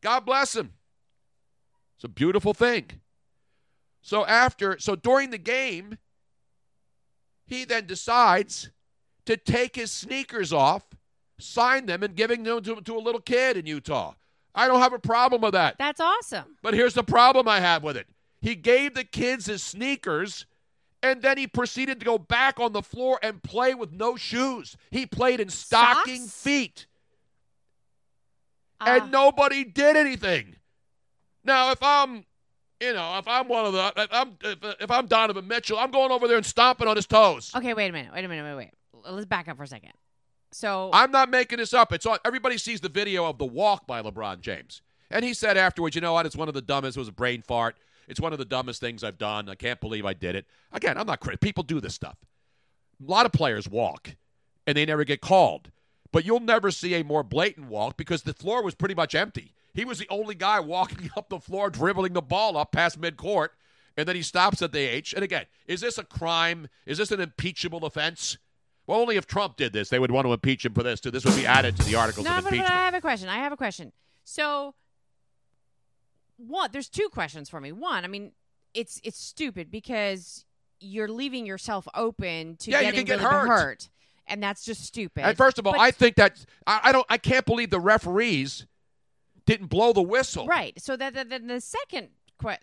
[0.00, 0.72] God bless him.
[1.96, 2.86] It's a beautiful thing.
[4.00, 5.98] So after so during the game,
[7.46, 8.70] he then decides
[9.26, 10.84] to take his sneakers off,
[11.40, 14.14] sign them, and giving them to, to a little kid in Utah.
[14.54, 15.76] I don't have a problem with that.
[15.78, 16.56] That's awesome.
[16.62, 18.08] But here's the problem I have with it.
[18.40, 20.46] He gave the kids his sneakers,
[21.02, 24.76] and then he proceeded to go back on the floor and play with no shoes.
[24.90, 26.86] He played in stocking feet.
[28.80, 28.96] Ah.
[28.96, 30.56] And nobody did anything.
[31.44, 32.24] Now, if I'm,
[32.80, 35.90] you know, if I'm one of the, if I'm, if, if I'm Donovan Mitchell, I'm
[35.90, 37.52] going over there and stomping on his toes.
[37.54, 38.12] Okay, wait a minute.
[38.12, 38.56] Wait a minute.
[38.56, 39.10] Wait, wait.
[39.10, 39.92] Let's back up for a second.
[40.52, 41.92] So I'm not making this up.
[41.92, 42.18] It's on.
[42.24, 44.82] Everybody sees the video of the walk by LeBron James.
[45.10, 46.26] And he said afterwards, you know what?
[46.26, 46.96] It's one of the dumbest.
[46.96, 47.76] It was a brain fart.
[48.08, 49.48] It's one of the dumbest things I've done.
[49.48, 50.46] I can't believe I did it.
[50.72, 51.46] Again, I'm not critical.
[51.46, 52.16] People do this stuff.
[53.00, 54.16] A lot of players walk,
[54.66, 55.70] and they never get called.
[56.12, 59.54] But you'll never see a more blatant walk because the floor was pretty much empty.
[59.74, 63.50] He was the only guy walking up the floor, dribbling the ball up past midcourt,
[63.96, 65.14] and then he stops at the H.
[65.14, 66.68] And again, is this a crime?
[66.86, 68.38] Is this an impeachable offense?
[68.90, 71.12] Well, only if Trump did this, they would want to impeach him for this too.
[71.12, 72.72] This would be added to the articles No, of but, but impeachment.
[72.76, 73.28] I have a question.
[73.28, 73.92] I have a question.
[74.24, 74.74] So,
[76.36, 77.70] one, there's two questions for me.
[77.70, 78.32] One, I mean,
[78.74, 80.44] it's it's stupid because
[80.80, 83.88] you're leaving yourself open to Yeah, you getting can get really hurt.
[84.26, 85.24] and that's just stupid.
[85.24, 87.06] And first of all, But- I think that I, I don't.
[87.08, 88.66] I can't believe the referees
[89.46, 90.46] didn't blow the whistle.
[90.48, 90.80] Right.
[90.82, 92.08] So that, that then the second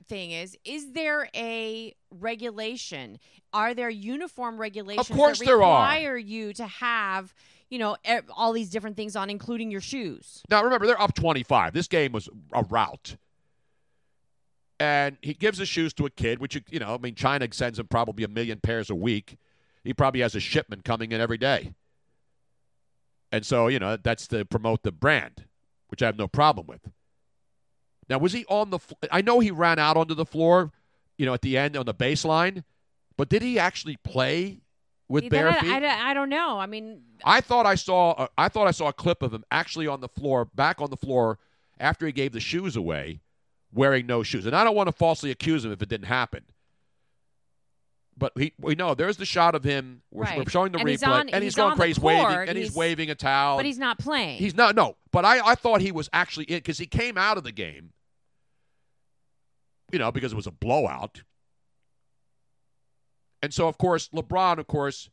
[0.08, 3.20] thing is: is there a regulation?
[3.54, 5.82] Are there uniform regulations of course that there are.
[5.82, 7.34] require you to have,
[7.70, 7.96] you know,
[8.36, 10.44] all these different things on, including your shoes?
[10.50, 11.74] Now remember, they're up 25.
[11.74, 13.16] This game was a rout.
[14.80, 17.48] And he gives his shoes to a kid, which, you- you know, I mean, China
[17.52, 19.38] sends him probably a million pairs a week.
[19.84, 21.74] He probably has a shipment coming in every day.
[23.32, 25.46] And so, you know, that's to promote the brand,
[25.88, 26.92] which I have no problem with.
[28.10, 28.80] Now, was he on the?
[28.80, 30.72] Fl- I know he ran out onto the floor,
[31.18, 32.64] you know, at the end on the baseline,
[33.18, 34.60] but did he actually play
[35.10, 35.70] with bare feet?
[35.72, 36.58] I, I don't know.
[36.60, 39.44] I mean, I thought I saw uh, I thought I saw a clip of him
[39.52, 41.38] actually on the floor, back on the floor
[41.80, 43.20] after he gave the shoes away,
[43.74, 44.46] wearing no shoes.
[44.46, 46.44] And I don't want to falsely accuse him if it didn't happen.
[48.20, 50.02] But he, we know there's the shot of him.
[50.10, 52.58] We're, we're showing the And replay, he's on- and he's, he's going crazy, waving, and
[52.58, 53.58] he's, he's- waving a towel.
[53.58, 54.40] but he's not playing.
[54.40, 54.76] He's not.
[54.76, 57.52] No, but I, I thought he was actually in because he came out of the
[57.52, 57.92] game.
[59.92, 61.24] You know, because it was a blowout.
[63.42, 65.10] And so, of course, LeBron, of course,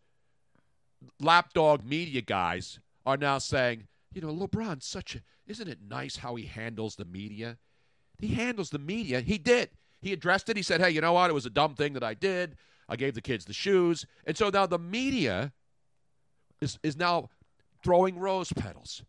[1.20, 5.20] lapdog media guys are now saying, you know, LeBron's such a.
[5.46, 7.58] Isn't it nice how he handles the media?
[8.18, 9.20] He handles the media.
[9.20, 9.70] He did.
[10.00, 10.56] He addressed it.
[10.56, 11.30] He said, hey, you know what?
[11.30, 12.56] It was a dumb thing that I did.
[12.88, 14.06] I gave the kids the shoes.
[14.26, 15.52] And so now the media
[16.60, 17.30] is, is now
[17.82, 19.02] throwing rose petals.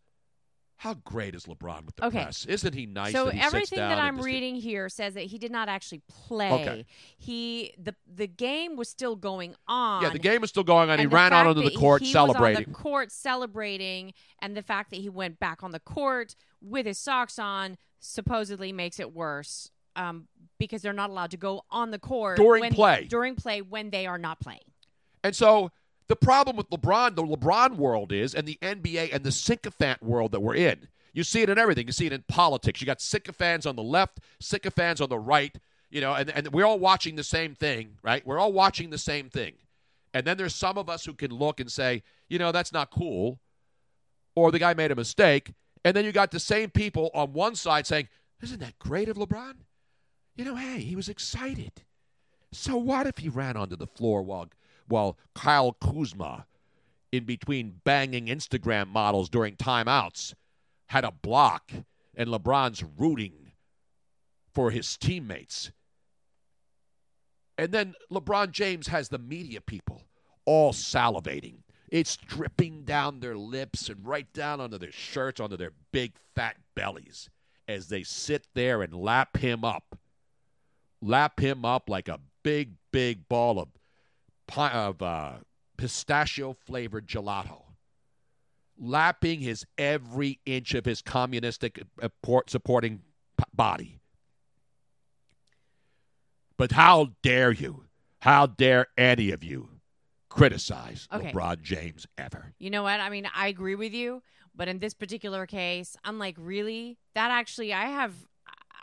[0.78, 2.22] How great is LeBron with the Okay.
[2.24, 2.44] press?
[2.44, 3.12] Isn't he nice?
[3.12, 6.52] so that he everything that I'm reading here says that he did not actually play.
[6.52, 6.86] Okay.
[7.16, 10.02] He the the game was still going on.
[10.02, 10.98] Yeah, the game was still going on.
[10.98, 12.58] He and the ran out onto the court he celebrating.
[12.58, 16.36] Was on the court celebrating, and the fact that he went back on the court
[16.60, 19.70] with his socks on supposedly makes it worse.
[19.96, 20.28] Um,
[20.58, 23.06] because they're not allowed to go on the court During when- play.
[23.08, 24.60] During play when they are not playing.
[25.24, 25.70] And so
[26.08, 30.32] the problem with LeBron, the LeBron world is, and the NBA and the sycophant world
[30.32, 30.88] that we're in.
[31.12, 31.86] You see it in everything.
[31.86, 32.80] You see it in politics.
[32.80, 35.56] You got sycophants on the left, sycophants on the right.
[35.90, 38.24] You know, and, and we're all watching the same thing, right?
[38.26, 39.54] We're all watching the same thing.
[40.12, 42.90] And then there's some of us who can look and say, you know, that's not
[42.90, 43.38] cool.
[44.34, 45.52] Or the guy made a mistake.
[45.84, 48.08] And then you got the same people on one side saying,
[48.42, 49.54] isn't that great of LeBron?
[50.34, 51.72] You know, hey, he was excited.
[52.52, 54.48] So what if he ran onto the floor while
[54.88, 56.46] while Kyle Kuzma,
[57.12, 60.34] in between banging Instagram models during timeouts,
[60.86, 61.72] had a block
[62.14, 63.52] and LeBron's rooting
[64.52, 65.70] for his teammates.
[67.58, 70.02] And then LeBron James has the media people
[70.44, 71.58] all salivating.
[71.88, 76.56] It's dripping down their lips and right down onto their shirts, onto their big fat
[76.74, 77.30] bellies
[77.68, 79.98] as they sit there and lap him up.
[81.02, 83.68] Lap him up like a big, big ball of,
[84.56, 85.32] of uh,
[85.76, 87.62] pistachio flavored gelato.
[88.78, 92.08] Lapping his every inch of his communistic uh,
[92.46, 93.00] supporting
[93.54, 94.00] body.
[96.58, 97.84] But how dare you?
[98.20, 99.68] How dare any of you
[100.28, 101.32] criticize Okay.
[101.32, 102.52] LeBron James ever?
[102.58, 103.00] You know what?
[103.00, 104.22] I mean, I agree with you,
[104.54, 106.98] but in this particular case, I'm like, really?
[107.14, 108.14] That actually, I have,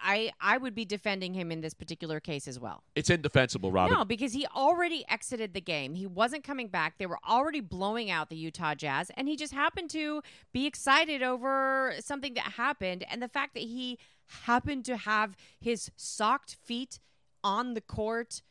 [0.03, 2.83] I, I would be defending him in this particular case as well.
[2.95, 3.97] It's indefensible, Robin.
[3.97, 5.95] No, because he already exited the game.
[5.95, 6.97] He wasn't coming back.
[6.97, 10.21] They were already blowing out the Utah Jazz, and he just happened to
[10.51, 13.05] be excited over something that happened.
[13.09, 13.97] And the fact that he
[14.43, 16.99] happened to have his socked feet
[17.43, 18.41] on the court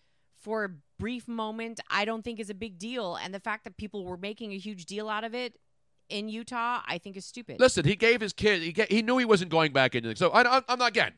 [0.40, 3.16] for a brief moment, I don't think is a big deal.
[3.16, 5.58] And the fact that people were making a huge deal out of it
[6.08, 7.58] in Utah, I think is stupid.
[7.60, 8.60] Listen, he gave his kid.
[8.62, 10.08] He, he knew he wasn't going back into.
[10.10, 11.12] the So I, I- I'm not again.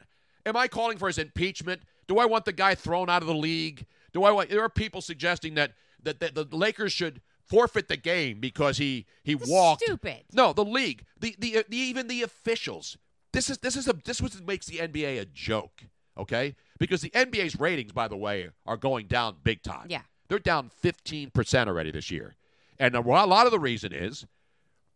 [0.47, 1.83] Am I calling for his impeachment?
[2.07, 3.87] Do I want the guy thrown out of the league?
[4.13, 4.51] Do I want?
[4.51, 5.73] There are people suggesting that
[6.03, 9.83] that, that the Lakers should forfeit the game because he he walked.
[9.83, 10.25] stupid.
[10.33, 12.97] No, the league, the, the the even the officials.
[13.33, 15.85] This is this is a this was what makes the NBA a joke.
[16.17, 19.87] Okay, because the NBA's ratings, by the way, are going down big time.
[19.89, 20.03] Yeah.
[20.29, 22.35] They're down 15% already this year.
[22.79, 24.27] And a lot of the reason is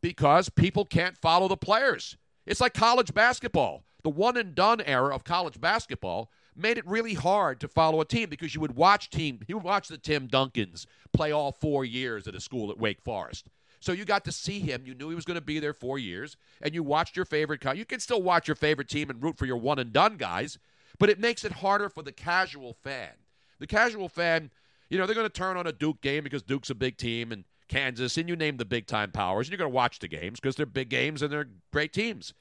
[0.00, 2.16] because people can't follow the players.
[2.48, 3.84] It's like college basketball.
[4.04, 8.06] The one and done era of college basketball made it really hard to follow a
[8.06, 11.84] team because you would watch team you would watch the Tim Duncans play all 4
[11.84, 13.48] years at a school at Wake Forest.
[13.80, 14.84] So you got to see him.
[14.86, 17.62] You knew he was going to be there 4 years and you watched your favorite
[17.76, 20.58] you can still watch your favorite team and root for your one and done guys,
[20.98, 23.10] but it makes it harder for the casual fan.
[23.58, 24.50] The casual fan,
[24.88, 27.30] you know, they're going to turn on a Duke game because Duke's a big team
[27.30, 30.08] and Kansas and you name the big time powers and you're going to watch the
[30.08, 32.34] games because they're big games and they're great teams.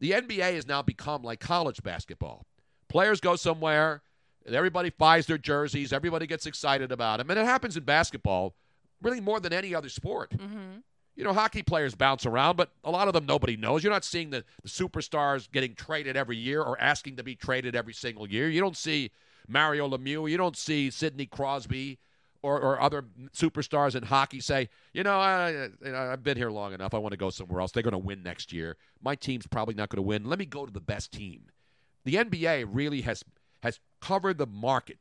[0.00, 2.44] The NBA has now become like college basketball.
[2.88, 4.02] Players go somewhere,
[4.44, 8.54] and everybody buys their jerseys, everybody gets excited about them, and it happens in basketball
[9.00, 10.30] really more than any other sport.
[10.30, 10.78] Mm-hmm.
[11.14, 13.84] You know, hockey players bounce around, but a lot of them nobody knows.
[13.84, 17.76] You're not seeing the, the superstars getting traded every year or asking to be traded
[17.76, 18.48] every single year.
[18.48, 19.10] You don't see
[19.46, 20.30] Mario Lemieux.
[20.30, 21.98] You don't see Sidney Crosby
[22.42, 23.04] or, or other
[23.34, 26.92] superstars in hockey say, you know, I, I, I've been here long enough.
[26.92, 27.70] I want to go somewhere else.
[27.72, 28.76] They're going to win next year.
[29.00, 30.24] My team's probably not going to win.
[30.24, 31.46] Let me go to the best team.
[32.04, 33.24] The NBA really has
[33.62, 34.98] has covered the market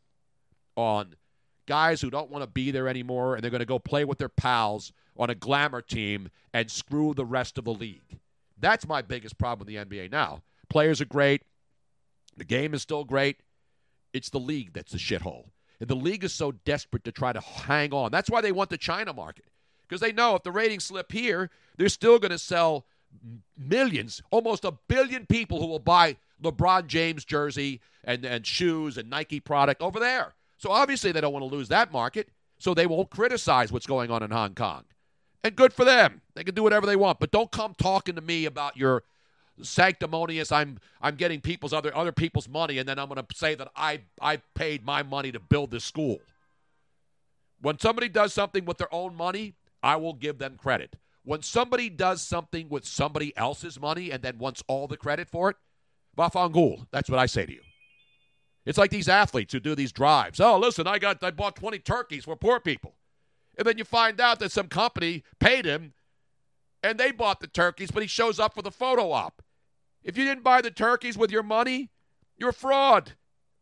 [0.76, 1.16] on
[1.66, 4.20] guys who don't want to be there anymore and they're going to go play with
[4.20, 8.20] their pals on a glamour team and screw the rest of the league.
[8.60, 10.44] That's my biggest problem with the NBA now.
[10.70, 11.42] Players are great.
[12.38, 13.38] The game is still great.
[14.14, 15.46] It's the league that's the shithole.
[15.82, 18.12] And the league is so desperate to try to hang on.
[18.12, 19.46] That's why they want the China market.
[19.90, 22.86] Because they know if the ratings slip here, they're still going to sell
[23.58, 29.10] millions, almost a billion people who will buy LeBron James jersey and, and shoes and
[29.10, 30.36] Nike product over there.
[30.58, 32.30] So obviously they don't want to lose that market,
[32.60, 34.84] so they won't criticize what's going on in Hong Kong.
[35.44, 36.22] And good for them.
[36.36, 39.04] They can do whatever they want, but don't come talking to me about your
[39.64, 43.56] sanctimonious I'm I'm getting people's other other people's money and then I'm going to say
[43.56, 46.20] that I I paid my money to build this school.
[47.62, 50.96] When somebody does something with their own money, I will give them credit.
[51.24, 55.52] When somebody does something with somebody else's money and then wants all the credit for
[55.52, 55.56] it,
[56.18, 56.88] Vafangul.
[56.92, 57.62] That's what I say to you.
[58.66, 60.40] It's like these athletes who do these drives.
[60.40, 62.96] Oh, listen, I got I bought 20 turkeys for poor people.
[63.58, 65.94] And then you find out that some company paid him
[66.84, 69.42] and they bought the turkeys, but he shows up for the photo op.
[70.04, 71.90] If you didn't buy the turkeys with your money,
[72.38, 73.14] you're a fraud.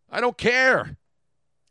[0.10, 0.98] I don't care.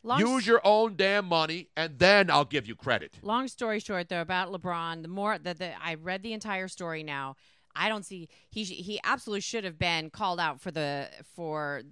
[0.02, 3.18] Long Use your own damn money, and then I'll give you credit.
[3.22, 7.34] Long story short, though, about LeBron, the more that I read the entire story now,
[7.74, 11.82] I don't see he sh- he absolutely should have been called out for the for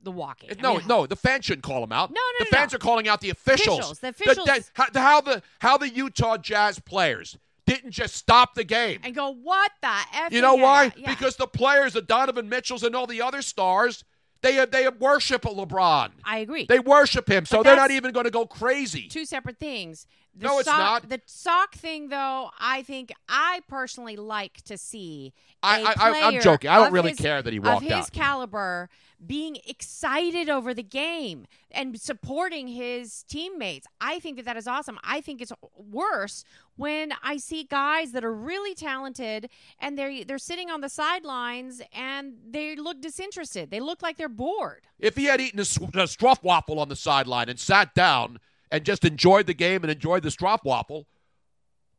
[0.00, 0.50] the walking.
[0.50, 2.10] I No, mean, no, the fans shouldn't call him out.
[2.10, 2.76] No, no, the no, fans no.
[2.76, 3.78] are calling out the officials.
[3.78, 4.70] Officials, the officials.
[4.74, 9.00] how, how the how the Utah Jazz players didn't just stop the game.
[9.04, 10.32] and go what the f?
[10.32, 10.92] You know why?
[10.96, 11.10] yeah.
[11.10, 14.04] Because the players, the Donovan Mitchells and all the other stars,
[14.40, 16.10] they uh, they worship LeBron.
[16.24, 16.66] I agree.
[16.68, 19.06] They worship him, so they're not even going to go crazy.
[19.08, 20.06] two separate things.
[20.34, 21.08] The No, it's sock, not.
[21.10, 25.34] The sock thing, though, I think I personally like to see.
[25.62, 26.70] I- a I- I- I'm joking.
[26.70, 28.12] I don't really his- care that he of walked his out.
[28.12, 28.88] caliber
[29.24, 33.86] being excited over the game and supporting his teammates.
[34.00, 34.98] I think that that is awesome.
[35.04, 36.44] I think it's worse
[36.76, 41.82] when I see guys that are really talented and they're they're sitting on the sidelines
[41.92, 43.70] and they look disinterested.
[43.70, 44.82] They look like they're bored.
[44.98, 48.38] If he had eaten a, a stroopwafel on the sideline and sat down
[48.70, 51.04] and just enjoyed the game and enjoyed the stroopwafel,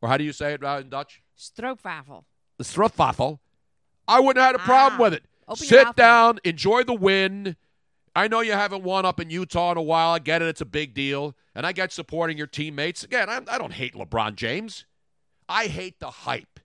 [0.02, 1.22] or how do you say it in Dutch?
[1.38, 2.24] Stroopwafel.
[2.58, 3.40] The stroopwafel,
[4.08, 5.24] I wouldn't have had a problem with it.
[5.48, 5.56] Ah.
[5.56, 7.56] Sit down, enjoy the win.
[8.16, 10.12] I know you haven't won up in Utah in a while.
[10.12, 13.04] I get it; it's a big deal, and I get supporting your teammates.
[13.04, 14.86] Again, I, I don't hate LeBron James.
[15.50, 16.60] I hate the hype.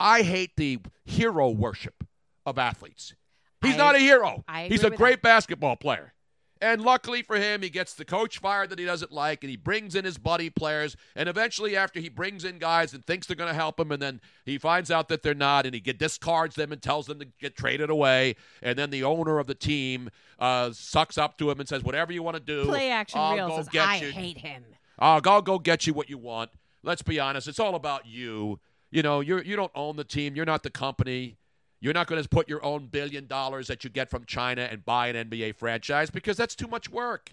[0.00, 2.04] I hate the hero worship
[2.46, 3.14] of athletes.
[3.62, 4.44] He's I- not a hero.
[4.68, 6.14] He's a great basketball player.
[6.60, 9.56] And luckily for him, he gets the coach fired that he doesn't like, and he
[9.56, 10.96] brings in his buddy players.
[11.14, 14.02] And eventually, after he brings in guys and thinks they're going to help him, and
[14.02, 17.20] then he finds out that they're not, and he get, discards them and tells them
[17.20, 18.36] to get traded away.
[18.60, 22.12] And then the owner of the team uh, sucks up to him and says, "Whatever
[22.12, 24.10] you want to do, Play action I'll go get I you.
[24.10, 24.64] hate him.
[24.98, 26.50] I'll go, I'll go get you what you want.
[26.82, 27.48] Let's be honest.
[27.48, 28.60] It's all about you.
[28.90, 30.34] You know, you're you don't own the team.
[30.36, 31.37] You're not the company.
[31.80, 34.84] You're not going to put your own billion dollars that you get from China and
[34.84, 37.30] buy an NBA franchise because that's too much work.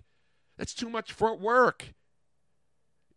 [0.57, 1.93] That's too much for work.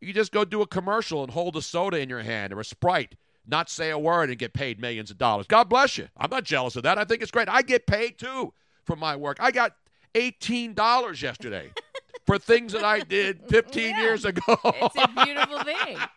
[0.01, 2.65] You just go do a commercial and hold a soda in your hand or a
[2.65, 5.47] Sprite, not say a word and get paid millions of dollars.
[5.47, 6.09] God bless you.
[6.17, 6.99] I'm not jealous of that.
[6.99, 7.49] I think it's great.
[7.49, 9.37] I get paid too for my work.
[9.41, 9.73] I got
[10.15, 11.73] $18 yesterday
[12.27, 14.59] for things that I did 15 years ago.
[14.65, 15.99] It's a beautiful thing.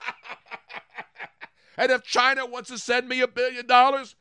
[1.77, 4.15] And if China wants to send me a billion dollars,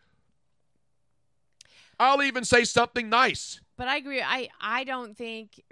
[2.00, 3.60] I'll even say something nice.
[3.76, 4.22] But I agree.
[4.22, 5.62] I I don't think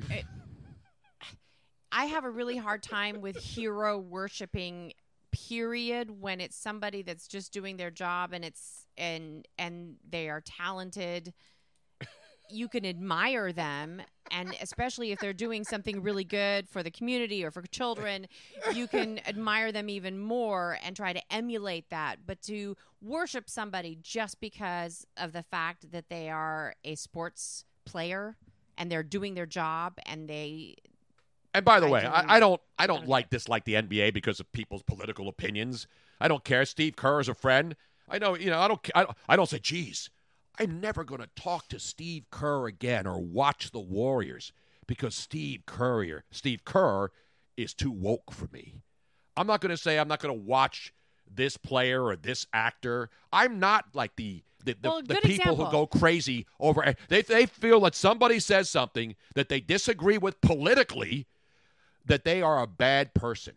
[1.90, 4.92] I have a really hard time with hero worshiping
[5.32, 10.42] period when it's somebody that's just doing their job and it's and and they are
[10.42, 11.32] talented
[12.50, 17.44] you can admire them and especially if they're doing something really good for the community
[17.44, 18.26] or for children
[18.74, 23.96] you can admire them even more and try to emulate that but to worship somebody
[24.02, 28.36] just because of the fact that they are a sports player
[28.76, 30.74] and they're doing their job and they
[31.54, 34.12] And by the I way, don't- I, I don't I don't like dislike the NBA
[34.12, 35.86] because of people's political opinions.
[36.20, 36.64] I don't care.
[36.64, 37.74] Steve Kerr is a friend.
[38.08, 40.10] I know you know I don't I don't, I don't say, geez,
[40.58, 44.52] I'm never going to talk to Steve Kerr again or watch the Warriors
[44.86, 47.10] because Steve Currier, Steve Kerr,
[47.56, 48.82] is too woke for me.
[49.36, 50.92] I'm not going to say I'm not going to watch
[51.32, 53.10] this player or this actor.
[53.32, 55.66] I'm not like the the, the, Well, the people example.
[55.66, 60.40] who go crazy over they they feel that somebody says something that they disagree with
[60.40, 61.26] politically
[62.04, 63.54] that they are a bad person.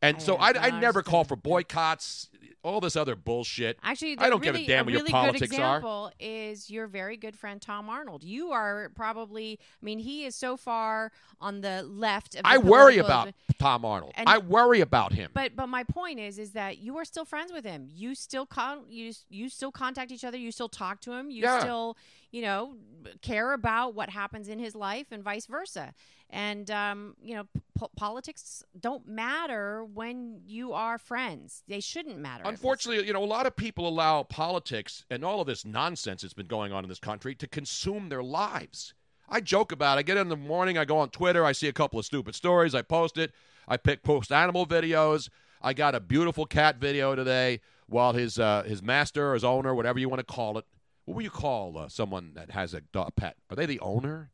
[0.00, 2.28] And so I, I never call for boycotts,
[2.62, 3.78] all this other bullshit.
[3.82, 5.76] Actually, I don't really, give a damn what really your politics good are.
[5.78, 8.22] example is your very good friend Tom Arnold.
[8.22, 11.10] You are probably, I mean, he is so far
[11.40, 12.36] on the left.
[12.36, 14.12] Of the I worry about Tom Arnold.
[14.16, 15.30] And- I worry about him.
[15.34, 17.88] But but my point is is that you are still friends with him.
[17.92, 20.38] You still con- you you still contact each other.
[20.38, 21.30] You still talk to him.
[21.30, 21.60] You Yeah.
[21.60, 21.96] still
[22.32, 22.74] you know
[23.20, 25.94] care about what happens in his life and vice versa.
[26.30, 27.44] And um, you know
[27.78, 31.62] p- politics don't matter when you are friends.
[31.68, 32.42] They shouldn't matter.
[32.46, 36.34] Unfortunately, you know, a lot of people allow politics and all of this nonsense that's
[36.34, 38.94] been going on in this country to consume their lives.
[39.28, 40.00] I joke about it.
[40.00, 42.34] I get in the morning, I go on Twitter, I see a couple of stupid
[42.34, 43.32] stories, I post it.
[43.68, 45.28] I pick post animal videos.
[45.60, 49.98] I got a beautiful cat video today while his uh, his master, his owner, whatever
[49.98, 50.64] you want to call it.
[51.04, 53.36] What would you call uh, someone that has a dog, pet?
[53.50, 54.30] Are they the owner?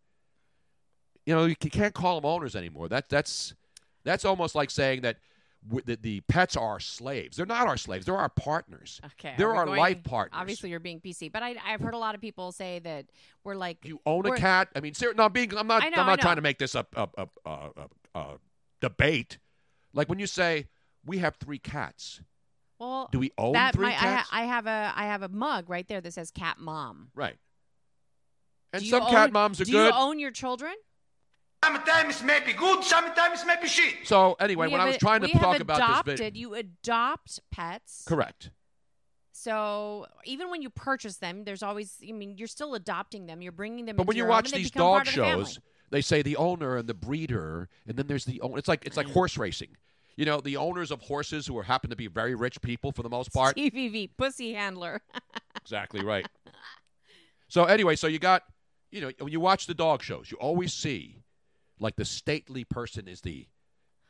[1.25, 2.89] You know, you can't call them owners anymore.
[2.89, 3.55] That that's
[4.05, 5.19] that's almost like saying that
[5.67, 7.37] w- the, the pets are our slaves.
[7.37, 8.07] They're not our slaves.
[8.07, 9.01] They're our partners.
[9.05, 10.39] Okay, They're our going- life partners.
[10.41, 13.07] Obviously, you're being PC, but I, I've heard a lot of people say that
[13.45, 14.69] we're like you own a cat.
[14.75, 15.55] I mean, ser- no, I'm being.
[15.57, 15.83] I'm not.
[15.83, 17.71] Know, I'm not trying to make this a, a, a, a,
[18.15, 18.27] a
[18.81, 19.39] debate.
[19.93, 20.67] Like when you say
[21.05, 22.21] we have three cats.
[22.79, 24.29] Well, Do we own that three might- I, ha- cats?
[24.33, 27.37] I have a I have a mug right there that says "Cat Mom." Right.
[28.73, 29.79] And Do you some cat moms are do good.
[29.79, 30.75] Do you own your children?
[31.65, 34.07] Sometimes maybe good, sometimes maybe shit.
[34.07, 36.13] so anyway, We when I have was a- trying to we have talk about adopted,
[36.13, 38.05] this video, you adopt pets.
[38.07, 38.51] correct.
[39.33, 41.97] So even when you purchase them, there's always.
[42.07, 43.41] I mean, you're still adopting them.
[43.41, 43.97] You're bringing them.
[43.97, 45.61] But into when you your watch these dog part of the shows,
[45.91, 48.59] they say the owner and the breeder, and then there's the owner.
[48.59, 49.13] It's like it's like mm.
[49.13, 49.77] horse racing.
[50.19, 53.05] You know, the owners of horses who are happen to be very rich people for
[53.05, 53.57] the most part.
[53.57, 55.01] TVV pussy handler.
[55.63, 56.27] Exactly right.
[57.49, 58.43] So anyway, so you got,
[58.91, 61.23] you know, when you watch the dog shows, you always see,
[61.79, 63.47] like the stately person is the,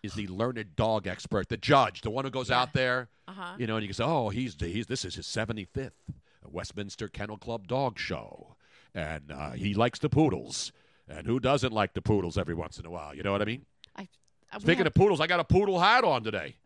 [0.02, 3.55] is the learned dog expert, the judge, the one who goes out there, Uh-huh.
[3.59, 6.01] you know, and you can say, oh, he's he's this is his seventy fifth
[6.44, 8.55] Westminster Kennel Club dog show,
[8.94, 10.70] and uh, he likes the poodles,
[11.09, 13.14] and who doesn't like the poodles every once in a while?
[13.14, 13.66] You know what I mean?
[13.97, 14.09] I,
[14.56, 16.56] Speaking have- of poodles, I got a poodle hat on today.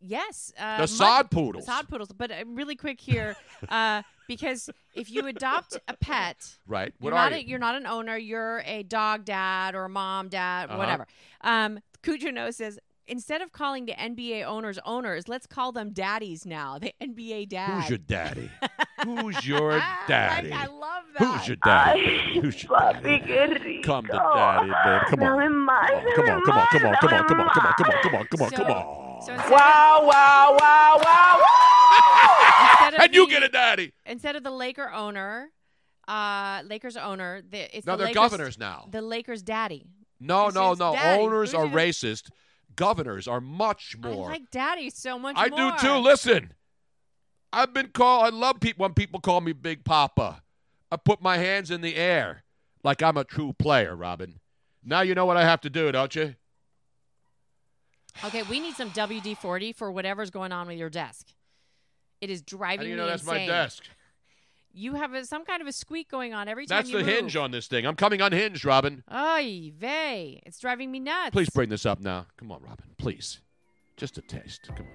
[0.00, 1.66] Yes, uh, The sod poodles.
[1.66, 2.12] Sod poodles.
[2.12, 3.36] But uh, really quick here,
[3.68, 6.94] uh, because if you adopt a pet, Right?
[7.00, 7.48] What you're not a, you?
[7.48, 8.16] you're not an owner.
[8.16, 10.78] You're a dog dad or a mom dad, Uh-huh.
[10.78, 11.06] whatever.
[11.40, 12.78] Um, Cujo knows says
[13.08, 16.78] instead of calling the NBA owners owners, let's call them daddies now.
[16.78, 17.80] The NBA dad.
[17.80, 18.50] Who's your daddy?
[19.04, 19.72] Who's your
[20.06, 20.52] daddy?
[20.52, 21.38] I love that.
[21.38, 22.04] Who's your daddy?
[22.04, 22.40] baby?
[22.40, 23.80] Who's your daddy?
[23.82, 25.04] Come to daddy, baby.
[25.10, 25.38] Come on.
[26.14, 28.14] Come on, come on, come on, come on, come on, come on, come on, come
[28.14, 29.22] on, come on, come on.
[29.22, 33.92] So instead Wow, wow, wow, wow, Instead And you the- get a daddy.
[34.06, 35.48] Instead of the Laker owner,
[36.06, 38.88] uh, Lakers owner, the, it's No, the they're Lakers, governors now.
[38.90, 39.86] The Lakers daddy.
[40.20, 40.92] No, It's no, no.
[40.94, 41.22] daddy.
[41.22, 42.30] Owners Who's are his- racist.
[42.78, 44.28] Governors are much more.
[44.28, 45.72] I like daddy so much I more.
[45.72, 45.96] do too.
[45.96, 46.52] Listen,
[47.52, 48.24] I've been called.
[48.24, 50.42] I love people when people call me Big Poppa.
[50.90, 52.44] I put my hands in the air
[52.84, 54.38] like I'm a true player, Robin.
[54.84, 56.36] Now you know what I have to do, don't you?
[58.24, 61.26] Okay, we need some WD forty for whatever's going on with your desk.
[62.20, 62.78] It is driving.
[62.78, 63.48] How driving do you me know that's my insane.
[64.78, 67.06] You have a, some kind of a squeak going on every time That's the move.
[67.06, 67.84] hinge on this thing.
[67.84, 69.02] I'm coming unhinged, Robin.
[69.08, 71.30] Ay vey, it's driving me nuts.
[71.32, 72.26] Please bring this up now.
[72.36, 72.84] Come on, Robin.
[72.96, 73.40] Please.
[73.96, 74.68] Just a taste.
[74.76, 74.86] Come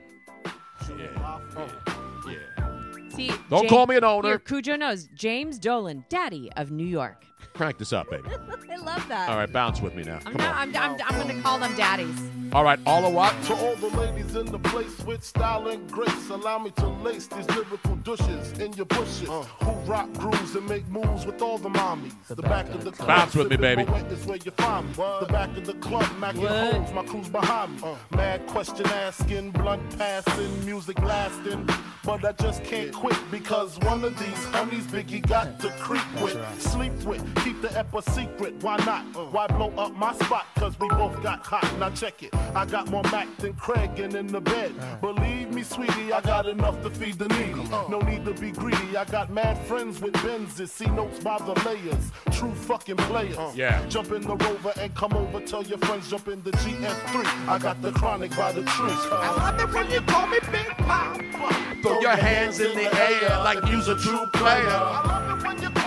[0.47, 0.99] on.
[0.99, 1.39] Yeah.
[1.57, 3.09] Oh, yeah.
[3.09, 4.39] See, Don't Jam- call me an owner.
[4.39, 7.25] Cujo knows James Dolan, daddy of New York.
[7.53, 8.29] Crank this up, baby.
[8.71, 9.29] I love that.
[9.29, 10.19] All right, bounce with me now.
[10.25, 10.75] I'm, Come not, on.
[10.75, 12.19] I'm, I'm, I'm going to call them daddies.
[12.53, 13.33] All right, all of what?
[13.45, 17.25] To all the ladies in the place with style and grace, allow me to lace
[17.25, 19.27] these lyrical douches in your bushes.
[19.27, 19.41] Uh.
[19.63, 22.13] Who rock grooves and make moves with all the mommies.
[22.27, 23.07] The, back of the club.
[23.07, 23.83] Bounce with me, baby.
[23.83, 24.93] Is where you find me.
[24.93, 26.93] The back of the club, macking What?
[26.93, 27.87] my crew's behind me.
[27.87, 27.95] Uh.
[28.15, 31.67] Mad question asking, blunt passing, music lasting.
[32.03, 36.37] But I just can't quit because one of these homies Biggie got to creep with,
[36.61, 38.55] sleep with, keep the ep a secret.
[38.61, 39.03] Why not?
[39.31, 40.45] Why blow up my spot?
[40.55, 41.67] Cause we both got hot.
[41.79, 42.35] Now check it.
[42.55, 44.73] I got more Mac than Craig and in the bed.
[45.01, 47.67] Believe me, sweetie, I got enough to feed the needy.
[47.89, 48.97] No need to be greedy.
[48.97, 50.69] I got mad friends with Benzes.
[50.69, 52.11] See notes by the layers.
[52.31, 53.37] True fucking players.
[53.55, 53.85] Yeah.
[53.87, 55.39] Jump in the rover and come over.
[55.41, 57.47] Tell your friends jump in the GS3.
[57.47, 58.93] I got the chronic by the tree.
[59.11, 61.81] I love it when you call me Big Poppa.
[61.81, 64.67] Throw your hands in the air like you's a true player.
[64.67, 65.82] I love it when you call me Big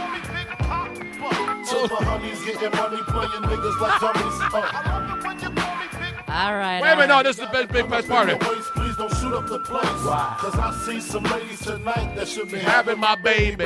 [1.66, 1.86] Papa.
[1.86, 4.40] So the getting money playing niggas like dummies.
[4.40, 4.70] Uh.
[4.72, 6.80] I love it when you call me Big All right.
[6.80, 8.40] Wait a minute, no, this is the best, big best part of it.
[8.40, 9.84] Please don't shoot up the place.
[9.84, 13.64] Cause I see some ladies tonight that should be Having my baby,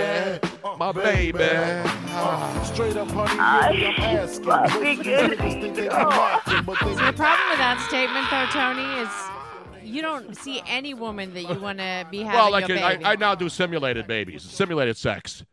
[0.78, 1.38] my baby.
[1.42, 4.46] Uh, straight up, honey, really, I'm asking.
[4.46, 7.84] Most of these niggas think they be macking, but they So the problem with that
[7.88, 12.38] statement, though, Tony, is you don't see any woman that you want to be having
[12.38, 12.98] Well, like your I.
[13.04, 15.44] I now do simulated babies, simulated sex.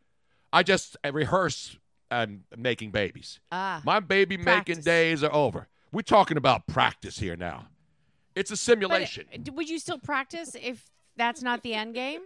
[0.53, 1.77] I just I rehearse
[2.11, 3.39] um, making babies.
[3.51, 5.67] Ah, My baby making days are over.
[5.91, 7.67] We're talking about practice here now.
[8.35, 9.25] It's a simulation.
[9.33, 12.21] uh, d- would you still practice if that's not the end game?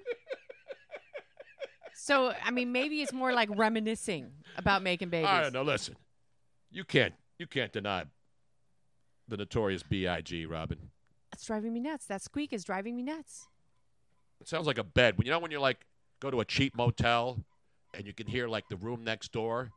[1.93, 5.29] So, I mean, maybe it's more like reminiscing about making babies.
[5.29, 5.61] I don't know.
[5.61, 5.95] Listen,
[6.71, 8.05] you can't you can't deny
[9.27, 10.45] the notorious B.I.G.
[10.47, 10.89] Robin.
[11.31, 12.05] That's driving me nuts.
[12.07, 13.47] That squeak is driving me nuts.
[14.39, 15.17] It sounds like a bed.
[15.17, 15.85] When you know when you're like
[16.19, 17.43] go to a cheap motel
[17.93, 19.71] and you can hear like the room next door,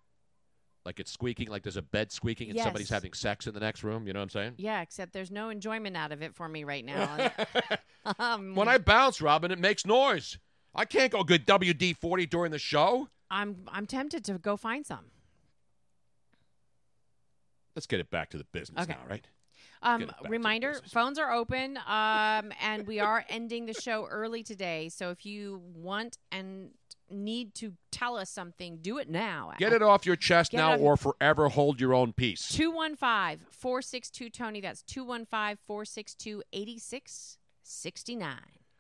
[0.84, 3.82] like it's squeaking, like there's a bed squeaking and somebody's having sex in the next
[3.82, 4.06] room.
[4.06, 4.54] You know what I'm saying?
[4.58, 7.30] Yeah, except there's no enjoyment out of it for me right now.
[8.18, 10.38] um, When I bounce, Robin, it makes noise.
[10.74, 13.08] I can't go good WD 40 during the show.
[13.30, 15.06] I'm I'm tempted to go find some.
[17.74, 18.92] Let's get it back to the business Okay.
[18.92, 19.26] now, right?
[19.84, 23.74] Um, Get it back to reminder: phones are open, um, and we are ending the
[23.74, 24.88] show early today.
[24.88, 26.70] So if you want and
[27.10, 29.52] need to tell us something, do it now.
[29.58, 32.48] Get it off your chest Get now or forever hold your own peace.
[32.48, 34.60] 215 462 Tony.
[34.62, 38.36] That's 215 462 8669.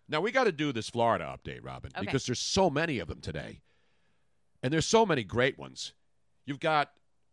[0.08, 2.04] Now we got to do this Florida update, Robin, Okay.
[2.04, 3.60] because there's so many of them today,
[4.62, 5.92] and there's so many great ones.
[6.46, 6.90] You've got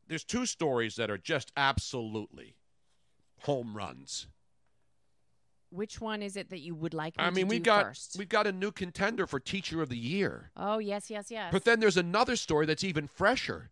[0.07, 2.55] there's two stories that are just absolutely
[3.43, 4.27] home runs.
[5.69, 7.85] Which one is it that you would like me I to mean, we do got
[7.85, 8.15] first?
[8.17, 11.49] we got a new contender for Teacher of the Year, Oh, yes, yes, yes.
[11.51, 13.71] but then there's another story that's even fresher,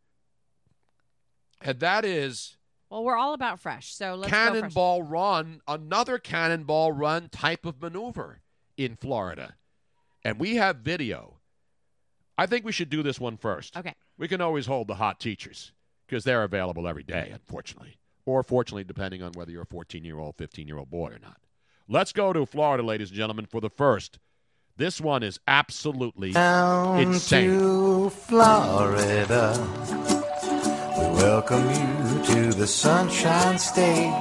[1.62, 2.56] and that is
[2.90, 3.94] well, we're all about fresh.
[3.94, 8.42] So let's cannonball run, another cannonball run type of maneuver
[8.78, 9.56] in Florida.
[10.24, 11.36] And we have video.
[12.38, 13.78] I think we should do this one first.
[13.78, 13.94] Okay.
[14.18, 15.72] We can always hold the hot teachers
[16.08, 18.00] because they're available every day, unfortunately.
[18.26, 21.20] Or fortunately, depending on whether you're a 14 year old, 15 year old boy or
[21.20, 21.38] not.
[21.88, 24.20] Let's go to Florida, ladies and gentlemen, for the first.
[24.78, 27.60] This one is absolutely Down insane.
[27.60, 29.54] to Florida.
[30.98, 34.14] We welcome you to the Sunshine State.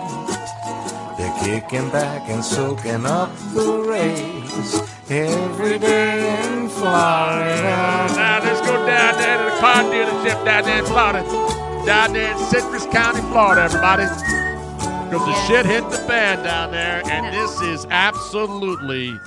[1.18, 4.80] They're kicking back and soaking up the rays
[5.10, 7.62] every day in Florida.
[8.16, 11.67] Now let's go down there to the car dealership down there in Florida.
[11.88, 14.02] Down there in Citrus County, Florida, everybody.
[14.02, 19.18] Because the shit hit the fan down there, and this is absolutely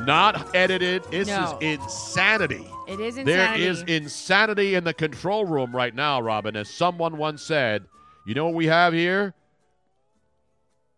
[0.00, 1.02] not edited.
[1.04, 1.56] This No.
[1.62, 2.68] is insanity.
[2.86, 3.22] It is insanity.
[3.24, 6.56] There is insanity in the control room right now, Robin.
[6.56, 7.86] As someone once said,
[8.26, 9.32] you know what we have here?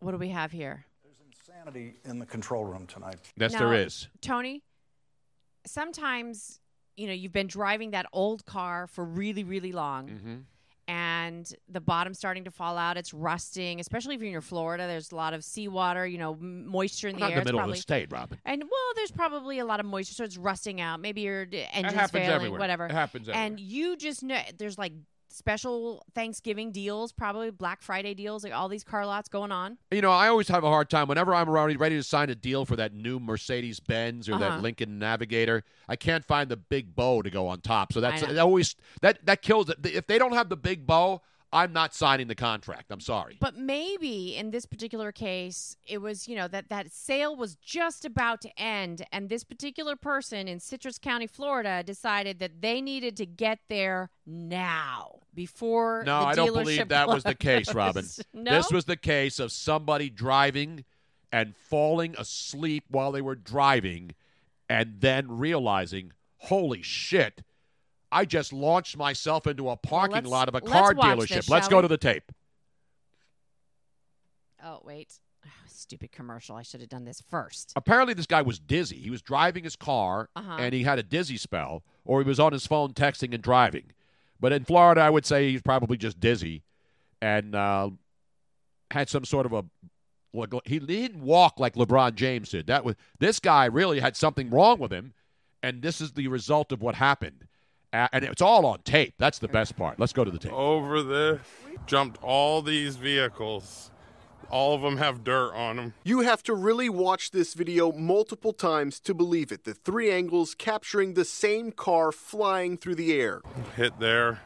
[0.01, 0.86] What do we have here?
[1.05, 3.20] There's insanity in the control room tonight.
[3.36, 4.09] Yes, Now, there is.
[4.23, 4.65] Tony,
[5.66, 6.59] sometimes,
[6.97, 10.09] you know, you've been driving that old car for really, really long.
[10.09, 10.35] Mm-hmm.
[10.93, 12.98] And the bottom's starting to fall out.
[12.98, 14.86] It's rusting, especially if you're in Florida.
[14.86, 17.39] There's a lot of seawater, you know, moisture in the not air.
[17.39, 18.39] in the middle probably, of the state, Robin.
[18.44, 21.01] And well, there's probably a lot of moisture, so it's rusting out.
[21.01, 22.60] Maybe your engine's failing, everywhere.
[22.60, 22.85] whatever.
[22.85, 24.93] It happens And you just know there's like
[25.32, 29.78] special Thanksgiving deals, probably Black Friday deals, like all these car lots going on.
[29.90, 32.34] You know, I always have a hard time whenever I'm around ready to sign a
[32.34, 34.50] deal for that new Mercedes Benz or Uh-huh.
[34.50, 35.64] that Lincoln Navigator.
[35.88, 39.24] I can't find the big bow to go on top, so that's that always that
[39.26, 39.78] that kills it.
[39.84, 41.22] If they don't have the big bow,
[41.53, 42.91] I'm not signing the contract.
[42.91, 43.37] I'm sorry.
[43.39, 48.05] But maybe in this particular case, it was, you know, that that sale was just
[48.07, 53.16] about to end, and this particular person in Citrus County, Florida, decided that they needed
[53.19, 56.05] to get there now before.
[56.07, 58.07] No, I don't believe that was the case, Robin.
[58.33, 58.53] no?
[58.53, 60.85] This was the case of somebody driving
[61.31, 64.15] and falling asleep while they were driving
[64.69, 67.43] and then realizing, holy shit,
[68.12, 71.28] I just launched myself into a parking let's- lot of a let's car dealership.
[71.34, 71.82] this, Let's go we?
[71.82, 72.30] to the tape.
[74.64, 75.12] Oh wait,
[75.66, 76.55] stupid commercial.
[76.56, 77.72] I should have done this first.
[77.74, 78.97] Apparently, this guy was dizzy.
[78.98, 80.56] He was driving his car Uh-huh.
[80.59, 83.93] and he had a dizzy spell, or he was on his phone texting and driving.
[84.39, 86.62] But in Florida, I would say he's probably just dizzy
[87.20, 87.90] and uh,
[88.90, 89.64] had some sort of a.
[90.64, 92.66] He didn't walk like LeBron James did.
[92.66, 95.12] That was this guy really had something wrong with him,
[95.62, 97.47] and this is the result of what happened.
[97.93, 99.14] And it's all on tape.
[99.19, 100.01] That's the best part.
[100.01, 100.52] Let's go to the tape.
[100.52, 101.40] Over this,
[101.86, 103.90] jumped all these vehicles.
[104.51, 105.94] All of them have dirt on them.
[106.05, 109.64] You have to really watch this video multiple times to believe it.
[109.64, 113.40] The three angles capturing the same car flying through the air.
[113.77, 114.40] Hit there,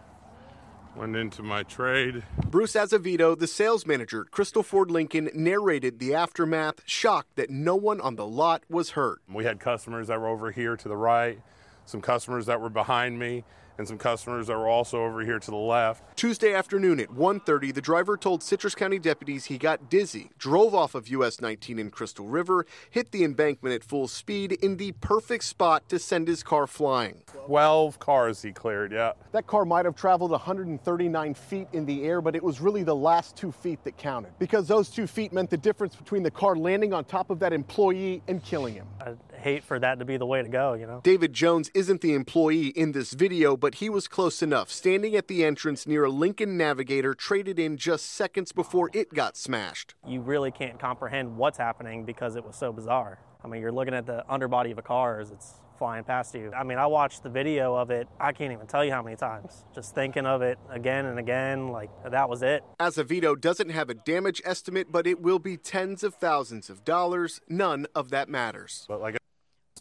[0.94, 2.23] went into my trade.
[2.48, 7.74] Bruce Azevedo, the sales manager at Crystal Ford Lincoln, narrated the aftermath, shocked that no
[7.74, 9.20] one on the lot was hurt.
[9.28, 11.40] We had customers that were over here to the right,
[11.86, 13.44] some customers that were behind me,
[13.78, 16.16] and some customers that were also over here to the left.
[16.16, 20.94] Tuesday afternoon at 1:30, the driver told Citrus County deputies he got dizzy, drove off
[20.94, 25.44] of US 19 in Crystal River, hit the embankment at full speed in the perfect
[25.44, 27.22] spot to send his car flying.
[27.46, 29.12] 12 cars he cleared, yeah.
[29.32, 32.96] That car might have traveled 139 feet in the air, but it was really the
[32.96, 36.56] last two feet that counted because those two feet meant the difference between the car
[36.56, 38.86] landing on top of that employee and killing him.
[39.00, 41.00] I'd hate for that to be the way to go, you know?
[41.02, 45.28] David Jones isn't the employee in this video, but he was close enough, standing at
[45.28, 49.94] the entrance near a Lincoln Navigator traded in just seconds before it got smashed.
[50.06, 53.18] You really can't comprehend what's happening because it was so bizarre.
[53.44, 56.52] I mean, you're looking at the underbody of a car as it's flying past you.
[56.52, 59.16] I mean, I watched the video of it, I can't even tell you how many
[59.16, 59.64] times.
[59.74, 62.64] Just thinking of it again and again, like that was it.
[62.80, 67.40] Azevedo doesn't have a damage estimate, but it will be tens of thousands of dollars.
[67.48, 68.84] None of that matters.
[68.88, 69.16] But like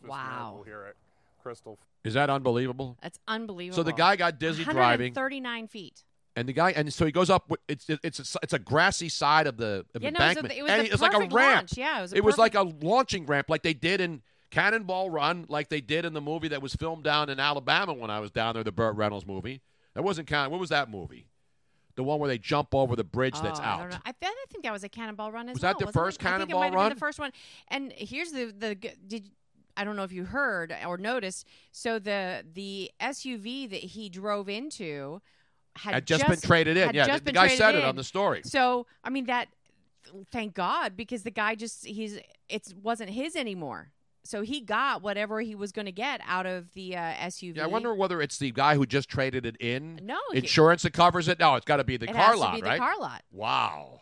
[0.10, 0.62] Wow.
[0.66, 0.96] here at
[1.42, 1.80] Crystal.
[2.04, 2.98] Is that unbelievable?
[3.02, 3.76] That's unbelievable.
[3.78, 5.12] So the guy got dizzy driving.
[5.14, 6.04] 139 feet.
[6.38, 7.48] And the guy, and so he goes up.
[7.48, 10.20] wi- It's it's a, it's a grassy side of the of Yeah, no, it was
[10.20, 11.56] a- embankment, it was and the he- it's like a perfect ramp.
[11.56, 11.78] launch.
[11.78, 14.22] Yeah, it was a like a launching ramp, like they did in
[14.52, 18.10] Cannonball Run, like they did in the movie that was filmed down in Alabama when
[18.12, 19.62] I was down there, the Burt Reynolds movie.
[19.94, 20.52] That wasn't Cannon.
[20.52, 21.28] What was that movie?
[21.96, 23.80] The one where they jump over the bridge that's Oh, I out.
[23.80, 23.98] don't know.
[24.06, 25.72] I, th- I think that was a Cannonball Run as Was well.
[25.72, 26.26] that the wasn't first it?
[26.26, 26.90] I think it Cannonball might have been Run?
[26.90, 27.32] the first one.
[27.70, 29.30] And here's the the did
[29.78, 31.46] I don't know if you heard or noticed.
[31.72, 35.22] So the the SUV that he drove into
[35.76, 36.94] had, Had just been traded in.
[36.96, 38.42] Yeah, the- guy said it on the story.
[38.44, 39.50] So I mean that.
[40.32, 43.92] Thank God, because the guy just he's it wasn't his anymore.
[44.24, 47.58] So he got whatever he was going to get out of the uh, SUV.
[47.58, 50.00] Yeah, I wonder whether it's the guy who just traded it in.
[50.04, 51.40] No, he- insurance that covers it.
[51.40, 52.80] No, it's got to be the car lot, right?
[52.80, 53.24] car lot.
[53.32, 54.02] Wow.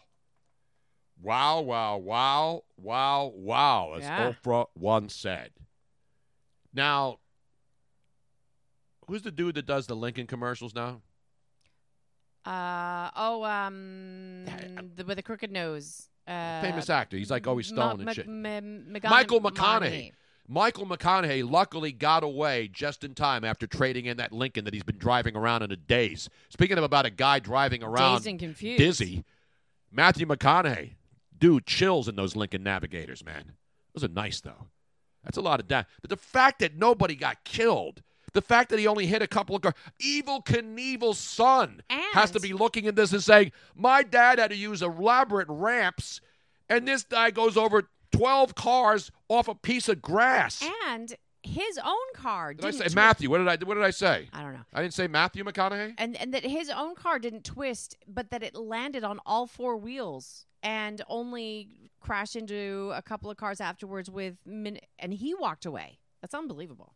[1.22, 4.34] Wow, wow, wow, wow, wow, as Yeah.
[4.34, 5.52] Oprah once said.
[6.74, 7.20] Now,
[9.08, 11.02] who's the dude that does the Lincoln commercials now?
[12.46, 14.46] Uh oh, um,
[14.96, 16.10] the, with a crooked nose.
[16.28, 17.16] Uh, Famous actor.
[17.18, 18.28] He's like always Ma- stoned and Ma- shit.
[18.28, 20.12] Ma- Magana- Michael McConaughey.
[20.48, 24.84] Michael McConaughey luckily got away just in time after trading in that Lincoln that he's
[24.84, 26.30] been driving around in a daze.
[26.50, 28.78] Speaking of about a guy driving around Dazed and confused.
[28.78, 29.24] dizzy,
[29.90, 30.96] Matthew McConaughey,
[31.38, 33.54] dude, chills in those Lincoln Navigators, man.
[33.96, 34.68] Those are nice though.
[35.24, 35.88] That's a lot of damage.
[36.02, 38.02] But the fact that nobody got killed,
[38.34, 41.82] the fact that he only hit a couple of cars, Evel Knievel's son
[42.14, 46.22] has to be looking at this and saying, "My dad had to use elaborate ramps,
[46.70, 50.64] and this guy goes over." 12 cars off a piece of grass.
[50.86, 53.30] And his own car Did I didn't say twi- Matthew?
[53.30, 54.30] What did I what did I say?
[54.32, 54.64] I don't know.
[54.74, 55.96] I didn't say Matthew McConaughey.
[55.98, 59.76] And and that his own car didn't twist, but that it landed on all four
[59.76, 61.70] wheels and only
[62.00, 66.00] crashed into a couple of cars afterwards with min- and he walked away.
[66.22, 66.96] That's unbelievable.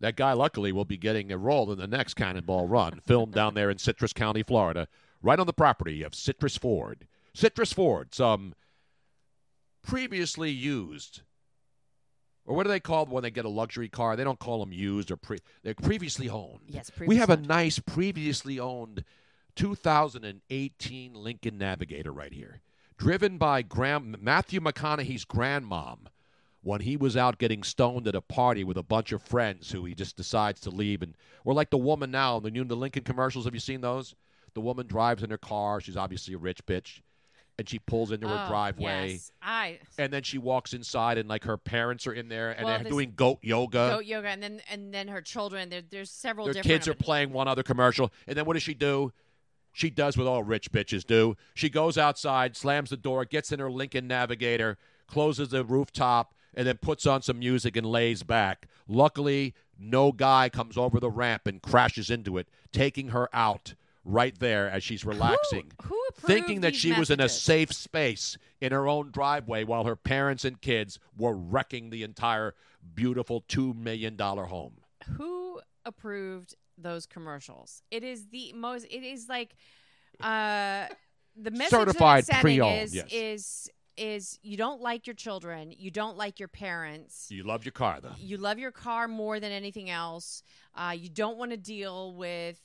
[0.00, 3.54] That guy, luckily, will be getting a role in the next Cannonball Run, filmed down
[3.54, 4.86] there in Citrus County, Florida,
[5.22, 7.06] right on the property of Citrus Ford.
[7.32, 8.54] Citrus Ford, some
[9.82, 11.22] previously used,
[12.44, 14.16] or what are they called when they get a luxury car?
[14.16, 15.38] They don't call them used or pre.
[15.62, 16.64] They're previously owned.
[16.68, 19.04] Yes, we have a nice previously owned
[19.56, 22.60] 2018 Lincoln Navigator right here,
[22.96, 25.98] driven by Graham, Matthew McConaughey's grandmom
[26.62, 29.84] when he was out getting stoned at a party with a bunch of friends who
[29.84, 31.14] he just decides to leave and
[31.44, 34.14] we're like the woman now the new the Lincoln commercials have you seen those
[34.54, 35.80] The woman drives in her car.
[35.80, 37.00] She's obviously a rich bitch,
[37.58, 39.12] and she pulls into her Oh, driveway.
[39.14, 39.32] yes.
[39.42, 42.78] I And then she walks inside, and like her parents are in there, and Well,
[42.78, 43.90] they're doing goat yoga.
[43.96, 45.70] goat yoga, and then and then her children.
[45.70, 46.46] There, there's several.
[46.46, 49.12] Their different kids are playing one other commercial, and then what does she do?
[49.74, 51.36] She does what all rich bitches do.
[51.52, 54.78] She goes outside, slams the door, gets in her Lincoln Navigator,
[55.08, 58.68] closes the rooftop, and then puts on some music and lays back.
[58.86, 63.74] Luckily, no guy comes over the ramp and crashes into it, taking her out
[64.04, 68.70] right there as she's relaxing, who thinking that she was in a safe space in
[68.70, 72.54] her own driveway while her parents and kids were wrecking the entire
[72.94, 74.74] beautiful $2 million home.
[75.16, 77.82] Who approved those commercials?
[77.90, 78.86] It is the most.
[78.90, 79.56] It is like
[80.20, 80.86] uh,
[81.36, 83.06] the message Certified that pre-owned, is yes.
[83.10, 87.28] is is you don't like your children, you don't like your parents.
[87.30, 88.12] You love your car, though.
[88.18, 90.42] You love your car more than anything else.
[90.74, 92.58] Uh, you don't want to deal with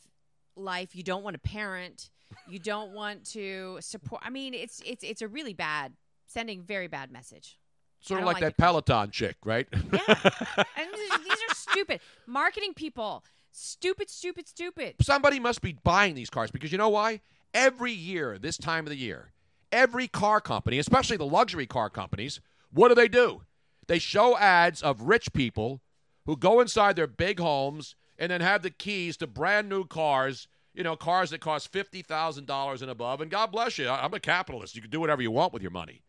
[0.55, 0.95] life.
[0.95, 2.09] You don't want to parent.
[2.47, 4.21] You don't want to support.
[4.25, 5.93] I mean, it's it's it's a really bad,
[6.27, 7.57] sending very bad message.
[8.01, 9.67] Sort of like, like that Peloton chick, right?
[9.71, 10.15] Yeah.
[10.77, 10.87] And
[11.25, 13.23] these are stupid marketing people.
[13.51, 14.95] Stupid, stupid, stupid.
[15.01, 17.21] Somebody must be buying these cars because you know why?
[17.53, 19.33] Every year, this time of the year,
[19.71, 23.41] every car company, especially the luxury car companies, what do they do?
[23.87, 25.81] They show ads of rich people
[26.25, 30.47] who go inside their big homes and then have the keys to brand new cars,
[30.75, 33.21] you know, cars that cost $50,000 and above.
[33.21, 34.75] And God bless you, I'm a capitalist.
[34.75, 36.03] You can do whatever you want with your money.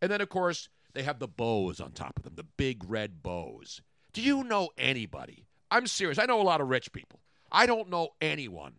[0.00, 3.22] And then, of course, they have the bows on top of them, the big red
[3.22, 3.80] bows.
[4.12, 5.45] Do you know anybody?
[5.70, 6.18] I'm serious.
[6.18, 7.20] I know a lot of rich people.
[7.50, 8.74] I don't know anyone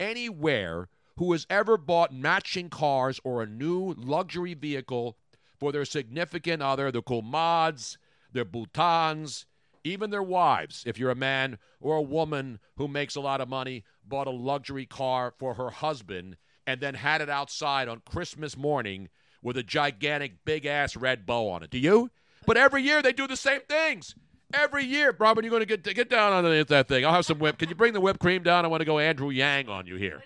[0.00, 5.16] anywhere who has ever bought matching cars or a new luxury vehicle
[5.58, 7.98] for their significant other, their mods,
[8.32, 9.44] their boutons,
[9.84, 10.82] even their wives.
[10.86, 14.30] If you're a man or a woman who makes a lot of money, bought a
[14.30, 16.36] luxury car for her husband
[16.66, 19.08] and then had it outside on Christmas morning
[19.42, 21.70] with a gigantic big ass red bow on it.
[21.70, 22.10] Do you?
[22.46, 24.14] But every year they do the same things.
[24.52, 27.04] Every year, Robin, you're going to get get down on that thing.
[27.04, 27.58] I'll have some whip.
[27.58, 28.64] Can you bring the whipped cream down?
[28.64, 30.22] I want to go Andrew Yang on you here.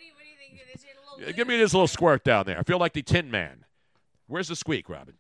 [1.19, 2.59] Yeah, Give me this little squirt down there.
[2.59, 3.65] I feel like the Tin Man.
[4.27, 5.15] Where's the squeak, Robin?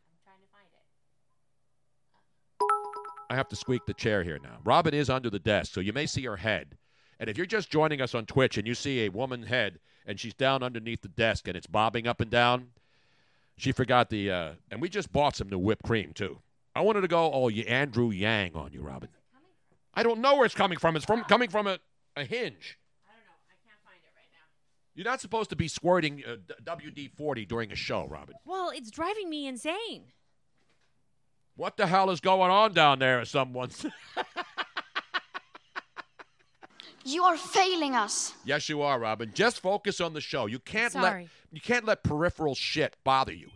[3.30, 4.58] I have to squeak the chair here now.
[4.64, 6.76] Robin is under the desk, so you may see her head.
[7.18, 10.20] And if you're just joining us on Twitch and you see a woman head and
[10.20, 12.68] she's down underneath the desk and it's bobbing up and down,
[13.56, 14.30] she forgot the.
[14.30, 16.38] Uh, and we just bought some new whipped cream too.
[16.76, 19.08] I wanted to go, oh, you Andrew Yang on you, Robin.
[19.94, 20.94] I don't know where it's coming from.
[20.94, 21.78] It's from coming from a,
[22.16, 22.76] a hinge.
[23.08, 23.32] I don't know.
[23.48, 24.44] I can't find it right now.
[24.94, 28.34] You're not supposed to be squirting uh, WD 40 during a show, Robin.
[28.44, 30.12] Well, it's driving me insane.
[31.54, 33.24] What the hell is going on down there?
[33.24, 33.86] Someone's.
[37.08, 38.34] You are failing us.
[38.44, 39.30] yes, you are, Robin.
[39.32, 40.46] Just focus on the show.
[40.46, 43.48] You can't let you can't let peripheral shit bother you.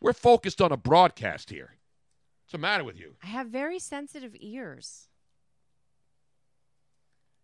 [0.00, 1.74] We're focused on a broadcast here.
[2.48, 3.14] What's the matter with you?
[3.22, 5.08] I have very sensitive ears.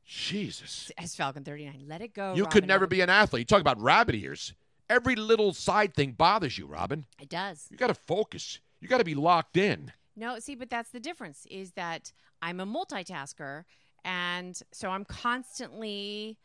[0.02, 0.90] Jesus.
[0.96, 2.32] As Falcon 39, let it go.
[2.32, 3.40] you Robin, could never be an athlete.
[3.40, 4.54] You talk about rabbit ears.
[4.88, 7.04] Every little side thing bothers you, Robin.
[7.20, 7.66] It does.
[7.70, 8.60] You got to focus.
[8.80, 9.92] You got to be locked in.
[10.16, 12.10] No, see, but that's the difference is that
[12.40, 13.64] I'm a multitasker.
[14.06, 16.38] And so I'm constantly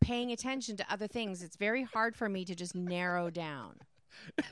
[0.00, 1.42] paying attention to other things.
[1.42, 3.74] It's very hard for me to just narrow down.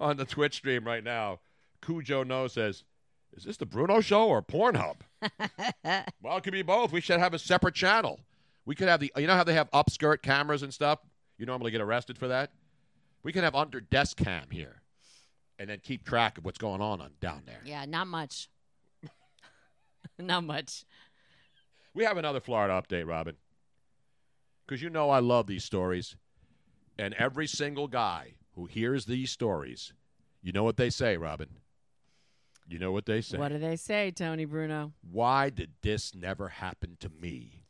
[0.00, 1.38] on the Twitch stream right now,
[1.82, 2.84] Cujo No says,
[3.34, 4.96] "Is this the Bruno Show or Pornhub?"
[6.22, 6.92] well, it could be both.
[6.92, 8.20] We should have a separate channel.
[8.64, 11.00] We could have the, you know how they have upskirt cameras and stuff.
[11.36, 12.52] You normally get arrested for that.
[13.22, 14.82] We can have under desk cam here,
[15.58, 17.60] and then keep track of what's going on, on down there.
[17.64, 18.48] Yeah, not much.
[20.18, 20.84] not much.
[21.94, 23.36] We have another Florida update, Robin,
[24.66, 26.16] because you know I love these stories,
[26.98, 29.92] and every single guy who hears these stories,
[30.42, 31.48] you know what they say, Robin.
[32.72, 33.36] You know what they say.
[33.36, 34.94] What do they say, Tony Bruno?
[35.02, 37.64] Why did this never happen to me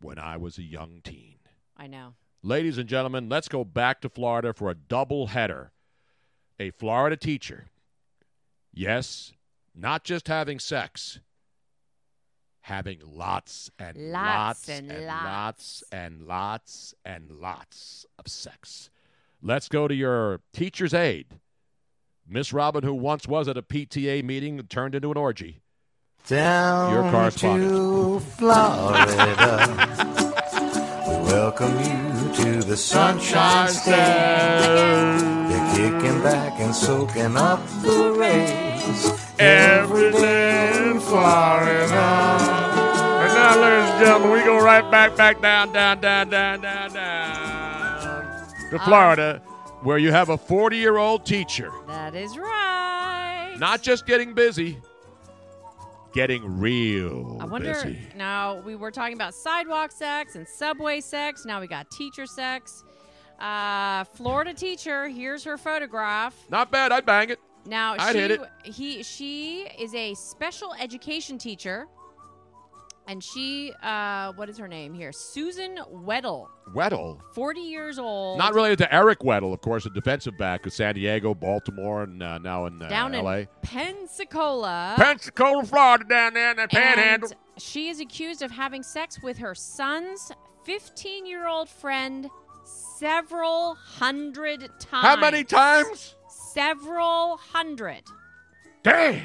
[0.00, 1.36] when I was a young teen?
[1.76, 2.14] I know.
[2.42, 5.70] Ladies and gentlemen, let's go back to Florida for a double header.
[6.58, 7.66] A Florida teacher,
[8.72, 9.32] yes,
[9.72, 11.20] not just having sex,
[12.62, 15.24] having lots and Lots lots, and and lots.
[15.24, 18.90] lots and lots and lots of sex.
[19.40, 21.38] Let's go to your teacher's aide.
[22.28, 25.60] Miss Robin, who once was at a PTA meeting, turned into an orgy.
[26.28, 27.70] Down Your correspondent.
[27.70, 29.66] to Florida.
[31.08, 33.92] we welcome you to the Sunshine State.
[33.92, 39.32] They're kicking back and soaking up the rays.
[39.38, 41.82] Every day in Florida.
[41.92, 46.92] And now, ladies and gentlemen, we go right back, back down, down, down, down, down,
[46.92, 47.92] down
[48.70, 48.84] to ah.
[48.86, 49.42] Florida,
[49.82, 53.54] where you have a 40 year old teacher That is right.
[53.58, 54.78] not just getting busy,
[56.14, 57.72] getting real I wonder.
[57.72, 57.98] busy.
[58.16, 61.44] Now we were talking about sidewalk sex and subway sex.
[61.44, 62.84] Now we got teacher sex.
[63.40, 65.08] Uh, Florida teacher.
[65.08, 66.34] Here's her photograph.
[66.50, 66.92] Not bad.
[66.92, 67.40] I'd bang it.
[67.66, 68.40] Now I'd she hit it.
[68.64, 71.86] he she is a special education teacher,
[73.08, 75.12] and she uh, what is her name here?
[75.12, 77.20] Susan Weddle, Weddle.
[77.34, 78.38] forty years old.
[78.38, 82.22] Not related to Eric Weddle, of course, a defensive back of San Diego, Baltimore, and
[82.22, 83.40] uh, now in uh, down L.A.
[83.40, 84.94] in Pensacola.
[84.96, 87.30] Pensacola, Florida, down there in that And panhandle.
[87.58, 90.30] she is accused of having sex with her son's
[90.64, 92.28] 15 year old friend
[92.64, 95.06] several hundred times.
[95.06, 96.14] How many times?
[96.28, 98.02] Several hundred.
[98.82, 99.22] Damn.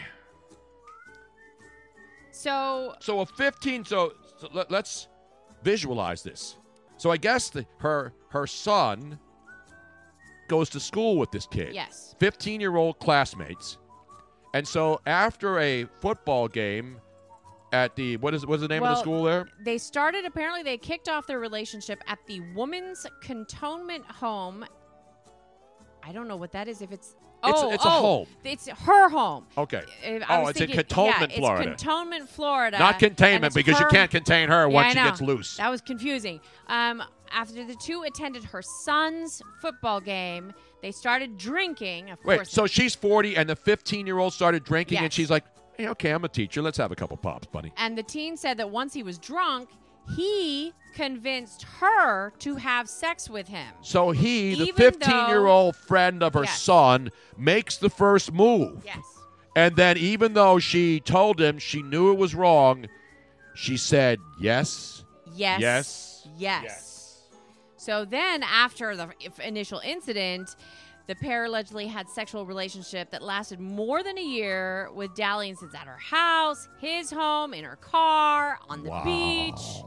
[2.37, 3.85] So, So a 15.
[3.85, 5.07] So, so let, us
[5.63, 6.57] visualize this.
[6.97, 9.19] So I guess the, her her son
[10.47, 11.73] goes to school with this kid.
[11.73, 12.15] Yes.
[12.19, 13.77] 15 year old classmates,
[14.53, 16.97] and so after a football game
[17.73, 19.47] at the what is what's the name of the school there?
[19.63, 24.65] They started, apparently, they kicked off their relationship at the Women's Cantonment Home.
[26.03, 26.81] I don't know what that is.
[26.81, 27.15] If it's.
[27.43, 28.27] It's- oh, it's a oh, home.
[28.43, 29.45] It's her home.
[29.57, 29.83] Okay.
[30.03, 31.71] I oh, it's thinking- in Cantonment, yeah, Florida.
[31.71, 32.79] It's Cantonment, Florida.
[32.79, 35.57] Not containment it's because you can't contain her Yeah, once she gets loose.
[35.57, 36.39] That was confusing.
[36.67, 42.09] Um, after the two attended her son's football game, they started drinking.
[42.09, 45.29] Of Wait, course, so she's 40 and the 15 year old started drinking and she's
[45.29, 45.43] like,
[45.77, 46.61] hey, okay, I'm a teacher.
[46.61, 47.71] Let's have a couple pops, buddy.
[47.77, 49.69] and the teen said that once he was drunk,
[50.15, 53.67] he convinced her to have sex with him.
[53.81, 56.61] So he, the 15 year old friend of her Yes.
[56.61, 58.81] son, makes the first move.
[58.85, 59.03] Yes.
[59.55, 62.87] And then, even though she told him she knew it was wrong,
[63.55, 65.03] she said yes.
[65.35, 65.59] Yes.
[65.59, 66.27] Yes.
[66.37, 67.23] Yes.
[67.77, 70.55] So then, after the f- initial incident,
[71.07, 75.87] the pair allegedly had sexual relationship that lasted more than a year with dalliances at
[75.87, 79.83] her house, his home, in her car, on the beach,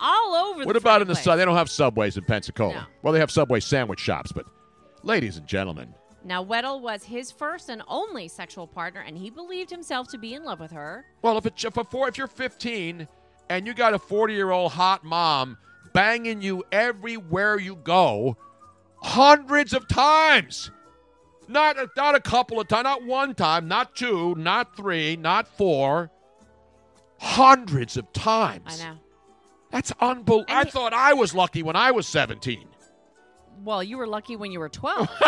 [0.00, 1.36] all over the What about in the sun?
[1.36, 2.74] They don't have subways in Pensacola.
[2.74, 2.82] No.
[3.02, 4.46] Well, they have Subway sandwich shops, but
[5.02, 5.92] ladies and gentlemen,
[6.24, 10.34] Now, Weddle was his first and only sexual partner, and he believed himself to be
[10.34, 11.04] in love with her.
[11.22, 13.08] well, if, it, if, a four, if you're 15
[13.48, 15.56] and you got a 40 year old hot mom
[15.92, 18.36] banging you everywhere you go,
[19.06, 20.70] hundreds of times.
[21.48, 25.46] Not a, not a couple of times, not one time, not two, not three, not
[25.46, 26.10] four.
[27.18, 28.80] Hundreds of times.
[28.80, 28.98] I know.
[29.70, 30.46] That's unbelievable.
[30.54, 32.66] I thought I was lucky when I was 17.
[33.64, 35.08] Well, you were lucky when you were 12.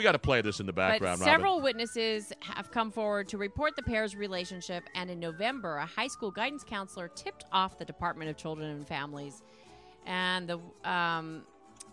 [0.00, 1.64] We got to play this in the But background, several Robin.
[1.64, 6.30] witnesses have come forward to report the pair's relationship, and in November, a high school
[6.30, 9.42] guidance counselor tipped off the Department of Children and Families,
[10.10, 10.58] and the
[10.90, 11.42] um,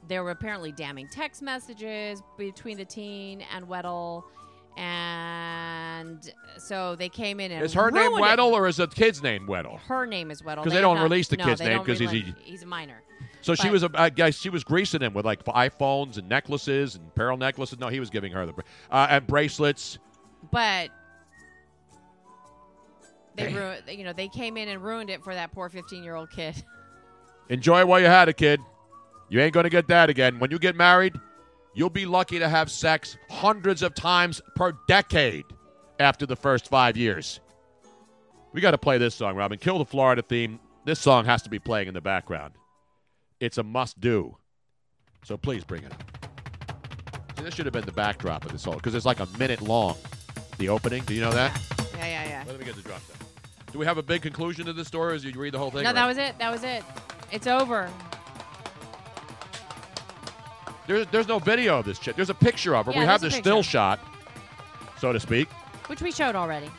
[0.08, 4.24] there were apparently damning text messages between the teen and Weddle,
[4.78, 8.28] and so they came in and Is her name ruined it.
[8.28, 9.80] Weddle or is the kid's name Weddle?
[9.82, 11.86] Her name is Weddle because they have don't not- release the no, kid's name don't
[11.86, 13.04] 'cause he's a- he's a minor.
[13.42, 16.96] So she was, a, I guess, she was greasing him with like iPhones and necklaces
[16.96, 17.80] and pearl necklaces.
[17.80, 18.54] No, he was giving her the,
[18.92, 20.00] uh, and bracelets.
[20.52, 20.90] but
[23.36, 23.84] they ruined.
[23.88, 26.56] You know, they came in and ruined it for that poor fifteen-year-old kid.
[27.50, 28.60] Enjoy it while you had it, kid.
[29.30, 30.40] You ain't gonna get that again.
[30.40, 31.14] When you get married,
[31.74, 35.46] you'll be lucky to have sex hundreds of times per decade
[36.00, 37.40] after the first five years.
[38.54, 39.58] We got to play this song, Robin.
[39.58, 40.60] Kill the Florida theme.
[40.86, 42.54] This song has to be playing in the background.
[43.40, 44.38] It's a must do.
[45.24, 46.04] So please bring it up.
[47.38, 49.62] See, this should have been the backdrop of this whole because it's like a minute
[49.62, 49.98] long.
[50.58, 51.04] The opening.
[51.04, 51.60] Do you know that?
[51.98, 52.44] Yeah, yeah, yeah.
[52.48, 53.18] Let me get the drop down.
[53.72, 55.70] Do we have a big conclusion to this story, or did you read the whole
[55.70, 55.84] thing?
[55.84, 56.40] No, or- that was it.
[56.40, 56.84] That was it.
[57.32, 57.90] It's over.
[60.88, 62.16] There's, there's no video of this chick.
[62.16, 62.94] There's a picture of her.
[62.94, 64.00] Yeah, we have the still shot,
[65.00, 65.50] so to speak.
[65.88, 66.70] Which we showed already.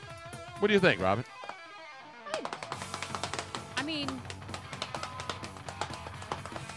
[0.59, 1.25] What do you think, Robin?
[3.77, 4.09] I mean,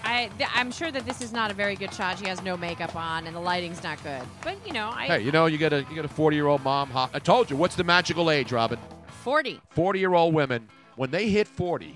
[0.03, 2.19] I th- I'm sure that this is not a very good shot.
[2.19, 4.21] She has no makeup on, and the lighting's not good.
[4.43, 6.47] But you know, I hey, you know, you get a you get a 40 year
[6.47, 6.91] old mom.
[6.93, 8.77] I told you, what's the magical age, Robin?
[9.23, 9.61] 40.
[9.69, 11.95] 40 year old women, when they hit 40,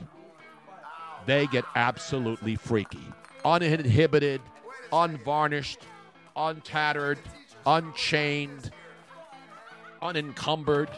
[1.25, 3.05] they get absolutely freaky,
[3.43, 4.41] uninhibited,
[4.91, 5.79] unvarnished,
[6.35, 7.17] untattered,
[7.65, 8.71] unchained,
[10.01, 10.89] unencumbered.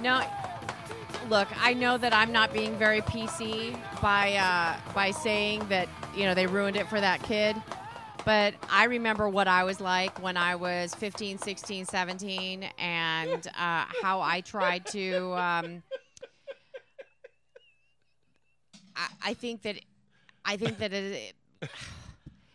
[0.00, 0.20] No,
[1.30, 6.24] look, I know that I'm not being very PC by uh, by saying that you
[6.24, 7.56] know they ruined it for that kid.
[8.24, 13.84] But I remember what I was like when I was 15, 16, 17, and uh,
[14.00, 15.32] how I tried to.
[15.32, 15.82] Um,
[18.94, 19.76] I, I think that,
[20.44, 21.34] I think that it,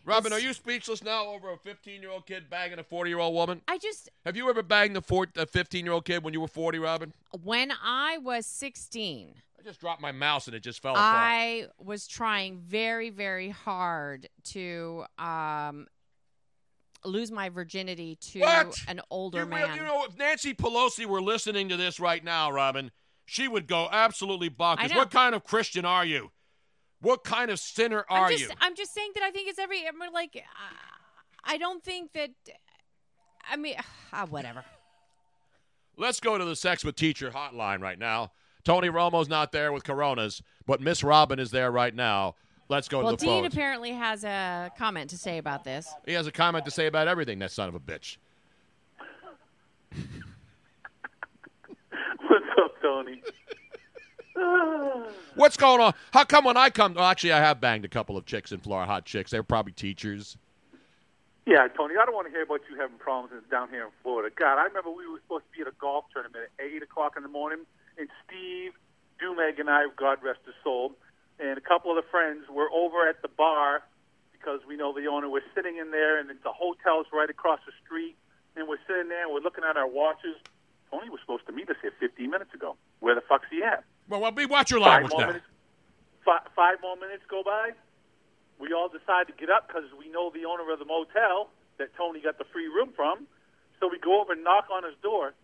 [0.04, 3.18] Robin, are you speechless now over a 15 year old kid banging a 40 year
[3.18, 3.60] old woman?
[3.68, 5.02] I just Have you ever banged a
[5.46, 7.12] 15 year old kid when you were 40, Robin?
[7.42, 9.34] when I was 16.
[9.58, 11.04] I just dropped my mouse and it just fell apart.
[11.14, 15.88] I was trying very, very hard to um,
[17.04, 18.78] lose my virginity to What?
[18.86, 19.74] an older You, man.
[19.76, 22.92] you know, if Nancy Pelosi were listening to this right now, Robin,
[23.26, 24.94] she would go absolutely bonkers.
[24.94, 26.30] What kind of Christian are you?
[27.00, 28.50] What kind of sinner are I'm just, you?
[28.60, 30.30] I'm just saying that I think it's every I'm like.
[30.36, 30.74] Uh,
[31.44, 32.30] I don't think that.
[33.50, 33.76] I mean,
[34.12, 34.64] uh, whatever.
[35.96, 38.32] Let's go to the Sex with Teacher hotline right now.
[38.68, 42.34] Tony Romo's not there with Coronas, but Miss Robin is there right now.
[42.68, 43.54] Let's go well, to the Dean phones.
[43.54, 45.90] apparently has a comment to say about this.
[46.04, 48.18] He has a comment to say about everything, that son of a bitch.
[52.28, 53.22] What's up, Tony?
[55.34, 55.94] What's going on?
[56.12, 56.92] How come when I come?
[56.92, 59.30] Well, actually, I have banged a couple of chicks in Florida, hot chicks.
[59.30, 60.36] They're probably teachers.
[61.46, 64.28] Yeah, Tony, I don't want to hear about you having problems down here in Florida.
[64.38, 67.14] God, I remember we were supposed to be at a golf tournament at 8 o'clock
[67.16, 67.60] in the morning,
[67.98, 68.72] and Steve
[69.20, 70.92] Dumeg and I, God rest his soul,
[71.38, 73.82] and a couple of the friends were over at the bar
[74.32, 75.28] because we know the owner.
[75.28, 78.16] We're sitting in there, and the hotel's right across the street,
[78.56, 80.36] and we're sitting there, and we're looking at our watches.
[80.90, 82.76] Tony was supposed to meet us here 15 minutes ago.
[83.00, 83.84] Where the fuck's he at?
[84.08, 85.26] Well, well, be watch your language now.
[85.26, 85.44] minutes.
[86.24, 87.72] Five, five more minutes go by.
[88.58, 91.94] We all decide to get up because we know the owner of the motel that
[91.96, 93.26] Tony got the free room from.
[93.80, 95.34] So we go over and knock on his door.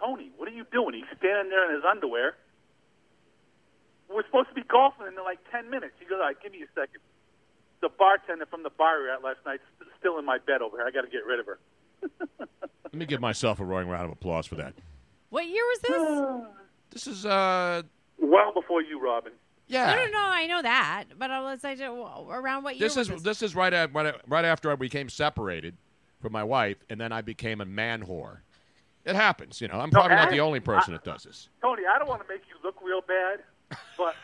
[0.00, 0.94] Tony, what are you doing?
[0.94, 2.34] He's standing there in his underwear.
[4.08, 5.94] We're supposed to be golfing in like 10 minutes.
[5.98, 7.00] He goes, all right, give me a second.
[7.80, 10.62] The bartender from the bar we were at last night is still in my bed
[10.62, 10.86] over here.
[10.86, 11.58] I got to get rid of her.
[12.84, 14.74] Let me give myself a roaring round of applause for that.
[15.30, 16.48] What year was this?
[16.90, 17.82] This is uh
[18.18, 19.32] well before you, Robin.
[19.66, 19.90] Yeah.
[19.94, 20.18] No, no, no.
[20.20, 23.22] I know that, but I was like, around what year This was is this?
[23.22, 25.76] this is right at right, at- right after I became separated
[26.22, 28.38] from my wife, and then I became a man whore.
[29.04, 29.74] It happens, you know.
[29.80, 31.48] I'm No, probably not I- the only person I- that does this.
[31.62, 33.40] Tony, I don't want to make you look real bad,
[33.96, 34.14] but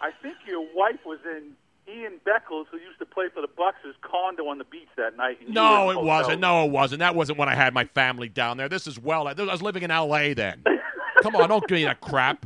[0.00, 1.52] I think your wife was in
[1.88, 5.38] Ian Beckles, who used to play for the Bucs' condo on the beach that night.
[5.40, 6.40] and you were No, it oh, wasn't.
[6.40, 6.98] No, it wasn't.
[6.98, 8.68] That wasn't when I had my family down there.
[8.68, 9.28] This is well.
[9.28, 10.34] I was living in L.A.
[10.34, 10.62] then.
[11.22, 12.44] Come on, don't give me that crap.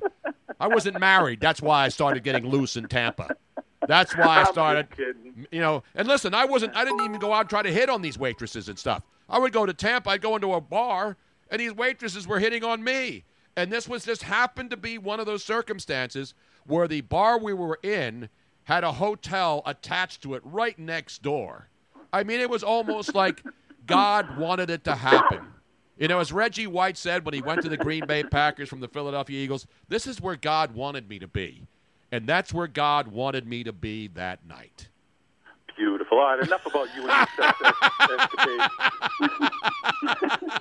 [0.61, 1.41] I wasn't married.
[1.41, 3.35] That's why I started getting loose in Tampa.
[3.89, 4.89] That's why I started.
[5.51, 6.77] You know, and listen, I wasn't.
[6.77, 9.03] I didn't even go out and try to hit on these waitresses and stuff.
[9.29, 10.11] I would go to Tampa.
[10.11, 11.17] I'd go into a bar,
[11.51, 13.25] and these waitresses were hitting on me.
[13.57, 16.35] And this was just happened to be one of those circumstances
[16.67, 18.29] where the bar we were in
[18.65, 21.69] had a hotel attached to it right next door.
[22.13, 23.45] I mean, it was almost like
[23.87, 25.47] God wanted it to happen.
[25.99, 28.81] You know, as Reggie White said when he went to the Green Bay Packers from
[28.81, 31.67] the Philadelphia Eagles, this is where God wanted me to be.
[32.13, 34.90] And that's where God wanted me to be that night.
[35.81, 36.19] Beautiful.
[36.19, 37.59] All right, enough about you and your sex.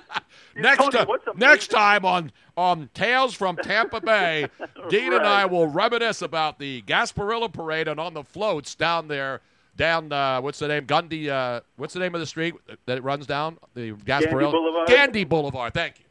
[0.56, 1.06] Next, Tony,
[1.36, 4.48] next time on on Tales from Tampa Bay,
[4.88, 9.42] Dean and I will reminisce about the Gasparilla Parade and on the floats down there,
[9.76, 10.86] down uh, what's the name?
[10.86, 11.28] Gundy.
[11.28, 12.54] Uh, what's the name of the street
[12.86, 13.58] that it runs down?
[13.74, 14.88] The Gasparilla Boulevard?
[14.88, 15.74] Gandy Boulevard.
[15.74, 16.06] Thank you.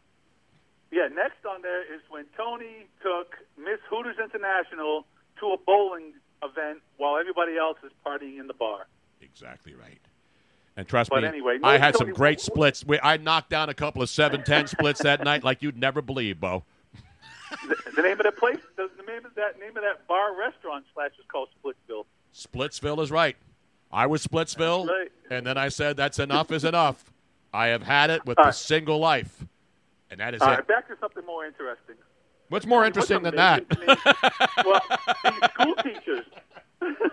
[0.92, 5.06] Yeah, next on there is when Tony took Miss Hooters International
[5.40, 6.14] to a bowling
[6.44, 8.86] event while everybody else is partying in the bar.
[9.22, 10.00] Exactly right.
[10.78, 12.86] And trust But me, anyway, no, I had some great splits.
[12.86, 16.40] We, I knocked down a couple of 7-10 splits that night like you'd never believe,
[16.40, 16.64] Bo.
[17.68, 20.38] The, the name of the place, the, the name of that name of that bar
[20.38, 22.06] restaurant slash is called Splitsville.
[22.34, 23.36] Splitsville is right.
[23.92, 25.12] I was Splitsville, right.
[25.32, 27.12] and then I said, that's enough is enough.
[27.52, 28.56] I have had it with All the right.
[28.56, 29.44] single life.
[30.12, 30.52] And that is All it.
[30.58, 31.96] right, back to something more interesting.
[32.50, 33.66] What's more What's interesting than that?
[33.72, 34.82] amazing to me- well,
[35.50, 36.26] school teachers.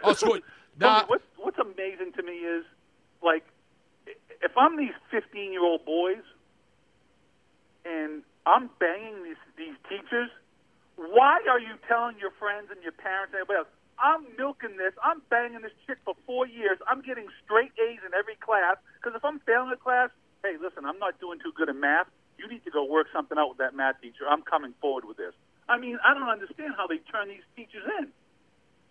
[0.05, 0.31] oh, school.
[0.33, 0.43] Tony,
[0.78, 1.07] Nah,
[1.47, 2.66] what's, amazing to me is,
[3.23, 3.47] like,
[4.43, 6.27] if I'm these 15 year old boys
[7.86, 10.31] and I'm banging these, these teachers,
[10.98, 14.93] why are you telling your friends and your parents and everybody else, I'm milking this,
[15.01, 19.16] I'm banging this chick for four years, I'm getting straight A's in every class, because
[19.16, 20.10] if I'm failing a class,
[20.43, 22.10] hey, listen, I'm not doing too good in math.
[22.36, 24.28] You need to go work something out with that math teacher.
[24.28, 25.32] I'm coming forward with this.
[25.68, 28.12] I mean, I don't understand how they turn these teachers in.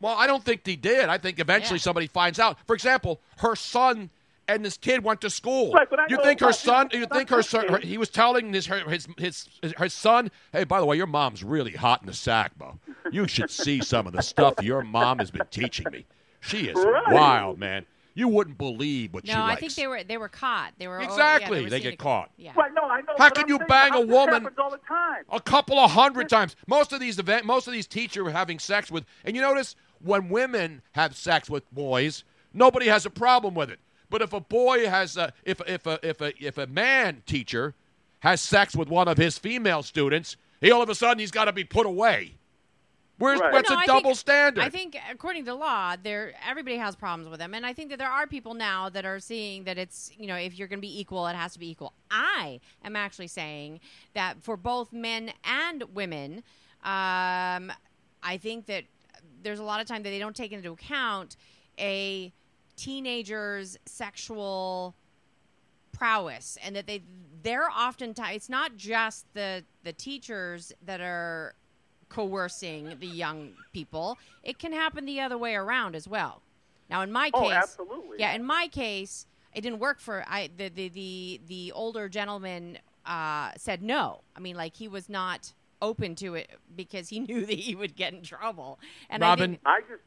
[0.01, 1.09] Well, I don't think he did.
[1.09, 2.57] I think eventually somebody finds out.
[2.67, 4.09] For example, her son
[4.47, 5.71] and this kid went to school.
[5.71, 6.89] Right, but I you know- think her but son?
[6.91, 7.67] You think her son?
[7.67, 9.47] her- he was telling his her, his his
[9.77, 12.77] her son, "Hey, by the way, your mom's really hot in the sack, Bo.
[13.11, 16.05] You should see some of the stuff your mom has been teaching me.
[16.41, 17.11] She is Right.
[17.13, 17.85] wild, man.
[18.17, 20.73] You wouldn't believe what she likes." No, I think they were they were caught.
[20.77, 22.29] They were oh, yeah, Exactly, were they get caught.
[22.37, 22.51] Yeah.
[22.55, 23.13] Right, no, I know.
[23.17, 25.23] How can I'm you bang a woman- all the time.
[25.31, 26.55] A couple of hundred times.
[26.67, 29.75] Most of these event, most of these teachers were having sex with, and you notice
[30.05, 32.23] when women have sex with boys,
[32.53, 33.79] nobody has a problem with it.
[34.09, 37.73] But if a boy has, a, if if a if a if a man teacher
[38.19, 41.45] has sex with one of his female students, he all of a sudden he's got
[41.45, 42.35] to be put away.
[43.17, 44.63] Where's Well, what's no, a I double think- standard?
[44.63, 47.97] I think, according to law, there everybody has problems with them, and I think that
[47.97, 50.87] there are people now that are seeing that it's you know if you're going to
[50.87, 51.93] be equal, it has to be equal.
[52.11, 53.79] I am actually saying
[54.13, 56.43] that for both men and women,
[56.83, 57.71] um,
[58.21, 58.83] I think that
[59.45, 61.37] there's a lot of time that they don't take into account
[61.79, 62.33] a
[62.75, 64.95] teenager's sexual
[65.93, 67.01] prowess and that they
[67.43, 71.53] they're oftentimes it's not just the the teachers that are
[72.09, 74.17] coercing the young people.
[74.43, 76.41] It can happen the other way around as well.
[76.89, 78.17] Now in my Oh, case absolutely.
[78.19, 82.77] yeah in my case it didn't work for i the the the, the older gentleman
[83.05, 84.21] uh, said no.
[84.35, 87.95] I mean like he was not open to it because he knew that he would
[87.95, 88.79] get in trouble
[89.09, 90.01] and i think I just,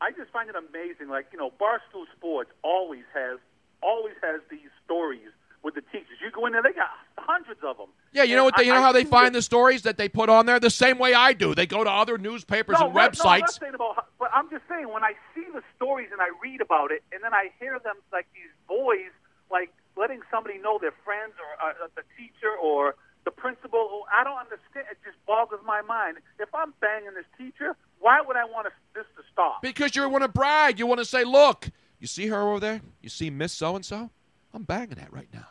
[0.00, 1.08] I just find it amazing.
[1.08, 3.38] Like you know, Barstool Sports always has,
[3.82, 5.30] always has these stories
[5.62, 6.18] with the teachers.
[6.22, 7.86] You go in there, they got hundreds of them.
[8.12, 8.54] yeah, you know what?
[8.56, 10.44] They, you I- know I how they find that- the stories that they put on
[10.44, 11.54] there the same way I do.
[11.54, 13.74] They go to other newspapers no, and right- No, I'm websites.
[13.74, 17.02] about, but I'm just saying when I see the stories and I read about it,
[17.12, 19.08] and then I hear them like these boys
[19.50, 22.94] like letting somebody know their friends or uh, the teacher or
[23.24, 23.78] the principal.
[23.78, 24.86] Or, I don't understand.
[24.90, 26.18] It just boggles my mind.
[26.38, 29.62] If I'm banging this teacher, why would I want this to stop?
[29.62, 30.78] Because you want to brag.
[30.78, 31.70] You want to say, look,
[32.00, 32.80] you see her over there?
[33.02, 34.10] You see Miss So and so?
[34.52, 35.46] I'm banging that right now.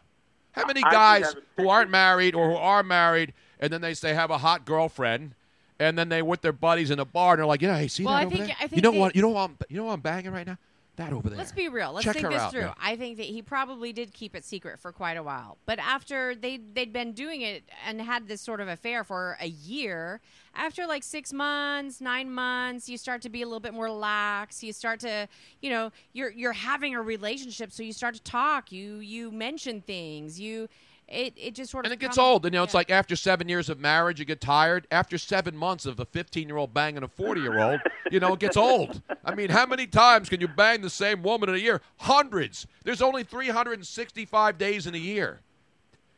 [0.52, 4.30] How many guys who aren't married or who are married and then they say have
[4.30, 5.34] a hot girlfriend
[5.80, 8.06] and then they with their buddies in a bar and they're like, yeah, hey, see
[8.06, 8.56] Well, that I over think- there?
[8.60, 9.16] I you know they- what?
[9.16, 9.50] You know what?
[9.50, 10.58] I'm, you know what I'm banging right now?
[10.96, 11.40] That over there.
[11.40, 11.92] Let's be real.
[11.92, 12.70] Let's Check think this through.
[12.80, 15.58] I think that he probably did keep it secret for quite a while.
[15.66, 19.48] But after they they'd been doing it and had this sort of affair for a
[19.48, 20.22] year,
[20.54, 24.62] after like six months, nine months, you start to be a little bit more lax.
[24.64, 25.28] You start to,
[25.62, 28.72] you know, you're you're having a relationship, so you start to talk.
[28.72, 30.40] You you mention things.
[30.40, 30.70] You
[31.08, 32.46] it it just sort of And it gets comes- old.
[32.46, 34.88] And, you know, it's like after seven years of marriage, you get tired.
[34.92, 37.80] After seven months of a 15 year old banging a 40 year old,
[38.12, 39.02] you know, it gets old.
[39.26, 41.82] I mean, how many times can you bang the same woman in a year?
[41.98, 42.68] Hundreds.
[42.84, 45.40] There's only 365 days in a year.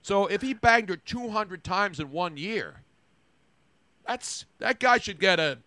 [0.02, 2.82] So if he banged her 200 times in one year,
[4.08, 5.58] that's that guy should get a,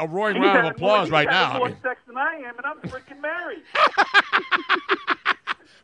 [0.00, 1.54] a roaring He's round of having more- applause he's right having now.
[1.54, 3.62] I More mean, sex than I am, and I'm freaking married.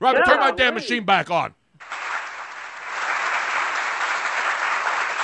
[0.01, 0.83] Robert, turn my damn wait.
[0.83, 1.55] machine back on.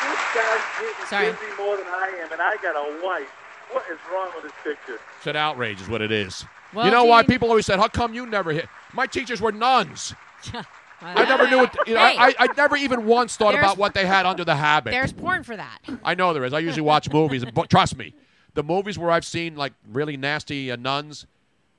[0.03, 1.31] This guy's getting Sorry.
[1.33, 3.29] busy more than I am, and I got a wife.
[3.73, 5.01] What is wrong with this picture?
[5.19, 6.45] It's an outrage, is what it is.
[6.73, 9.53] Well, you know why people always said, "How come you never hit?" My teachers were
[9.53, 10.15] nuns.
[11.03, 11.71] I never knew it.
[11.87, 12.17] You know, Hey.
[12.19, 14.93] I, I never even once thought There's- about what they had under the habit.
[14.93, 15.79] There's porn for that.
[16.05, 16.53] I know there is.
[16.53, 18.15] I usually watch movies, and but trust me,
[18.55, 21.27] the movies where I've seen like really nasty uh, nuns,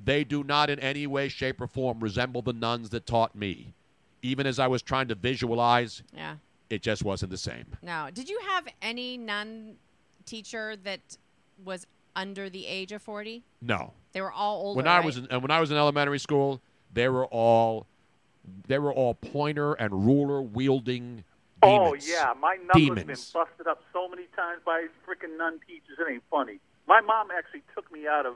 [0.04, 3.74] they do not in any way, shape, or form resemble the nuns that taught me.
[4.22, 6.36] Even as I was trying to visualize, Yeah.
[6.70, 7.66] It just wasn't the same.
[7.82, 9.78] Now, did you have any nun
[10.26, 11.18] teacher that
[11.64, 13.44] was under the age of 40?
[13.62, 13.94] No.
[14.12, 14.78] They were all older.
[14.78, 15.06] when I right?
[15.06, 16.62] was in, uh, when I was in elementary school,
[16.94, 17.86] they were all
[18.68, 21.24] they were all pointer and ruler wielding
[21.62, 22.06] oh, demons.
[22.08, 25.98] Oh yeah, my knuckles have been busted up so many times by freaking nun teachers.
[26.00, 26.60] It ain't funny.
[26.88, 28.36] My mom actually took me out of.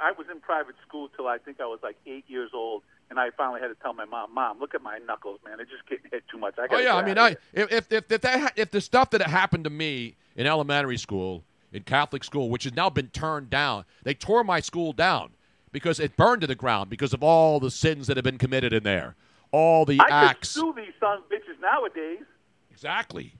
[0.00, 2.82] I was in private school till I think I was like eight years old,
[3.14, 5.58] and I finally had to tell my mom, "Mom, look at my knuckles, man.
[5.58, 8.08] They're just getting hit too much." I Oh yeah, I mean, I if if if,
[8.08, 12.64] that if the stuff that happened to me in elementary school, in Catholic school, which
[12.64, 15.30] has now been turned down, they tore my school down
[15.70, 18.72] because it burned to the ground because of all the sins that have been committed
[18.72, 19.14] in there,
[19.52, 20.50] all the I acts.
[20.50, 22.24] sue these sons bitches nowadays.
[22.70, 23.34] Exactly.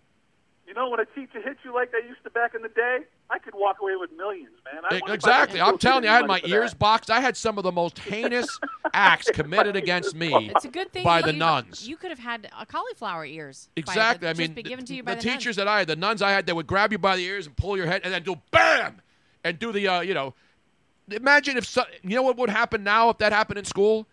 [0.66, 3.00] You know, when a teacher hits you like they used to back in the day,
[3.30, 4.82] I could walk away with millions, man.
[4.84, 5.60] I wonder if I Exactly.
[5.60, 6.78] I'm telling you, I had my ears that.
[6.78, 7.10] boxed.
[7.10, 8.58] I had some of the most heinous
[8.94, 11.86] acts committed against me It's a good thing by the you, nuns.
[11.86, 13.68] You could have had uh, cauliflower ears.
[13.76, 14.28] by the- Exactly.
[14.28, 15.36] I just mean, be given to the, you by the the, nuns.
[15.38, 17.46] teachers that I had, the nuns I had, they would grab you by the ears
[17.46, 19.02] and pull your head, and then do bam,
[19.44, 20.34] and do the, uh, you know,
[21.10, 24.06] imagine if so, you know what would happen now if that happened in school.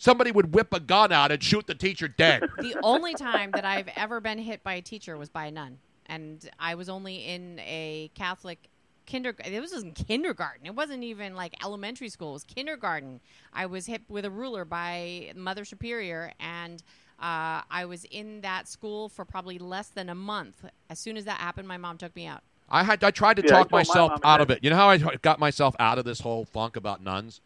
[0.00, 2.48] Somebody would whip a gun out and shoot the teacher dead.
[2.58, 5.76] The only time that I've ever been hit by a teacher was by a nun,
[6.06, 8.70] and I was only in a Catholic
[9.04, 9.52] kindergarten.
[9.52, 10.64] It was in kindergarten.
[10.64, 12.30] It wasn't even like elementary school.
[12.30, 13.20] It was kindergarten.
[13.52, 16.82] I was hit with a ruler by Mother Superior, and
[17.18, 20.64] uh, I was in that school for probably less than a month.
[20.88, 22.40] As soon as that happened, my mom took me out.
[22.70, 24.64] I had I tried to Yeah, talk told my myself out of it.
[24.64, 27.42] You know how I got myself out of this whole funk about nuns?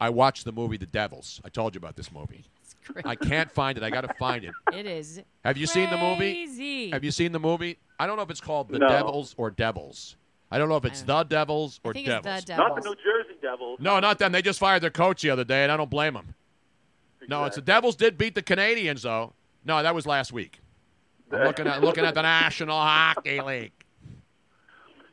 [0.00, 1.40] I watched the movie The Devils.
[1.44, 2.44] I told you about this movie.
[3.04, 3.84] I can't find it.
[3.84, 4.52] I got to find it.
[4.72, 5.22] It is.
[5.44, 6.32] Have you seen the movie?
[6.46, 6.90] Crazy.
[6.90, 7.78] Have you seen the movie?
[7.98, 8.88] I don't know if it's called The No.
[8.88, 10.16] Devils or Devils.
[10.50, 12.58] I don't know if it's The Devils or think it's The Devils.
[12.58, 13.78] Not the New Jersey Devils.
[13.80, 14.32] No, not them.
[14.32, 16.34] They just fired their coach the other day, and I don't blame them.
[17.28, 19.34] No, it's the Devils did beat the Canadiens, though.
[19.64, 20.60] No, that was last week.
[21.30, 23.72] I'm looking at looking at the National Hockey League.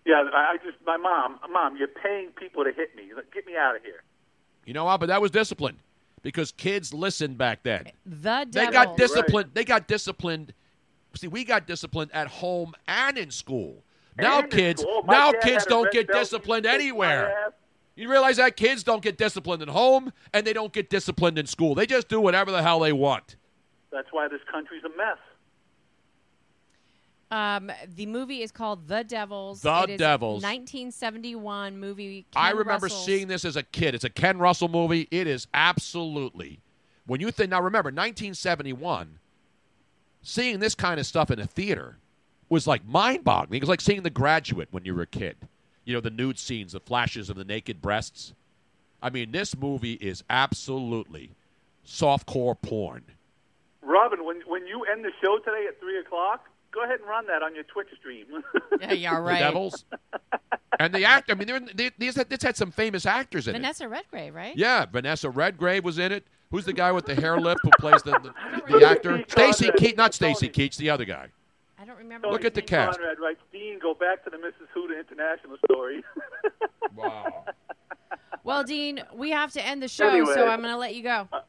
[0.06, 3.12] Yeah, I I just my mom, mom, you're paying people to hit me.
[3.34, 4.02] Get me out of here.
[4.68, 5.00] You know what?
[5.00, 5.80] But that was disciplined
[6.22, 7.86] because kids listened back then.
[8.06, 8.52] The devil.
[8.52, 9.52] They got disciplined.
[9.54, 10.54] They got disciplined.
[11.16, 13.82] See, we got disciplined at home and in school.
[14.18, 15.04] Now And kids, school.
[15.08, 17.54] Now kids don't get disciplined He kicked my anywhere.
[17.96, 21.48] You realize that kids don't get disciplined at home and they don't get disciplined in
[21.48, 21.74] school.
[21.74, 23.38] They just do whatever the hell they want.
[23.90, 25.18] That's why this country's a mess.
[27.30, 29.62] Um, the movie is called The Devils.
[29.62, 30.44] The It is Devils.
[30.44, 32.26] 1971 movie.
[32.36, 33.96] I remember Russell's- seeing this as a kid.
[33.96, 35.08] It's a Ken Russell movie.
[35.12, 36.60] It is absolutely.
[37.06, 39.20] When you think now, remember 1971.
[40.22, 41.98] Seeing this kind of stuff in a theater
[42.50, 43.58] was like mind-boggling.
[43.58, 45.36] It was like seeing The Graduate when you were a kid.
[45.86, 48.34] You know the nude scenes, the flashes of the naked breasts.
[49.02, 51.32] I mean, this movie is absolutely
[51.86, 53.04] softcore porn.
[53.82, 57.26] Robin, when when you end the show today at three o'clock, go ahead and run
[57.28, 58.26] that on your Twitch stream.
[58.80, 59.40] Yeah, yeah, The right.
[59.40, 59.86] Devils.
[60.80, 61.34] and the actor.
[61.34, 63.58] I mean, they're, they, these this had some famous actors in it.
[63.58, 64.56] Vanessa Redgrave, right?
[64.56, 66.28] Yeah, Vanessa Redgrave was in it.
[66.52, 68.34] Who's the guy with the hare lip who plays the the,
[68.80, 69.26] the actor?
[69.28, 71.30] Stacy Keach, not Stacy Keach, the other guy.
[71.80, 72.28] I don't remember.
[72.28, 73.00] Look at the Dean cast.
[73.00, 74.68] Conrad writes, Dean, go back to the Mrs.
[74.76, 76.04] Huda International story.
[76.96, 77.46] wow.
[78.44, 80.34] Well, Dean, we have to end the show, Anyway.
[80.36, 81.28] so I'm going to let you go.
[81.34, 81.40] Uh,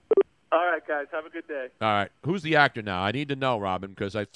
[0.50, 1.68] all right, guys, have a good day.
[1.80, 3.02] All right, who's the actor now?
[3.02, 4.26] I need to know, Robin, because I,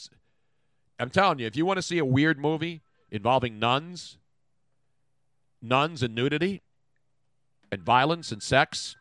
[0.98, 4.19] I'm telling you, if you want to see a weird movie involving nuns,
[5.60, 6.62] nuns and nudity,
[7.70, 8.97] and violence and sex,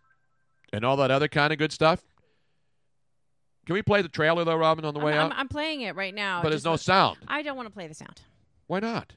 [0.73, 2.01] and all that other kind of good stuff.
[3.65, 5.31] Can we play the trailer though, Robin, on the way I'm, out?
[5.34, 6.41] I'm, I'm playing it right now.
[6.41, 7.18] But there's no sound.
[7.27, 8.22] I don't want to play the sound.
[8.68, 9.13] Why not?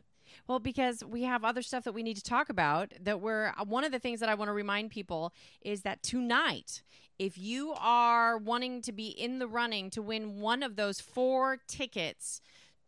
[0.46, 2.92] Well, because we have other stuff that we need to talk about.
[3.01, 5.32] That we're uh, one of the things that I want to remind people
[5.62, 6.82] is that tonight,
[7.18, 11.59] if you are wanting to be in the running to win one of those four
[11.66, 12.42] tickets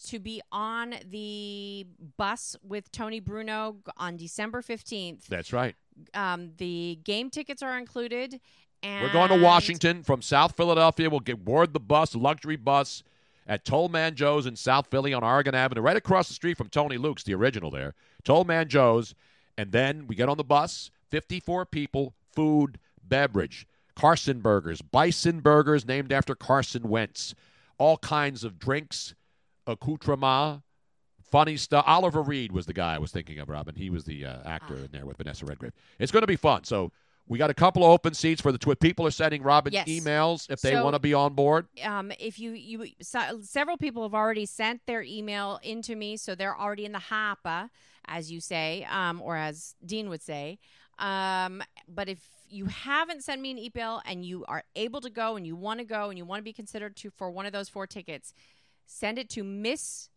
[0.05, 1.86] to be on the
[2.16, 5.74] bus with Tony Bruno on December 15th, That's right.
[6.14, 8.40] um, the game tickets are included.
[8.82, 11.09] And We're going to Washington from South Philadelphia.
[11.09, 13.02] We'll get board the bus, luxury bus,
[13.47, 16.98] at Tollman Joe's in South Philly on Oregon Avenue, right across the street from Tony
[16.98, 17.94] Luke's, the original there.
[18.24, 19.14] Tollman Joe's.
[19.56, 25.86] And then we get on the bus, 54 people, food, beverage, Carson Burgers, Bison Burgers
[25.86, 27.35] named after Carson Wentz,
[27.78, 29.14] all kinds of drinks,
[29.66, 30.62] accoutrement,
[31.30, 31.84] funny stuff.
[31.86, 33.74] Oliver Reed was the guy I was thinking of, Robin.
[33.74, 35.72] He was the uh, actor in there with Vanessa Redgrave.
[35.98, 36.64] It's going to be fun.
[36.64, 36.93] So
[37.28, 38.78] we got a couple of open seats for the Twit.
[38.80, 39.88] People are sending Robin Yes.
[39.88, 41.66] emails if they So- want to be on board.
[41.82, 46.34] um, if you you so, several people have already sent their email into me, so
[46.34, 47.68] they're already in the hopper,
[48.06, 50.59] as you say, um, or as Dean would say.
[50.98, 55.34] Um, but if you haven't sent me an email and you are able to go
[55.36, 57.52] and you want to go and you want to be considered to for one of
[57.52, 58.32] those four tickets,
[58.86, 60.08] send it to Miss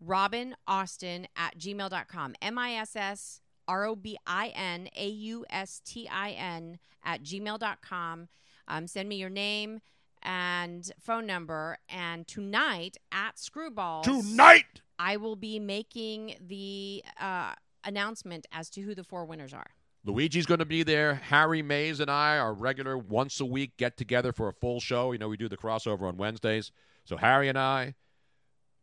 [0.00, 2.34] Robin Austin at gmail.com.
[2.40, 6.78] M I S S R O B I N A U S T I N
[7.04, 8.28] at gmail.com.
[8.68, 9.80] Um, send me your name
[10.22, 11.78] and phone number.
[11.88, 14.82] And tonight at Screwballs, Tonight!
[14.98, 19.70] I will be making the uh, announcement as to who the four winners are.
[20.04, 21.14] Luigi's going to be there.
[21.14, 25.12] Harry Mayes and I are regular once a week get together for a full show.
[25.12, 26.72] You know, we do the crossover on Wednesdays.
[27.04, 27.94] So Harry and I,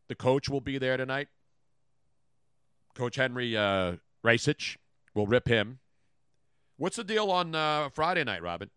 [0.08, 1.28] the coach will be there tonight.
[2.96, 3.94] Coach Henry uh,
[4.26, 4.78] Racich,
[5.14, 5.80] we'll rip him.
[6.78, 8.70] What's the deal on uh, Friday night, Robin?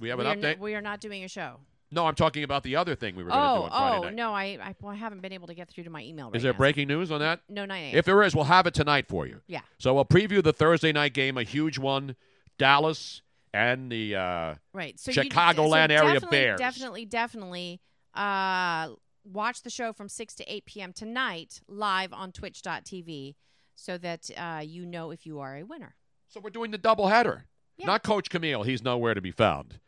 [0.00, 0.58] We have we, an update.
[0.58, 1.56] we are not doing a show.
[1.90, 3.96] no, I'm talking about the other thing we were going to do Oh, on Friday
[3.96, 4.14] oh night.
[4.14, 4.32] no!
[4.34, 6.26] I, I, well, I haven't been able to get through to my email.
[6.26, 6.58] Right Is there now.
[6.58, 7.40] breaking news on that?
[7.48, 7.94] No, not yet.
[7.94, 9.40] If there is, we'll have it tonight for you.
[9.46, 9.60] Yeah.
[9.78, 12.16] So we'll preview the Thursday night game, a huge one,
[12.58, 13.22] Dallas
[13.54, 14.98] and the uh, Right.
[15.00, 16.58] So Chicagoland so area definitely, Bears.
[16.58, 17.80] Definitely, definitely
[18.14, 18.88] uh,
[19.32, 20.92] watch the show from 6 to 8 p.m.
[20.92, 23.34] tonight live on twitch.tv
[23.74, 25.96] so that uh, you know if you are a winner.
[26.28, 27.42] So we're doing the doubleheader.
[27.78, 28.62] Not Coach Camille.
[28.62, 29.80] He's nowhere to be found.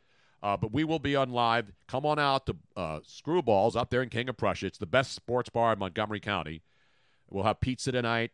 [0.42, 1.72] Uh, but we will be on live.
[1.88, 4.66] Come on out to uh, Screwballs up there in King of Prussia.
[4.66, 6.62] It's the best sports bar in Montgomery County.
[7.28, 8.30] We'll have pizza tonight.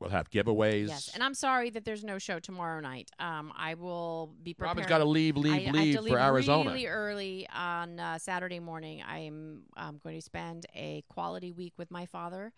[0.00, 0.88] We'll have giveaways.
[0.88, 1.10] Yes.
[1.12, 3.10] And I'm sorry that there's no show tomorrow night.
[3.18, 4.70] Um, I will be prepared.
[4.76, 6.70] Robin's gotta leave, leave, I, I leave to for Arizona.
[6.70, 9.02] Really early on uh, Saturday morning.
[9.06, 12.52] I am um, going to spend a quality week with my father,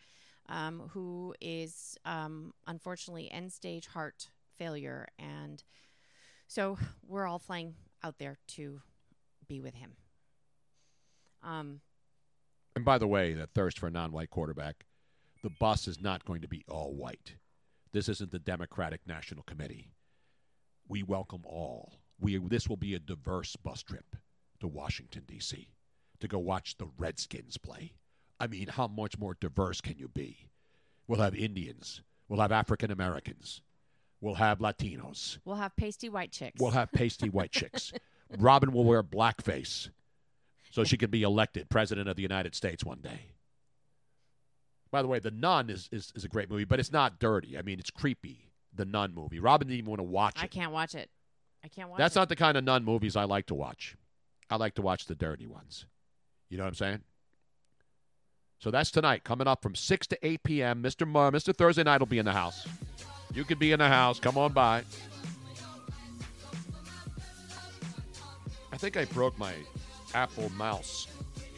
[0.49, 5.63] um, who is um, unfortunately end stage heart failure and.
[6.47, 6.77] So
[7.09, 7.75] we're all flying
[8.05, 8.83] out there to
[9.49, 9.93] be with him.
[11.43, 11.81] Um,
[12.77, 14.85] And by the way, the thirst for a non-white quarterback,
[15.43, 17.35] the bus is not going to be all white.
[17.93, 19.93] This isn't the Democratic National Committee.
[20.89, 21.95] We welcome all.
[22.21, 24.17] We this will be a diverse bus trip
[24.61, 25.69] to Washington D.C.
[26.21, 27.93] to go watch the Redskins play.
[28.41, 30.49] I mean, how much more diverse can you be?
[31.07, 32.03] We'll have Indians.
[32.29, 33.61] We'll have African Americans.
[34.21, 35.39] We'll have Latinos.
[35.45, 36.61] we'll have pasty white chicks.
[36.61, 37.93] We'll have pasty white chicks.
[38.39, 39.91] Robin will wear blackface
[40.71, 43.33] so she can be elected president of the United States one day.
[44.93, 47.59] By the way, The Nun is, is, is a great movie, but it's not dirty.
[47.59, 48.51] I mean, it's creepy.
[48.75, 49.41] The Nun movie.
[49.41, 50.45] Robin didn't even want to watch it.
[50.45, 51.11] I can't watch it.
[51.65, 52.19] I can't watch That's it.
[52.19, 53.97] not the kind of Nun movies I like to watch.
[54.51, 55.87] I like to watch the dirty ones.
[56.51, 57.01] You know what I'm saying?
[58.59, 60.83] So that's tonight, coming up from 6 to 8 p.m.
[60.83, 61.07] Mr.
[61.09, 61.57] Mur- Mr.
[61.57, 62.69] Thursday night will be in the house.
[63.35, 64.21] You could be in the house.
[64.21, 64.85] Come on by.
[68.71, 69.55] I think I broke my
[70.15, 71.09] Apple mouse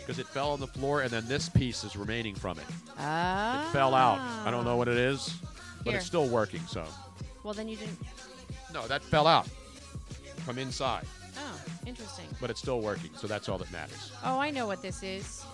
[0.05, 2.65] because it fell on the floor, and then this piece is remaining from it.
[2.99, 3.67] Ah.
[3.69, 4.19] It fell out.
[4.47, 5.35] I don't know what it is,
[5.79, 5.97] but Here.
[5.99, 6.61] it's still working.
[6.69, 6.85] So
[7.43, 7.99] Well, then you didn't.
[8.73, 9.49] no, that fell out
[10.45, 11.07] from inside,
[11.39, 12.27] Oh, interesting.
[12.41, 13.11] but it's still working.
[13.17, 14.13] So that's all that matters.
[14.25, 15.45] Oh, I know what this is.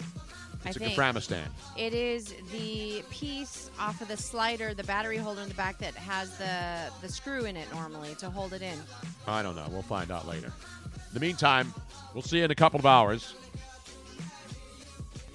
[0.66, 1.20] It's I a.
[1.20, 1.50] Stand.
[1.78, 5.94] It is the piece off of the slider, the battery holder in the back that
[5.94, 8.78] has the the screw in it normally to hold it in.
[9.26, 9.66] I don't know.
[9.70, 10.48] We'll find out later.
[10.84, 11.72] In the meantime,
[12.12, 13.34] we'll see you in a couple of hours.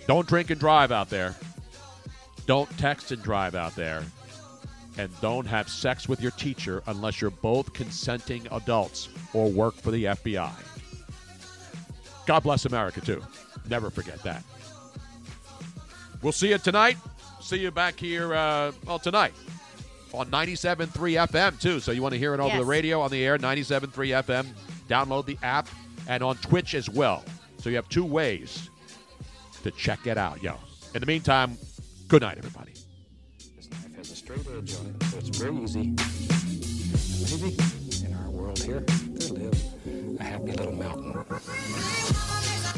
[0.07, 1.35] Don't drink and drive out there.
[2.45, 4.03] Don't text and drive out there.
[4.97, 9.91] And don't have sex with your teacher unless you're both consenting adults or work for
[9.91, 10.53] the FBI.
[12.25, 13.21] God bless America, too.
[13.69, 14.43] Never forget that.
[16.21, 16.97] We'll see you tonight.
[17.41, 19.33] See you back here, uh, well, tonight
[20.13, 21.79] on 97.3 FM, too.
[21.79, 24.47] So you want to hear it over the radio on the air, 97.3 FM.
[24.87, 25.67] Download the app
[26.07, 27.23] and on Twitch as well.
[27.57, 28.69] So you have two ways
[29.65, 30.53] to check it out, yo.
[30.93, 31.57] In the meantime,
[32.07, 32.73] good night, everybody.
[33.71, 35.95] Life has a straight edge on it, so it's very easy.
[37.25, 37.57] Maybe
[38.05, 41.24] in our world here, there live a happy little mountain.